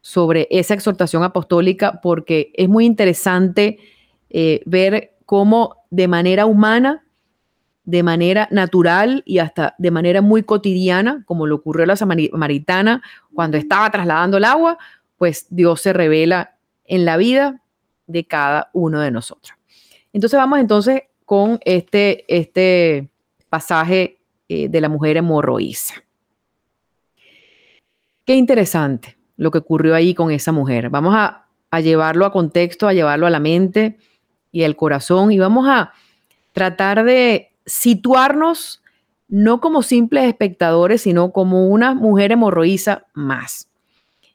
sobre 0.01 0.47
esa 0.49 0.73
exhortación 0.73 1.21
apostólica 1.21 2.01
porque 2.01 2.51
es 2.55 2.67
muy 2.67 2.87
interesante 2.87 3.77
eh, 4.33 4.61
ver 4.65 5.15
cómo 5.25 5.85
de 5.89 6.09
manera 6.09 6.45
humana 6.45 7.03
de 7.85 8.03
manera 8.03 8.47
natural 8.51 9.23
y 9.25 9.39
hasta 9.39 9.75
de 9.77 9.91
manera 9.91 10.21
muy 10.21 10.43
cotidiana, 10.43 11.23
como 11.25 11.47
le 11.47 11.53
ocurrió 11.53 11.83
a 11.83 11.87
la 11.87 11.95
samaritana 11.95 13.01
cuando 13.33 13.57
estaba 13.57 13.89
trasladando 13.91 14.37
el 14.37 14.45
agua, 14.45 14.77
pues 15.17 15.47
Dios 15.49 15.81
se 15.81 15.93
revela 15.93 16.57
en 16.85 17.05
la 17.05 17.17
vida 17.17 17.61
de 18.07 18.25
cada 18.25 18.69
uno 18.73 18.99
de 19.01 19.11
nosotros. 19.11 19.57
Entonces 20.13 20.37
vamos 20.37 20.59
entonces 20.59 21.03
con 21.25 21.59
este, 21.65 22.25
este 22.33 23.09
pasaje 23.49 24.19
eh, 24.47 24.69
de 24.69 24.81
la 24.81 24.89
mujer 24.89 25.17
hemorroísa. 25.17 25.95
Qué 28.25 28.35
interesante 28.35 29.17
lo 29.35 29.51
que 29.51 29.57
ocurrió 29.57 29.95
ahí 29.95 30.13
con 30.13 30.31
esa 30.31 30.53
mujer. 30.53 30.89
Vamos 30.89 31.15
a, 31.15 31.47
a 31.69 31.81
llevarlo 31.81 32.25
a 32.25 32.31
contexto, 32.31 32.87
a 32.87 32.93
llevarlo 32.93 33.27
a 33.27 33.29
la 33.29 33.39
mente 33.39 33.97
y 34.53 34.63
al 34.63 34.77
corazón 34.77 35.33
y 35.33 35.39
vamos 35.39 35.67
a 35.67 35.91
tratar 36.53 37.03
de 37.03 37.51
situarnos 37.65 38.81
no 39.27 39.59
como 39.59 39.81
simples 39.81 40.25
espectadores, 40.25 41.01
sino 41.01 41.31
como 41.31 41.67
una 41.67 41.95
mujer 41.95 42.31
hemorroísa 42.31 43.07
más. 43.13 43.67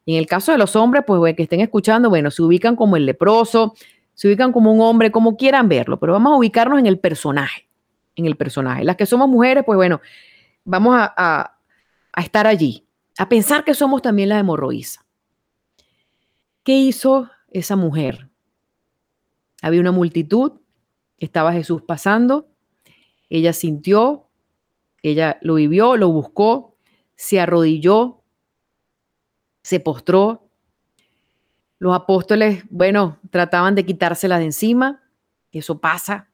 En 0.04 0.16
el 0.16 0.26
caso 0.26 0.50
de 0.50 0.58
los 0.58 0.74
hombres, 0.74 1.04
pues 1.06 1.36
que 1.36 1.44
estén 1.44 1.60
escuchando, 1.60 2.08
bueno, 2.10 2.30
se 2.30 2.42
ubican 2.42 2.74
como 2.74 2.96
el 2.96 3.06
leproso, 3.06 3.74
se 4.14 4.26
ubican 4.26 4.52
como 4.52 4.72
un 4.72 4.80
hombre, 4.80 5.12
como 5.12 5.36
quieran 5.36 5.68
verlo, 5.68 6.00
pero 6.00 6.14
vamos 6.14 6.32
a 6.32 6.36
ubicarnos 6.36 6.80
en 6.80 6.86
el 6.86 6.98
personaje, 6.98 7.68
en 8.16 8.26
el 8.26 8.36
personaje. 8.36 8.84
Las 8.84 8.96
que 8.96 9.06
somos 9.06 9.28
mujeres, 9.28 9.62
pues 9.64 9.76
bueno, 9.76 10.00
vamos 10.64 10.96
a, 10.98 11.54
a 12.12 12.20
estar 12.20 12.48
allí, 12.48 12.84
a 13.18 13.28
pensar 13.28 13.62
que 13.62 13.74
somos 13.74 14.02
también 14.02 14.30
la 14.30 14.38
hemorroísa. 14.38 15.04
¿Qué 16.64 16.72
hizo 16.72 17.30
esa 17.50 17.76
mujer? 17.76 18.27
Había 19.62 19.80
una 19.80 19.92
multitud, 19.92 20.52
estaba 21.18 21.52
Jesús 21.52 21.82
pasando, 21.82 22.48
ella 23.28 23.52
sintió, 23.52 24.28
ella 25.02 25.38
lo 25.42 25.54
vivió, 25.54 25.96
lo 25.96 26.10
buscó, 26.10 26.76
se 27.16 27.40
arrodilló, 27.40 28.22
se 29.62 29.80
postró. 29.80 30.48
Los 31.78 31.94
apóstoles, 31.94 32.64
bueno, 32.70 33.18
trataban 33.30 33.74
de 33.74 33.84
quitársela 33.84 34.38
de 34.38 34.46
encima, 34.46 35.02
eso 35.52 35.80
pasa. 35.80 36.30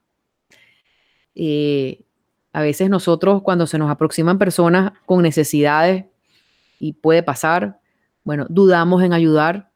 Eh, 1.35 2.05
a 2.53 2.63
veces 2.63 2.89
nosotros 2.89 3.43
cuando 3.43 3.67
se 3.67 3.79
nos 3.79 3.91
aproximan 3.91 4.39
personas 4.39 4.93
con 5.07 5.23
necesidades, 5.23 6.05
y 6.79 6.93
puede 6.93 7.23
pasar, 7.23 7.81
bueno, 8.25 8.47
dudamos 8.49 9.03
en 9.03 9.13
ayudar 9.13 9.71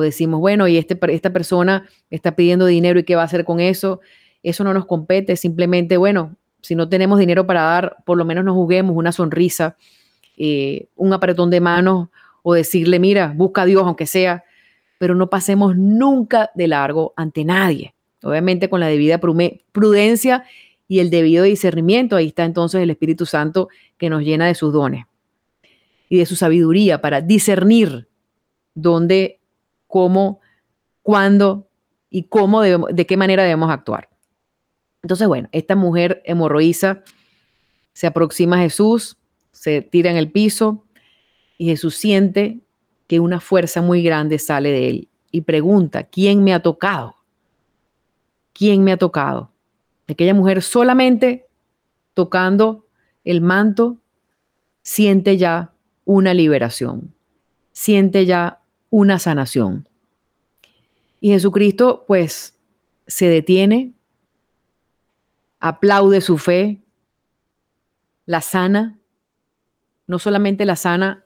decimos, 0.00 0.40
bueno, 0.40 0.68
y 0.68 0.76
este, 0.76 0.98
esta 1.08 1.32
persona 1.32 1.88
está 2.10 2.34
pidiendo 2.36 2.66
dinero 2.66 2.98
y 2.98 3.04
qué 3.04 3.16
va 3.16 3.22
a 3.22 3.26
hacer 3.26 3.44
con 3.44 3.60
eso, 3.60 4.00
eso 4.42 4.64
no 4.64 4.74
nos 4.74 4.86
compete, 4.86 5.36
simplemente, 5.36 5.96
bueno, 5.96 6.36
si 6.62 6.74
no 6.74 6.88
tenemos 6.88 7.18
dinero 7.18 7.46
para 7.46 7.62
dar, 7.62 7.96
por 8.04 8.18
lo 8.18 8.24
menos 8.24 8.44
nos 8.44 8.54
juguemos 8.54 8.96
una 8.96 9.12
sonrisa, 9.12 9.76
eh, 10.36 10.88
un 10.96 11.12
apretón 11.12 11.50
de 11.50 11.60
manos 11.60 12.08
o 12.42 12.54
decirle, 12.54 12.98
mira, 12.98 13.32
busca 13.36 13.62
a 13.62 13.66
Dios 13.66 13.82
aunque 13.84 14.06
sea, 14.06 14.44
pero 14.98 15.14
no 15.14 15.30
pasemos 15.30 15.76
nunca 15.76 16.50
de 16.54 16.68
largo 16.68 17.12
ante 17.16 17.44
nadie. 17.44 17.94
Obviamente 18.22 18.68
con 18.68 18.80
la 18.80 18.88
debida 18.88 19.18
prudencia 19.72 20.44
y 20.88 20.98
el 20.98 21.08
debido 21.10 21.44
discernimiento, 21.44 22.16
ahí 22.16 22.28
está 22.28 22.44
entonces 22.44 22.82
el 22.82 22.90
Espíritu 22.90 23.24
Santo 23.24 23.68
que 23.96 24.10
nos 24.10 24.22
llena 24.22 24.46
de 24.46 24.54
sus 24.54 24.72
dones 24.72 25.06
y 26.08 26.18
de 26.18 26.26
su 26.26 26.36
sabiduría 26.36 27.00
para 27.00 27.22
discernir 27.22 28.08
dónde, 28.74 29.39
cómo, 29.90 30.40
cuándo 31.02 31.68
y 32.08 32.22
cómo 32.24 32.62
de 32.62 33.06
qué 33.06 33.16
manera 33.16 33.42
debemos 33.42 33.70
actuar. 33.70 34.08
Entonces, 35.02 35.26
bueno, 35.28 35.48
esta 35.52 35.76
mujer 35.76 36.22
hemorroísa 36.24 37.02
se 37.92 38.06
aproxima 38.06 38.56
a 38.56 38.62
Jesús, 38.62 39.18
se 39.52 39.82
tira 39.82 40.10
en 40.10 40.16
el 40.16 40.30
piso 40.30 40.84
y 41.58 41.66
Jesús 41.66 41.96
siente 41.96 42.60
que 43.06 43.20
una 43.20 43.40
fuerza 43.40 43.82
muy 43.82 44.02
grande 44.02 44.38
sale 44.38 44.70
de 44.70 44.88
él 44.88 45.08
y 45.32 45.42
pregunta, 45.42 46.04
¿quién 46.04 46.44
me 46.44 46.54
ha 46.54 46.62
tocado? 46.62 47.16
¿Quién 48.52 48.84
me 48.84 48.92
ha 48.92 48.96
tocado? 48.96 49.50
Aquella 50.06 50.34
mujer 50.34 50.62
solamente 50.62 51.46
tocando 52.14 52.86
el 53.24 53.40
manto 53.40 53.98
siente 54.82 55.36
ya 55.36 55.72
una 56.04 56.34
liberación, 56.34 57.14
siente 57.72 58.26
ya 58.26 58.59
una 58.90 59.18
sanación. 59.18 59.88
Y 61.20 61.30
Jesucristo 61.30 62.04
pues 62.06 62.54
se 63.06 63.28
detiene, 63.28 63.92
aplaude 65.58 66.20
su 66.20 66.38
fe, 66.38 66.82
la 68.26 68.40
sana, 68.40 68.98
no 70.06 70.18
solamente 70.18 70.64
la 70.64 70.76
sana 70.76 71.24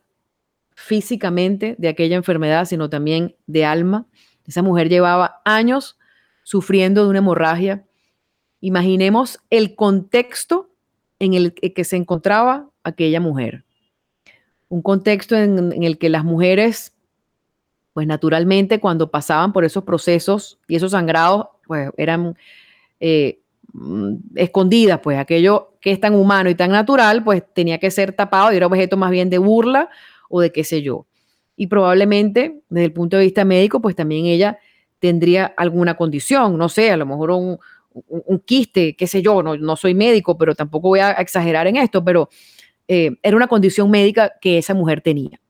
físicamente 0.74 1.76
de 1.78 1.88
aquella 1.88 2.16
enfermedad, 2.16 2.64
sino 2.64 2.90
también 2.90 3.36
de 3.46 3.64
alma. 3.64 4.06
Esa 4.46 4.62
mujer 4.62 4.88
llevaba 4.88 5.40
años 5.44 5.98
sufriendo 6.42 7.04
de 7.04 7.10
una 7.10 7.18
hemorragia. 7.18 7.84
Imaginemos 8.60 9.38
el 9.50 9.74
contexto 9.74 10.70
en 11.18 11.34
el 11.34 11.54
que 11.54 11.84
se 11.84 11.96
encontraba 11.96 12.70
aquella 12.82 13.20
mujer. 13.20 13.64
Un 14.68 14.82
contexto 14.82 15.36
en, 15.36 15.82
el 15.82 15.98
que 15.98 16.08
las 16.08 16.24
mujeres, 16.24 16.93
pues 17.95 18.07
naturalmente 18.07 18.80
cuando 18.80 19.11
pasaban 19.11 19.55
por 19.55 19.64
esos 19.64 19.84
procesos 19.84 20.59
y 20.68 20.76
esos 20.76 20.90
sangrados, 20.90 21.47
pues 21.66 21.90
eran 21.97 22.36
eh, 23.01 23.38
Mm, 23.76 24.18
escondidas, 24.36 25.01
pues 25.03 25.18
aquello 25.18 25.74
que 25.80 25.90
es 25.90 25.99
tan 25.99 26.14
humano 26.14 26.49
y 26.49 26.55
tan 26.55 26.70
natural, 26.70 27.24
pues 27.24 27.42
tenía 27.55 27.78
que 27.78 27.90
ser 27.90 28.12
tapado 28.12 28.53
y 28.53 28.57
era 28.57 28.68
objeto 28.68 28.97
más 28.97 29.11
bien 29.11 29.30
de 29.30 29.38
burla 29.38 29.90
o 30.28 30.40
de 30.40 30.53
qué 30.53 30.62
sé 30.62 30.80
yo. 30.80 31.07
Y 31.57 31.66
probablemente 31.66 32.61
desde 32.68 32.84
el 32.84 32.92
punto 32.92 33.16
de 33.16 33.24
vista 33.24 33.45
médico, 33.45 33.80
pues 33.80 33.97
también 33.97 34.26
ella 34.26 34.61
tendría 35.01 35.47
alguna 35.57 35.97
condición, 35.97 36.57
no 36.57 36.68
sé, 36.68 36.92
a 36.92 36.97
lo 36.97 37.05
mejor 37.05 37.32
un, 37.32 37.59
quiste, 38.45 38.95
qué 38.95 39.09
sé 39.09 39.22
yo, 39.22 39.42
no, 39.42 39.57
no, 39.57 39.74
soy 39.74 39.95
médico, 39.95 40.38
pero 40.38 40.55
tampoco 40.55 40.88
voy 40.88 41.01
a 41.01 41.11
exagerar 41.12 41.66
en 41.66 41.76
esto, 41.76 42.05
pero 42.05 42.28
eh, 42.86 43.16
era 43.24 43.36
una 43.36 43.49
condición 43.49 43.90
médica 43.90 44.34
que 44.40 44.59
esa 44.59 44.74
mujer 44.74 45.01
tenía. 45.01 45.40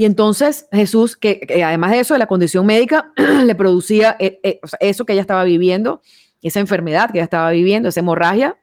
Y 0.00 0.06
entonces 0.06 0.66
Jesús, 0.72 1.14
que, 1.14 1.46
además 1.62 1.90
de 1.90 2.00
eso, 2.00 2.14
de 2.14 2.18
la 2.20 2.26
condición 2.26 2.64
médica, 2.64 3.12
le 3.44 3.54
producía 3.54 4.16
eh, 4.18 4.40
eh, 4.42 4.58
eso 4.80 5.04
que 5.04 5.12
ella 5.12 5.20
estaba 5.20 5.44
viviendo, 5.44 6.00
esa 6.40 6.58
enfermedad 6.58 7.10
que 7.10 7.18
ella 7.18 7.24
estaba 7.24 7.50
viviendo, 7.50 7.90
esa 7.90 8.00
hemorragia, 8.00 8.56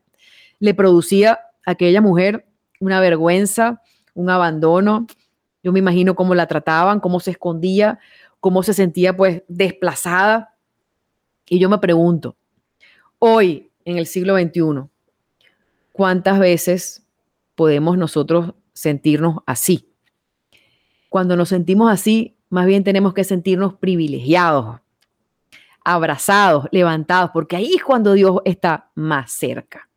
le 0.58 0.74
producía 0.74 1.34
a 1.64 1.72
aquella 1.74 2.02
mujer 2.02 2.48
una 2.80 3.00
vergüenza, 3.00 3.84
un 4.16 4.32
abandono. 4.32 5.06
Yo 5.62 5.72
me 5.72 5.78
imagino 5.78 6.16
cómo 6.16 6.34
la 6.34 6.48
trataban, 6.48 7.00
cómo 7.00 7.20
se 7.20 7.30
escondía, 7.30 8.00
cómo 8.40 8.64
se 8.64 8.74
sentía 8.74 9.16
pues 9.16 9.44
desplazada. 9.48 10.56
Y 11.48 11.60
yo 11.60 11.70
me 11.70 11.78
pregunto, 11.78 12.36
hoy 13.20 13.70
en 13.86 14.00
el 14.00 14.08
siglo 14.08 14.40
XXI, 14.40 14.90
¿cuántas 15.92 16.40
veces 16.40 17.06
podemos 17.54 17.96
nosotros 17.96 18.56
sentirnos 18.74 19.36
así? 19.46 19.87
Cuando 21.10 21.36
nos 21.36 21.50
sentimos 21.50 21.92
así, 21.92 22.38
más 22.50 22.66
bien 22.66 22.84
tenemos 22.84 23.14
que 23.14 23.24
sentirnos 23.24 23.76
privilegiados, 23.76 24.80
abrazados, 25.84 26.66
levantados, 26.72 27.32
porque 27.32 27.56
ahí 27.56 27.74
es 27.76 27.84
cuando 27.84 28.14
Dios 28.14 28.40
está 28.46 28.92
más 28.96 29.32
cerca, 29.32 29.90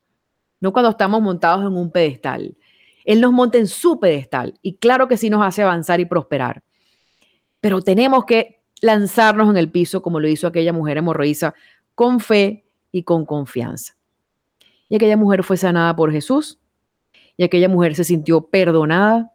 no 0.60 0.72
cuando 0.72 0.90
estamos 0.90 1.20
montados 1.20 1.62
en 1.62 1.76
un 1.76 1.90
pedestal. 1.90 2.56
Él 3.04 3.20
nos 3.20 3.32
monta 3.32 3.58
en 3.58 3.66
su 3.66 3.98
pedestal 3.98 4.58
y 4.62 4.76
claro 4.76 5.08
que 5.08 5.16
sí 5.16 5.30
nos 5.30 5.44
hace 5.44 5.62
avanzar 5.62 6.00
y 6.00 6.04
prosperar, 6.04 6.62
pero 7.60 7.82
tenemos 7.82 8.24
que 8.24 8.60
lanzarnos 8.80 9.50
en 9.50 9.56
el 9.56 9.70
piso 9.70 10.02
como 10.02 10.20
lo 10.20 10.28
hizo 10.28 10.46
aquella 10.46 10.72
mujer 10.72 10.98
hemorroísa 10.98 11.54
con 11.94 12.20
fe 12.20 12.66
y 12.92 13.02
con 13.02 13.26
confianza. 13.26 13.96
Y 14.88 14.96
aquella 14.96 15.16
mujer 15.16 15.44
fue 15.44 15.56
sanada 15.56 15.94
por 15.94 16.10
Jesús 16.12 16.58
y 17.36 17.44
aquella 17.44 17.68
mujer 17.68 17.94
se 17.94 18.04
sintió 18.04 18.42
perdonada, 18.46 19.32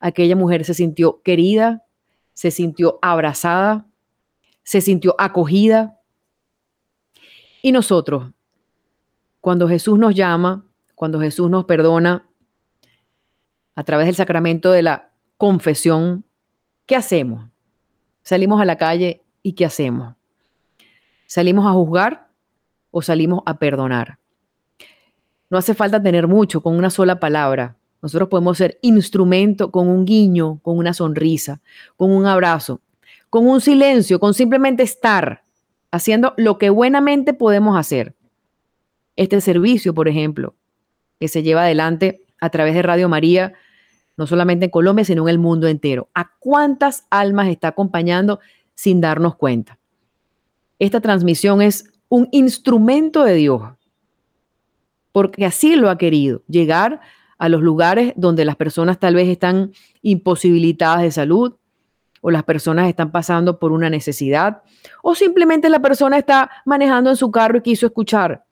aquella 0.00 0.34
mujer 0.34 0.64
se 0.64 0.74
sintió 0.74 1.22
querida, 1.22 1.84
se 2.32 2.50
sintió 2.50 2.98
abrazada, 3.02 3.86
se 4.62 4.80
sintió 4.80 5.14
acogida. 5.18 6.00
Y 7.62 7.72
nosotros, 7.72 8.32
cuando 9.40 9.68
Jesús 9.68 9.98
nos 9.98 10.14
llama, 10.14 10.66
cuando 10.94 11.20
Jesús 11.20 11.50
nos 11.50 11.66
perdona 11.66 12.26
a 13.74 13.84
través 13.84 14.06
del 14.06 14.14
sacramento 14.14 14.72
de 14.72 14.82
la 14.82 15.12
confesión, 15.36 16.24
¿qué 16.86 16.96
hacemos? 16.96 17.48
Salimos 18.22 18.60
a 18.60 18.64
la 18.64 18.76
calle 18.76 19.22
y 19.42 19.52
¿qué 19.52 19.64
hacemos? 19.64 20.14
¿Salimos 21.26 21.66
a 21.66 21.72
juzgar 21.72 22.28
o 22.90 23.02
salimos 23.02 23.42
a 23.46 23.58
perdonar? 23.58 24.18
No 25.48 25.58
hace 25.58 25.74
falta 25.74 26.02
tener 26.02 26.28
mucho 26.28 26.62
con 26.62 26.76
una 26.76 26.90
sola 26.90 27.18
palabra. 27.18 27.76
Nosotros 28.02 28.28
podemos 28.28 28.58
ser 28.58 28.78
instrumento 28.82 29.70
con 29.70 29.88
un 29.88 30.04
guiño, 30.04 30.60
con 30.62 30.78
una 30.78 30.94
sonrisa, 30.94 31.60
con 31.96 32.10
un 32.10 32.26
abrazo 32.26 32.80
con 33.30 33.46
un 33.46 33.60
silencio, 33.60 34.18
con 34.20 34.34
simplemente 34.34 34.82
estar 34.82 35.44
haciendo 35.92 36.34
lo 36.36 36.58
que 36.58 36.68
buenamente 36.68 37.32
podemos 37.32 37.78
hacer. 37.78 38.14
este 39.16 39.40
servicio, 39.42 39.92
por 39.92 40.08
ejemplo, 40.08 40.54
que 41.18 41.28
se 41.28 41.42
lleva 41.42 41.62
adelante 41.62 42.24
a 42.40 42.48
través 42.48 42.74
de 42.74 42.80
Radio 42.80 43.06
María, 43.06 43.52
no 44.16 44.26
solamente 44.26 44.66
en 44.66 44.70
Colombia, 44.70 45.04
sino 45.04 45.24
en 45.24 45.28
el 45.28 45.38
mundo 45.38 45.68
entero. 45.68 46.08
¿A 46.14 46.30
cuántas 46.38 47.06
almas 47.10 47.48
está 47.48 47.68
acompañando 47.68 48.40
sin 48.74 49.02
darnos 49.02 49.36
cuenta? 49.36 49.78
Esta 50.78 51.02
transmisión 51.02 51.60
es 51.60 51.84
un 52.08 52.28
instrumento 52.32 53.22
de 53.24 53.34
Dios, 53.34 53.62
porque 55.12 55.44
así 55.44 55.76
lo 55.76 55.90
ha 55.90 55.98
querido, 55.98 56.42
llegar 56.48 56.94
a 56.94 57.00
los 57.48 57.62
lugares 57.62 58.12
donde 58.16 58.44
las 58.44 58.56
personas 58.56 58.98
tal 58.98 59.14
vez 59.14 59.28
están 59.28 59.72
imposibilitadas 60.02 61.02
de 61.02 61.10
salud 61.10 61.56
o 62.20 62.30
las 62.30 62.44
personas 62.44 62.88
están 62.88 63.10
pasando 63.12 63.58
por 63.58 63.72
una 63.72 63.88
necesidad 63.88 64.62
o 65.02 65.14
simplemente 65.14 65.70
la 65.70 65.80
persona 65.80 66.18
está 66.18 66.50
manejando 66.66 67.10
en 67.10 67.16
su 67.16 67.30
carro 67.30 67.58
y 67.58 67.62
quiso 67.62 67.86
escuchar 67.86 68.44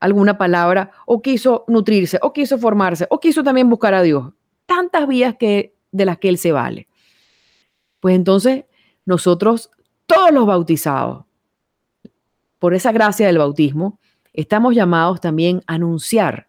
alguna 0.00 0.36
palabra 0.36 0.90
o 1.06 1.22
quiso 1.22 1.64
nutrirse 1.68 2.18
o 2.22 2.32
quiso 2.32 2.58
formarse 2.58 3.06
o 3.10 3.18
quiso 3.18 3.42
también 3.42 3.70
buscar 3.70 3.94
a 3.94 4.02
Dios. 4.02 4.32
Tantas 4.66 5.06
vías 5.06 5.36
que, 5.38 5.74
de 5.90 6.04
las 6.04 6.18
que 6.18 6.28
Él 6.28 6.38
se 6.38 6.52
vale. 6.52 6.88
Pues 8.00 8.14
entonces 8.14 8.64
nosotros, 9.04 9.70
todos 10.06 10.32
los 10.32 10.46
bautizados, 10.46 11.24
por 12.58 12.74
esa 12.74 12.92
gracia 12.92 13.26
del 13.26 13.38
bautismo, 13.38 14.00
estamos 14.32 14.74
llamados 14.74 15.20
también 15.20 15.62
a 15.66 15.74
anunciar. 15.74 16.45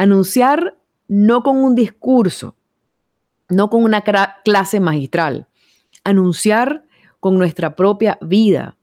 Anunciar 0.00 0.78
no 1.08 1.42
con 1.42 1.58
un 1.58 1.74
discurso, 1.74 2.56
no 3.50 3.68
con 3.68 3.84
una 3.84 4.02
clase 4.42 4.80
magistral. 4.80 5.46
Anunciar 6.04 6.84
con 7.20 7.36
nuestra 7.36 7.76
propia 7.76 8.16
vida, 8.22 8.78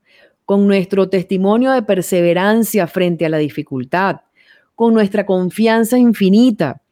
con 0.45 0.68
nuestro 0.68 1.09
testimonio 1.09 1.72
de 1.72 1.82
perseverancia 1.82 2.86
frente 2.86 3.26
a 3.26 3.30
la 3.30 3.39
dificultad, 3.39 4.18
con 4.76 4.93
nuestra 4.93 5.26
confianza 5.26 5.97
infinita 5.97 6.84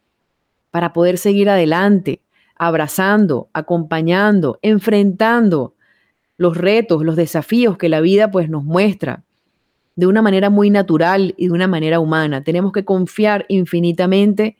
para 0.72 0.92
poder 0.92 1.20
seguir 1.20 1.48
adelante, 1.48 2.24
abrazando, 2.56 3.50
acompañando, 3.54 4.58
enfrentando 4.64 5.76
los 6.38 6.58
retos, 6.58 7.04
los 7.04 7.16
desafíos 7.16 7.78
que 7.78 7.90
la 7.90 8.02
vida 8.02 8.32
pues 8.32 8.50
nos 8.50 8.64
muestra 8.64 9.24
de 9.96 10.08
una 10.08 10.22
manera 10.22 10.50
muy 10.50 10.70
natural 10.70 11.34
y 11.38 11.48
de 11.48 11.54
una 11.54 11.68
manera 11.68 12.00
humana. 12.00 12.44
Tenemos 12.44 12.72
que 12.72 12.86
confiar 12.86 13.46
infinitamente 13.48 14.58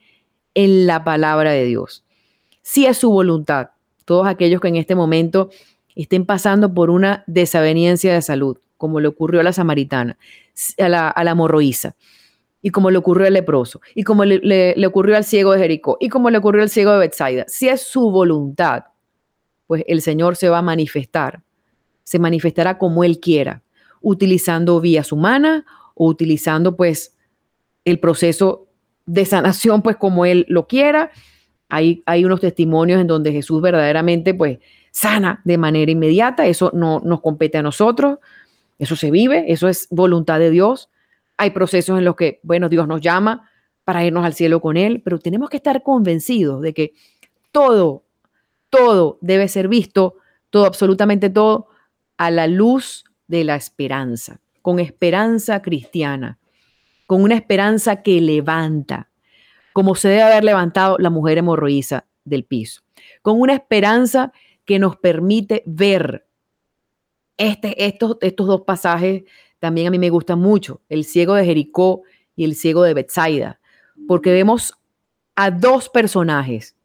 en 0.54 0.86
la 0.86 1.04
palabra 1.04 1.52
de 1.52 1.64
Dios. 1.64 2.04
Si 2.62 2.86
es 2.86 2.96
su 2.96 3.10
voluntad, 3.10 3.68
todos 4.04 4.26
aquellos 4.26 4.60
que 4.60 4.68
en 4.68 4.76
este 4.76 4.94
momento 4.94 5.50
estén 5.94 6.24
pasando 6.24 6.72
por 6.72 6.90
una 6.90 7.24
desaveniencia 7.26 8.14
de 8.14 8.22
salud, 8.22 8.58
como 8.76 9.00
le 9.00 9.08
ocurrió 9.08 9.40
a 9.40 9.44
la 9.44 9.52
samaritana, 9.52 10.18
a 10.78 10.88
la, 10.88 11.10
a 11.10 11.34
morroíza, 11.34 11.96
y 12.62 12.70
como 12.70 12.90
le 12.90 12.98
ocurrió 12.98 13.26
al 13.26 13.34
leproso, 13.34 13.80
y 13.94 14.02
como 14.02 14.24
le, 14.24 14.86
ocurrió 14.86 15.16
al 15.16 15.24
ciego 15.24 15.52
de 15.52 15.58
Jericó, 15.58 15.96
y 16.00 16.08
como 16.08 16.30
le 16.30 16.38
ocurrió 16.38 16.62
al 16.62 16.70
ciego 16.70 16.92
de 16.92 16.98
Bethsaida. 16.98 17.44
Si 17.48 17.68
es 17.68 17.82
su 17.82 18.10
voluntad, 18.10 18.84
pues 19.66 19.84
el 19.86 20.00
Señor 20.00 20.36
se 20.36 20.48
va 20.48 20.58
a 20.58 20.62
manifestar, 20.62 21.42
se 22.04 22.18
manifestará 22.18 22.78
como 22.78 23.04
Él 23.04 23.20
quiera, 23.20 23.62
utilizando 24.00 24.80
vías 24.80 25.12
humanas 25.12 25.64
o 25.94 26.06
utilizando 26.06 26.76
pues 26.76 27.16
el 27.84 27.98
proceso 27.98 28.66
de 29.06 29.24
sanación 29.24 29.82
pues 29.82 29.96
como 29.96 30.26
Él 30.26 30.46
lo 30.48 30.66
quiera. 30.66 31.10
Hay, 31.68 32.02
hay 32.06 32.24
unos 32.24 32.40
testimonios 32.40 33.00
en 33.00 33.06
donde 33.06 33.32
Jesús 33.32 33.60
verdaderamente 33.62 34.34
pues 34.34 34.58
sana 34.90 35.42
de 35.44 35.58
manera 35.58 35.90
inmediata, 35.90 36.46
eso 36.46 36.70
no 36.72 37.00
nos 37.04 37.20
compete 37.20 37.58
a 37.58 37.62
nosotros, 37.62 38.18
eso 38.78 38.96
se 38.96 39.10
vive, 39.10 39.44
eso 39.52 39.68
es 39.68 39.88
voluntad 39.90 40.38
de 40.38 40.50
Dios. 40.50 40.90
Hay 41.36 41.50
procesos 41.50 41.98
en 41.98 42.04
los 42.04 42.16
que, 42.16 42.40
bueno, 42.42 42.68
Dios 42.68 42.88
nos 42.88 43.00
llama 43.00 43.50
para 43.84 44.04
irnos 44.04 44.24
al 44.24 44.34
cielo 44.34 44.60
con 44.60 44.76
Él, 44.76 45.02
pero 45.04 45.18
tenemos 45.18 45.50
que 45.50 45.58
estar 45.58 45.82
convencidos 45.82 46.62
de 46.62 46.72
que 46.72 46.94
todo, 47.52 48.04
todo 48.70 49.18
debe 49.20 49.48
ser 49.48 49.68
visto, 49.68 50.16
todo, 50.50 50.66
absolutamente 50.66 51.30
todo, 51.30 51.68
a 52.16 52.30
la 52.30 52.46
luz 52.46 53.04
de 53.28 53.44
la 53.44 53.56
esperanza, 53.56 54.40
con 54.62 54.78
esperanza 54.78 55.62
cristiana, 55.62 56.38
con 57.06 57.22
una 57.22 57.34
esperanza 57.34 58.02
que 58.02 58.20
levanta, 58.20 59.10
como 59.72 59.94
se 59.94 60.08
debe 60.08 60.22
haber 60.22 60.44
levantado 60.44 60.96
la 60.98 61.10
mujer 61.10 61.38
hemorroísa 61.38 62.06
del 62.24 62.44
piso, 62.44 62.82
con 63.22 63.40
una 63.40 63.54
esperanza 63.54 64.32
que 64.64 64.78
nos 64.78 64.96
permite 64.96 65.62
ver 65.66 66.26
este, 67.36 67.86
estos, 67.86 68.16
estos 68.20 68.46
dos 68.46 68.62
pasajes. 68.62 69.24
También 69.58 69.86
a 69.86 69.90
mí 69.90 69.98
me 69.98 70.10
gustan 70.10 70.40
mucho, 70.40 70.80
el 70.88 71.04
ciego 71.04 71.34
de 71.34 71.44
Jericó 71.44 72.02
y 72.34 72.44
el 72.44 72.54
ciego 72.54 72.82
de 72.82 72.94
Bethsaida, 72.94 73.60
porque 74.08 74.32
vemos 74.32 74.74
a 75.34 75.50
dos 75.50 75.88
personajes 75.88 76.76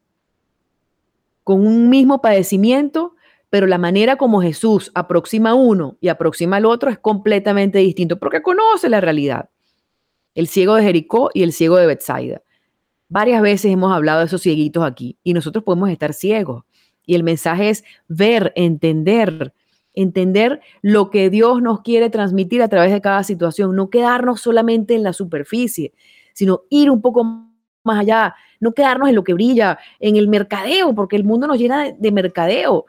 con 1.44 1.66
un 1.66 1.88
mismo 1.88 2.20
padecimiento, 2.20 3.11
pero 3.52 3.66
la 3.66 3.76
manera 3.76 4.16
como 4.16 4.40
Jesús 4.40 4.90
aproxima 4.94 5.50
a 5.50 5.54
uno 5.54 5.98
y 6.00 6.08
aproxima 6.08 6.56
al 6.56 6.64
otro 6.64 6.88
es 6.88 6.98
completamente 6.98 7.80
distinto, 7.80 8.18
porque 8.18 8.40
conoce 8.40 8.88
la 8.88 9.02
realidad. 9.02 9.50
El 10.34 10.48
ciego 10.48 10.74
de 10.74 10.84
Jericó 10.84 11.28
y 11.34 11.42
el 11.42 11.52
ciego 11.52 11.76
de 11.76 11.86
Bethsaida. 11.86 12.40
Varias 13.10 13.42
veces 13.42 13.70
hemos 13.70 13.92
hablado 13.92 14.20
de 14.20 14.24
esos 14.24 14.40
cieguitos 14.40 14.82
aquí 14.82 15.18
y 15.22 15.34
nosotros 15.34 15.64
podemos 15.64 15.90
estar 15.90 16.14
ciegos. 16.14 16.64
Y 17.04 17.14
el 17.14 17.24
mensaje 17.24 17.68
es 17.68 17.84
ver, 18.08 18.54
entender, 18.56 19.52
entender 19.92 20.62
lo 20.80 21.10
que 21.10 21.28
Dios 21.28 21.60
nos 21.60 21.82
quiere 21.82 22.08
transmitir 22.08 22.62
a 22.62 22.68
través 22.68 22.90
de 22.90 23.02
cada 23.02 23.22
situación, 23.22 23.76
no 23.76 23.90
quedarnos 23.90 24.40
solamente 24.40 24.94
en 24.94 25.02
la 25.02 25.12
superficie, 25.12 25.92
sino 26.32 26.62
ir 26.70 26.90
un 26.90 27.02
poco 27.02 27.22
más 27.84 28.00
allá, 28.00 28.34
no 28.60 28.72
quedarnos 28.72 29.10
en 29.10 29.14
lo 29.14 29.24
que 29.24 29.34
brilla, 29.34 29.78
en 30.00 30.16
el 30.16 30.26
mercadeo, 30.26 30.94
porque 30.94 31.16
el 31.16 31.24
mundo 31.24 31.46
nos 31.46 31.58
llena 31.58 31.92
de, 31.92 32.12
mercadeo, 32.12 32.86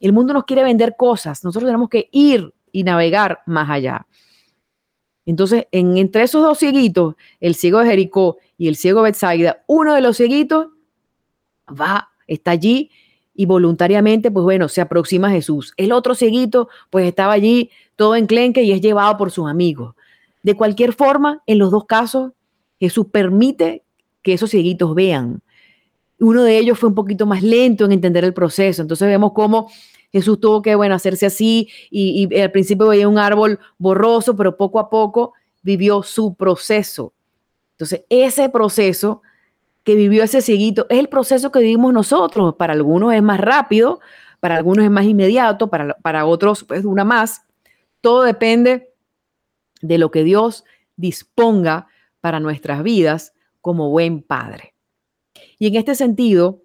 el 0.00 0.12
mundo 0.12 0.32
nos 0.32 0.44
quiere 0.44 0.62
vender 0.62 0.96
cosas, 0.96 1.44
nosotros 1.44 1.68
tenemos 1.68 1.88
que 1.88 2.08
ir 2.12 2.52
y 2.72 2.84
navegar 2.84 3.40
más 3.46 3.68
allá. 3.68 4.06
Entonces, 5.26 5.66
en, 5.70 5.96
entre 5.96 6.22
esos 6.22 6.42
dos 6.42 6.58
cieguitos, 6.58 7.14
el 7.40 7.54
ciego 7.54 7.80
de 7.80 7.86
Jericó 7.86 8.38
y 8.56 8.68
el 8.68 8.76
ciego 8.76 9.00
de 9.00 9.10
Bethsaida, 9.10 9.62
uno 9.66 9.94
de 9.94 10.00
los 10.00 10.16
cieguitos 10.16 10.68
va, 11.68 12.10
está 12.26 12.52
allí 12.52 12.90
y 13.34 13.46
voluntariamente, 13.46 14.30
pues 14.30 14.44
bueno, 14.44 14.68
se 14.68 14.80
aproxima 14.80 15.28
a 15.28 15.30
Jesús. 15.30 15.72
El 15.76 15.92
otro 15.92 16.14
cieguito, 16.14 16.68
pues 16.90 17.06
estaba 17.06 17.32
allí 17.32 17.70
todo 17.96 18.16
enclenque 18.16 18.62
y 18.62 18.72
es 18.72 18.80
llevado 18.80 19.16
por 19.16 19.30
sus 19.30 19.48
amigos. 19.48 19.94
De 20.42 20.54
cualquier 20.54 20.92
forma, 20.92 21.42
en 21.46 21.58
los 21.58 21.70
dos 21.70 21.84
casos, 21.86 22.32
Jesús 22.78 23.06
permite 23.10 23.84
que 24.22 24.32
esos 24.32 24.50
cieguitos 24.50 24.94
vean. 24.94 25.42
Uno 26.18 26.42
de 26.42 26.58
ellos 26.58 26.78
fue 26.78 26.88
un 26.88 26.94
poquito 26.94 27.24
más 27.24 27.42
lento 27.42 27.84
en 27.84 27.92
entender 27.92 28.24
el 28.24 28.34
proceso. 28.34 28.82
Entonces 28.82 29.08
vemos 29.08 29.32
cómo 29.32 29.70
Jesús 30.12 30.40
tuvo 30.40 30.62
que, 30.62 30.74
bueno, 30.74 30.94
hacerse 30.94 31.26
así 31.26 31.68
y, 31.90 32.34
al 32.40 32.50
principio 32.50 32.88
veía 32.88 33.08
un 33.08 33.18
árbol 33.18 33.58
borroso, 33.78 34.36
pero 34.36 34.56
poco 34.56 34.78
a 34.78 34.90
poco 34.90 35.34
vivió 35.62 36.02
su 36.02 36.34
proceso. 36.34 37.12
Entonces, 37.72 38.04
ese 38.08 38.48
proceso 38.48 39.22
que 39.84 39.94
vivió 39.94 40.22
ese 40.22 40.42
cieguito 40.42 40.86
es 40.90 40.98
el 40.98 41.08
proceso 41.08 41.50
que 41.50 41.60
vivimos 41.60 41.92
nosotros. 41.92 42.54
Para 42.56 42.72
algunos 42.72 43.14
es 43.14 43.22
más 43.22 43.40
rápido, 43.40 44.00
para 44.40 44.56
algunos 44.56 44.84
es 44.84 44.90
más 44.90 45.04
inmediato, 45.04 45.68
para, 45.70 45.94
para 45.94 46.26
otros 46.26 46.64
pues 46.64 46.84
una 46.84 47.04
más. 47.04 47.46
Todo 48.00 48.22
depende 48.22 48.92
de 49.80 49.98
lo 49.98 50.10
que 50.10 50.24
Dios 50.24 50.64
disponga 50.96 51.86
para 52.20 52.40
nuestras 52.40 52.82
vidas 52.82 53.32
como 53.60 53.90
buen 53.90 54.22
Padre. 54.22 54.74
Y 55.58 55.68
en 55.68 55.76
este 55.76 55.94
sentido, 55.94 56.62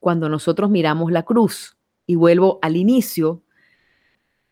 cuando 0.00 0.28
nosotros 0.28 0.70
miramos 0.70 1.12
la 1.12 1.24
cruz, 1.24 1.75
y 2.06 2.14
vuelvo 2.14 2.58
al 2.62 2.76
inicio, 2.76 3.42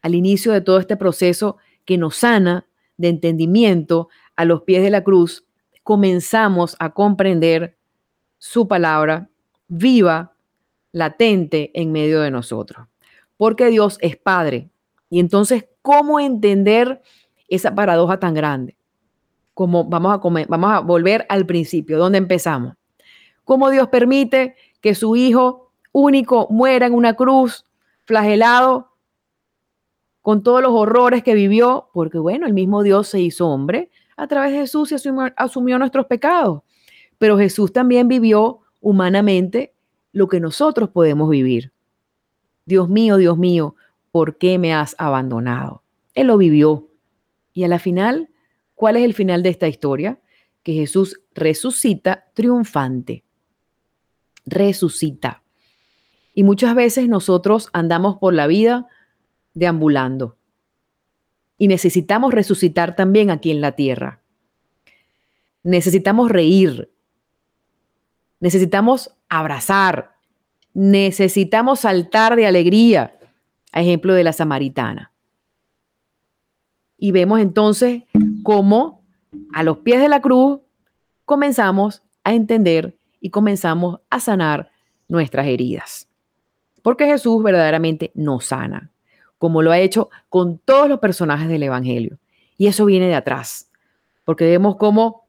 al 0.02 0.14
inicio 0.14 0.52
de 0.52 0.60
todo 0.60 0.78
este 0.78 0.96
proceso 0.96 1.56
que 1.84 1.96
nos 1.96 2.16
sana 2.16 2.66
de 2.96 3.08
entendimiento 3.08 4.08
a 4.36 4.44
los 4.44 4.62
pies 4.62 4.82
de 4.82 4.90
la 4.90 5.04
cruz, 5.04 5.46
comenzamos 5.82 6.76
a 6.78 6.90
comprender 6.90 7.76
su 8.38 8.66
palabra 8.68 9.30
viva, 9.68 10.34
latente 10.92 11.70
en 11.74 11.92
medio 11.92 12.20
de 12.20 12.30
nosotros. 12.30 12.86
Porque 13.36 13.66
Dios 13.66 13.98
es 14.00 14.16
Padre. 14.16 14.70
Y 15.10 15.18
entonces, 15.20 15.66
¿cómo 15.82 16.20
entender 16.20 17.02
esa 17.48 17.74
paradoja 17.74 18.18
tan 18.18 18.34
grande? 18.34 18.76
Como 19.54 19.84
vamos 19.84 20.12
a, 20.12 20.46
vamos 20.48 20.70
a 20.70 20.80
volver 20.80 21.26
al 21.28 21.46
principio, 21.46 21.98
donde 21.98 22.18
empezamos. 22.18 22.74
¿Cómo 23.44 23.70
Dios 23.70 23.88
permite 23.88 24.56
que 24.80 24.94
su 24.94 25.16
Hijo 25.16 25.63
único 25.94 26.46
muera 26.50 26.84
en 26.84 26.92
una 26.92 27.14
cruz, 27.14 27.64
flagelado, 28.04 28.90
con 30.20 30.42
todos 30.42 30.60
los 30.60 30.72
horrores 30.72 31.22
que 31.22 31.34
vivió? 31.34 31.88
Porque 31.94 32.18
bueno, 32.18 32.46
el 32.46 32.52
mismo 32.52 32.82
Dios 32.82 33.08
se 33.08 33.20
hizo 33.20 33.48
hombre 33.48 33.90
a 34.16 34.26
través 34.26 34.52
de 34.52 34.58
Jesús 34.58 34.92
y 34.92 34.96
asumió, 35.36 35.78
nuestros 35.78 36.04
pecados 36.04 36.60
pero 37.18 37.38
Jesús 37.38 37.72
también 37.72 38.08
vivió 38.08 38.60
humanamente 38.80 39.74
lo 40.12 40.28
que 40.28 40.40
nosotros 40.40 40.90
podemos 40.90 41.30
vivir. 41.30 41.72
Dios 42.66 42.88
mío, 42.88 43.16
Dios 43.16 43.38
mío, 43.38 43.76
¿por 44.10 44.38
qué 44.38 44.58
me 44.58 44.74
has 44.74 44.94
abandonado? 44.98 45.82
Él 46.14 46.26
lo 46.26 46.36
vivió. 46.36 46.88
Y 47.52 47.64
a 47.64 47.68
la 47.68 47.78
final, 47.78 48.30
¿cuál 48.74 48.96
es 48.96 49.04
el 49.04 49.14
final 49.14 49.42
de 49.42 49.50
esta 49.50 49.68
historia? 49.68 50.20
Que 50.62 50.74
Jesús 50.74 51.20
resucita 51.34 52.26
triunfante. 52.34 53.24
Resucita. 54.44 55.43
Y 56.34 56.42
muchas 56.42 56.74
veces 56.74 57.08
nosotros 57.08 57.70
andamos 57.72 58.16
por 58.18 58.34
la 58.34 58.46
vida 58.46 58.88
deambulando. 59.54 60.36
Y 61.56 61.68
necesitamos 61.68 62.34
resucitar 62.34 62.96
también 62.96 63.30
aquí 63.30 63.52
en 63.52 63.60
la 63.60 63.72
tierra. 63.72 64.20
Necesitamos 65.62 66.30
reír. 66.30 66.90
Necesitamos 68.40 69.16
abrazar. 69.28 70.16
Necesitamos 70.74 71.80
saltar 71.80 72.34
de 72.34 72.46
alegría. 72.46 73.16
A 73.72 73.80
ejemplo 73.80 74.14
de 74.14 74.24
la 74.24 74.32
samaritana. 74.32 75.12
Y 76.98 77.12
vemos 77.12 77.40
entonces 77.40 78.02
cómo 78.42 79.04
a 79.52 79.62
los 79.62 79.78
pies 79.78 80.00
de 80.00 80.08
la 80.08 80.20
cruz 80.20 80.60
comenzamos 81.24 82.02
a 82.22 82.34
entender 82.34 82.98
y 83.20 83.30
comenzamos 83.30 84.00
a 84.10 84.20
sanar 84.20 84.70
nuestras 85.08 85.46
heridas. 85.46 86.08
Porque 86.84 87.06
Jesús 87.06 87.42
verdaderamente 87.42 88.12
nos 88.14 88.44
sana, 88.44 88.92
como 89.38 89.62
lo 89.62 89.72
ha 89.72 89.78
hecho 89.78 90.10
con 90.28 90.58
todos 90.58 90.86
los 90.86 90.98
personajes 90.98 91.48
del 91.48 91.62
Evangelio. 91.62 92.18
Y 92.58 92.66
eso 92.66 92.84
viene 92.84 93.06
de 93.06 93.14
atrás, 93.14 93.70
porque 94.26 94.44
vemos 94.44 94.76
cómo 94.76 95.26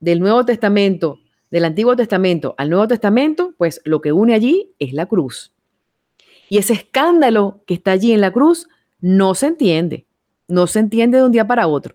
del 0.00 0.18
Nuevo 0.18 0.44
Testamento, 0.44 1.20
del 1.48 1.64
Antiguo 1.64 1.94
Testamento 1.94 2.56
al 2.58 2.70
Nuevo 2.70 2.88
Testamento, 2.88 3.54
pues 3.56 3.80
lo 3.84 4.00
que 4.00 4.10
une 4.10 4.34
allí 4.34 4.74
es 4.80 4.94
la 4.94 5.06
cruz. 5.06 5.52
Y 6.48 6.58
ese 6.58 6.72
escándalo 6.72 7.62
que 7.68 7.74
está 7.74 7.92
allí 7.92 8.10
en 8.10 8.20
la 8.20 8.32
cruz 8.32 8.68
no 8.98 9.36
se 9.36 9.46
entiende, 9.46 10.08
no 10.48 10.66
se 10.66 10.80
entiende 10.80 11.18
de 11.18 11.24
un 11.24 11.30
día 11.30 11.46
para 11.46 11.68
otro. 11.68 11.94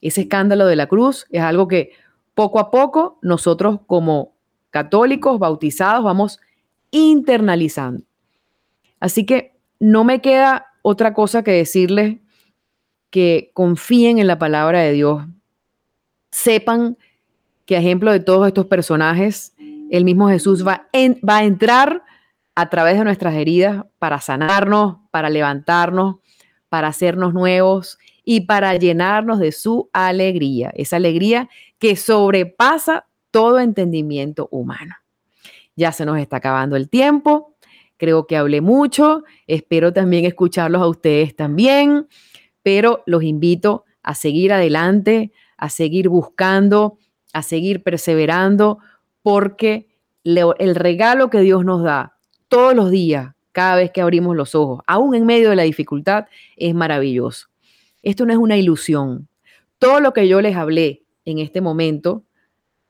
Ese 0.00 0.20
escándalo 0.20 0.66
de 0.66 0.76
la 0.76 0.86
cruz 0.86 1.26
es 1.30 1.42
algo 1.42 1.66
que 1.66 1.90
poco 2.36 2.60
a 2.60 2.70
poco 2.70 3.18
nosotros 3.20 3.80
como 3.88 4.36
católicos 4.70 5.40
bautizados 5.40 6.04
vamos 6.04 6.38
internalizando. 6.92 8.04
Así 9.04 9.26
que 9.26 9.52
no 9.80 10.02
me 10.02 10.22
queda 10.22 10.68
otra 10.80 11.12
cosa 11.12 11.44
que 11.44 11.50
decirles 11.50 12.20
que 13.10 13.50
confíen 13.52 14.18
en 14.18 14.26
la 14.26 14.38
palabra 14.38 14.80
de 14.80 14.92
Dios. 14.92 15.26
Sepan 16.30 16.96
que 17.66 17.76
a 17.76 17.80
ejemplo 17.80 18.12
de 18.12 18.20
todos 18.20 18.46
estos 18.46 18.64
personajes, 18.64 19.54
el 19.90 20.06
mismo 20.06 20.30
Jesús 20.30 20.66
va, 20.66 20.88
va 21.28 21.36
a 21.36 21.44
entrar 21.44 22.02
a 22.54 22.70
través 22.70 22.96
de 22.96 23.04
nuestras 23.04 23.34
heridas 23.34 23.84
para 23.98 24.22
sanarnos, 24.22 24.96
para 25.10 25.28
levantarnos, 25.28 26.16
para 26.70 26.88
hacernos 26.88 27.34
nuevos 27.34 27.98
y 28.24 28.46
para 28.46 28.74
llenarnos 28.74 29.38
de 29.38 29.52
su 29.52 29.90
alegría, 29.92 30.72
esa 30.76 30.96
alegría 30.96 31.50
que 31.78 31.94
sobrepasa 31.96 33.04
todo 33.30 33.60
entendimiento 33.60 34.48
humano. 34.50 34.94
Ya 35.76 35.92
se 35.92 36.06
nos 36.06 36.18
está 36.18 36.36
acabando 36.36 36.76
el 36.76 36.88
tiempo. 36.88 37.53
Creo 38.04 38.26
que 38.26 38.36
hablé 38.36 38.60
mucho, 38.60 39.24
espero 39.46 39.90
también 39.90 40.26
escucharlos 40.26 40.82
a 40.82 40.88
ustedes 40.88 41.34
también, 41.34 42.06
pero 42.62 43.02
los 43.06 43.22
invito 43.22 43.86
a 44.02 44.14
seguir 44.14 44.52
adelante, 44.52 45.32
a 45.56 45.70
seguir 45.70 46.10
buscando, 46.10 46.98
a 47.32 47.42
seguir 47.42 47.82
perseverando, 47.82 48.78
porque 49.22 49.88
el 50.22 50.74
regalo 50.74 51.30
que 51.30 51.40
Dios 51.40 51.64
nos 51.64 51.82
da 51.82 52.18
todos 52.48 52.74
los 52.74 52.90
días, 52.90 53.32
cada 53.52 53.76
vez 53.76 53.90
que 53.90 54.02
abrimos 54.02 54.36
los 54.36 54.54
ojos, 54.54 54.82
aún 54.86 55.14
en 55.14 55.24
medio 55.24 55.48
de 55.48 55.56
la 55.56 55.62
dificultad, 55.62 56.26
es 56.58 56.74
maravilloso. 56.74 57.48
Esto 58.02 58.26
no 58.26 58.34
es 58.34 58.38
una 58.38 58.58
ilusión. 58.58 59.28
Todo 59.78 60.00
lo 60.00 60.12
que 60.12 60.28
yo 60.28 60.42
les 60.42 60.56
hablé 60.56 61.06
en 61.24 61.38
este 61.38 61.62
momento 61.62 62.22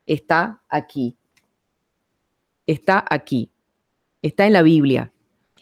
está 0.07 0.61
aquí. 0.69 1.17
Está 2.67 3.05
aquí 3.09 3.53
está 4.27 4.47
en 4.47 4.53
la 4.53 4.63
Biblia. 4.63 5.13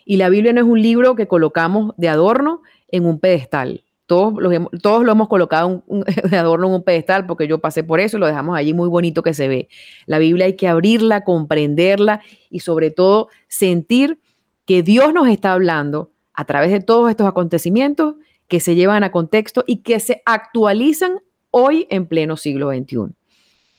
Y 0.04 0.16
la 0.16 0.28
Biblia 0.28 0.52
no 0.52 0.60
es 0.60 0.66
un 0.66 0.80
libro 0.80 1.14
que 1.14 1.26
colocamos 1.26 1.94
de 1.96 2.08
adorno 2.08 2.62
en 2.88 3.06
un 3.06 3.18
pedestal. 3.18 3.82
Todos, 4.06 4.34
todos 4.82 5.04
lo 5.04 5.12
hemos 5.12 5.28
colocado 5.28 5.84
de 6.30 6.36
adorno 6.36 6.68
en 6.68 6.74
un 6.74 6.82
pedestal 6.82 7.26
porque 7.26 7.46
yo 7.48 7.58
pasé 7.58 7.84
por 7.84 8.00
eso 8.00 8.16
y 8.16 8.20
lo 8.20 8.26
dejamos 8.26 8.56
allí 8.56 8.74
muy 8.74 8.88
bonito 8.88 9.22
que 9.22 9.34
se 9.34 9.48
ve. 9.48 9.68
La 10.06 10.18
Biblia 10.18 10.46
hay 10.46 10.56
que 10.56 10.68
abrirla, 10.68 11.24
comprenderla 11.24 12.20
y 12.50 12.60
sobre 12.60 12.90
todo 12.90 13.28
sentir 13.48 14.18
que 14.66 14.82
Dios 14.82 15.12
nos 15.12 15.28
está 15.28 15.52
hablando 15.52 16.10
a 16.34 16.44
través 16.44 16.70
de 16.70 16.80
todos 16.80 17.10
estos 17.10 17.26
acontecimientos 17.26 18.14
que 18.48 18.60
se 18.60 18.74
llevan 18.74 19.02
a 19.02 19.12
contexto 19.12 19.64
y 19.66 19.78
que 19.78 19.98
se 19.98 20.22
actualizan 20.24 21.20
hoy 21.50 21.86
en 21.90 22.06
pleno 22.06 22.36
siglo 22.36 22.70
XXI. 22.70 23.14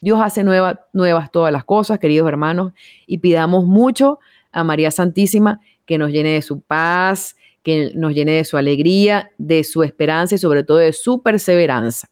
Dios 0.01 0.19
hace 0.21 0.43
nuevas 0.43 1.31
todas 1.31 1.53
las 1.53 1.63
cosas, 1.63 1.97
queridos 1.97 2.27
hermanos, 2.27 2.73
y 3.07 3.19
pidamos 3.19 3.63
mucho 3.65 4.19
a 4.53 4.63
María 4.63 4.91
Santísima 4.91 5.59
que 5.85 5.97
nos 5.97 6.11
llene 6.11 6.29
de 6.29 6.41
su 6.41 6.61
paz, 6.61 7.35
que 7.63 7.91
nos 7.95 8.13
llene 8.13 8.33
de 8.33 8.45
su 8.45 8.57
alegría, 8.57 9.31
de 9.37 9.63
su 9.63 9.83
esperanza 9.83 10.35
y 10.35 10.37
sobre 10.37 10.63
todo 10.63 10.77
de 10.77 10.93
su 10.93 11.21
perseverancia. 11.21 12.09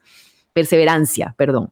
Perseverancia, 0.53 1.35
perdón. 1.37 1.71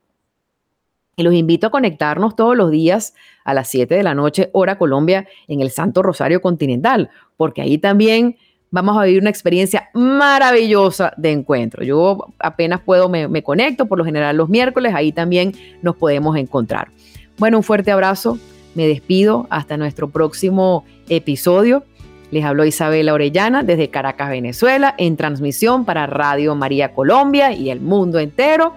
Y 1.15 1.23
los 1.23 1.33
invito 1.33 1.67
a 1.67 1.71
conectarnos 1.71 2.35
todos 2.35 2.55
los 2.55 2.71
días 2.71 3.13
a 3.43 3.53
las 3.53 3.67
7 3.69 3.93
de 3.93 4.03
la 4.03 4.15
noche, 4.15 4.49
hora 4.53 4.77
Colombia, 4.77 5.27
en 5.47 5.61
el 5.61 5.69
Santo 5.71 6.01
Rosario 6.01 6.41
Continental, 6.41 7.09
porque 7.35 7.61
ahí 7.61 7.77
también 7.77 8.37
vamos 8.71 8.97
a 8.97 9.03
vivir 9.03 9.21
una 9.21 9.29
experiencia 9.29 9.89
maravillosa 9.93 11.13
de 11.17 11.31
encuentro. 11.31 11.83
Yo 11.83 12.27
apenas 12.39 12.81
puedo, 12.81 13.09
me, 13.09 13.27
me 13.27 13.43
conecto, 13.43 13.87
por 13.87 13.97
lo 13.97 14.05
general 14.05 14.37
los 14.37 14.47
miércoles, 14.47 14.93
ahí 14.95 15.11
también 15.11 15.53
nos 15.81 15.97
podemos 15.97 16.37
encontrar. 16.37 16.89
Bueno, 17.37 17.57
un 17.57 17.63
fuerte 17.63 17.91
abrazo 17.91 18.37
me 18.75 18.87
despido 18.87 19.47
hasta 19.49 19.77
nuestro 19.77 20.09
próximo 20.09 20.85
episodio. 21.09 21.83
Les 22.31 22.45
habló 22.45 22.65
Isabela 22.65 23.13
Orellana 23.13 23.63
desde 23.63 23.89
Caracas, 23.89 24.29
Venezuela, 24.29 24.93
en 24.97 25.17
transmisión 25.17 25.85
para 25.85 26.05
Radio 26.05 26.55
María 26.55 26.93
Colombia 26.93 27.51
y 27.51 27.69
el 27.69 27.81
mundo 27.81 28.19
entero. 28.19 28.75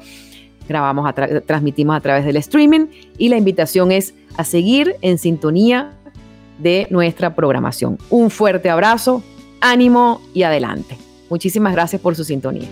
Grabamos, 0.68 1.14
transmitimos 1.46 1.96
a 1.96 2.00
través 2.00 2.24
del 2.24 2.36
streaming 2.36 2.86
y 3.18 3.28
la 3.28 3.36
invitación 3.36 3.92
es 3.92 4.14
a 4.36 4.44
seguir 4.44 4.96
en 5.02 5.18
sintonía 5.18 5.92
de 6.58 6.86
nuestra 6.90 7.34
programación. 7.34 7.98
Un 8.08 8.30
fuerte 8.30 8.70
abrazo, 8.70 9.22
ánimo 9.60 10.22
y 10.32 10.44
adelante. 10.44 10.96
Muchísimas 11.28 11.72
gracias 11.72 12.00
por 12.00 12.14
su 12.14 12.24
sintonía. 12.24 12.68